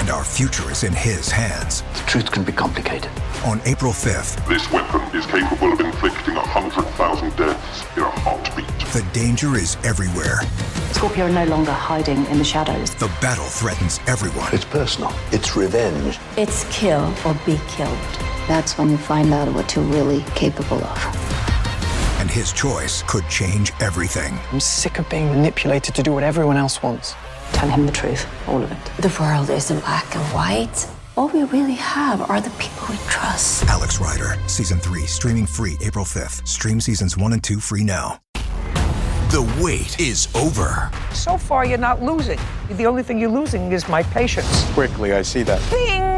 And 0.00 0.10
our 0.10 0.24
future 0.24 0.70
is 0.70 0.84
in 0.84 0.92
his 0.92 1.30
hands. 1.30 1.82
The 1.94 2.04
truth 2.06 2.30
can 2.30 2.44
be 2.44 2.52
complicated. 2.52 3.10
On 3.44 3.60
April 3.64 3.92
5th, 3.92 4.46
This 4.48 4.70
weapon 4.72 5.00
is 5.16 5.26
capable 5.26 5.72
of 5.72 5.80
inflicting 5.80 6.34
100,000 6.34 7.36
deaths 7.36 7.96
in 7.96 8.02
a 8.02 8.10
heartbeat. 8.10 8.66
the 8.92 9.04
danger 9.12 9.56
is 9.56 9.76
everywhere. 9.84 10.40
Scorpia 10.92 11.26
are 11.26 11.30
no 11.30 11.44
longer 11.44 11.72
hiding 11.72 12.24
in 12.26 12.38
the 12.38 12.44
shadows. 12.44 12.94
The 12.96 13.10
battle 13.20 13.44
threatens 13.44 14.00
everyone. 14.06 14.48
It's 14.52 14.64
personal. 14.64 15.12
It's 15.30 15.54
revenge. 15.56 16.18
It's 16.36 16.64
kill 16.70 17.14
or 17.24 17.34
be 17.46 17.58
killed. 17.68 17.98
That's 18.48 18.78
when 18.78 18.88
you 18.88 18.96
find 18.96 19.34
out 19.34 19.52
what 19.52 19.76
you're 19.76 19.84
really 19.84 20.22
capable 20.34 20.78
of. 20.82 20.98
And 22.18 22.30
his 22.30 22.50
choice 22.50 23.02
could 23.02 23.28
change 23.28 23.74
everything. 23.78 24.38
I'm 24.50 24.58
sick 24.58 24.98
of 24.98 25.06
being 25.10 25.26
manipulated 25.26 25.94
to 25.94 26.02
do 26.02 26.14
what 26.14 26.22
everyone 26.22 26.56
else 26.56 26.82
wants. 26.82 27.14
Tell 27.52 27.68
him 27.68 27.84
the 27.84 27.92
truth, 27.92 28.26
all 28.48 28.62
of 28.62 28.72
it. 28.72 29.02
The 29.02 29.14
world 29.20 29.50
isn't 29.50 29.80
black 29.80 30.16
and 30.16 30.24
white. 30.34 30.88
All 31.18 31.28
we 31.28 31.42
really 31.44 31.74
have 31.74 32.22
are 32.22 32.40
the 32.40 32.48
people 32.58 32.86
we 32.88 32.96
trust. 33.10 33.66
Alex 33.66 34.00
Rider, 34.00 34.36
Season 34.46 34.78
3, 34.78 35.02
streaming 35.02 35.44
free 35.44 35.76
April 35.82 36.06
5th. 36.06 36.48
Stream 36.48 36.80
Seasons 36.80 37.18
1 37.18 37.34
and 37.34 37.44
2 37.44 37.60
free 37.60 37.84
now. 37.84 38.18
The 38.32 39.42
wait 39.62 40.00
is 40.00 40.26
over. 40.34 40.90
So 41.12 41.36
far, 41.36 41.66
you're 41.66 41.76
not 41.76 42.02
losing. 42.02 42.40
The 42.70 42.86
only 42.86 43.02
thing 43.02 43.18
you're 43.18 43.28
losing 43.28 43.72
is 43.72 43.86
my 43.90 44.04
patience. 44.04 44.64
Quickly, 44.72 45.12
I 45.12 45.20
see 45.20 45.42
that. 45.42 45.60
Bing! 45.70 46.17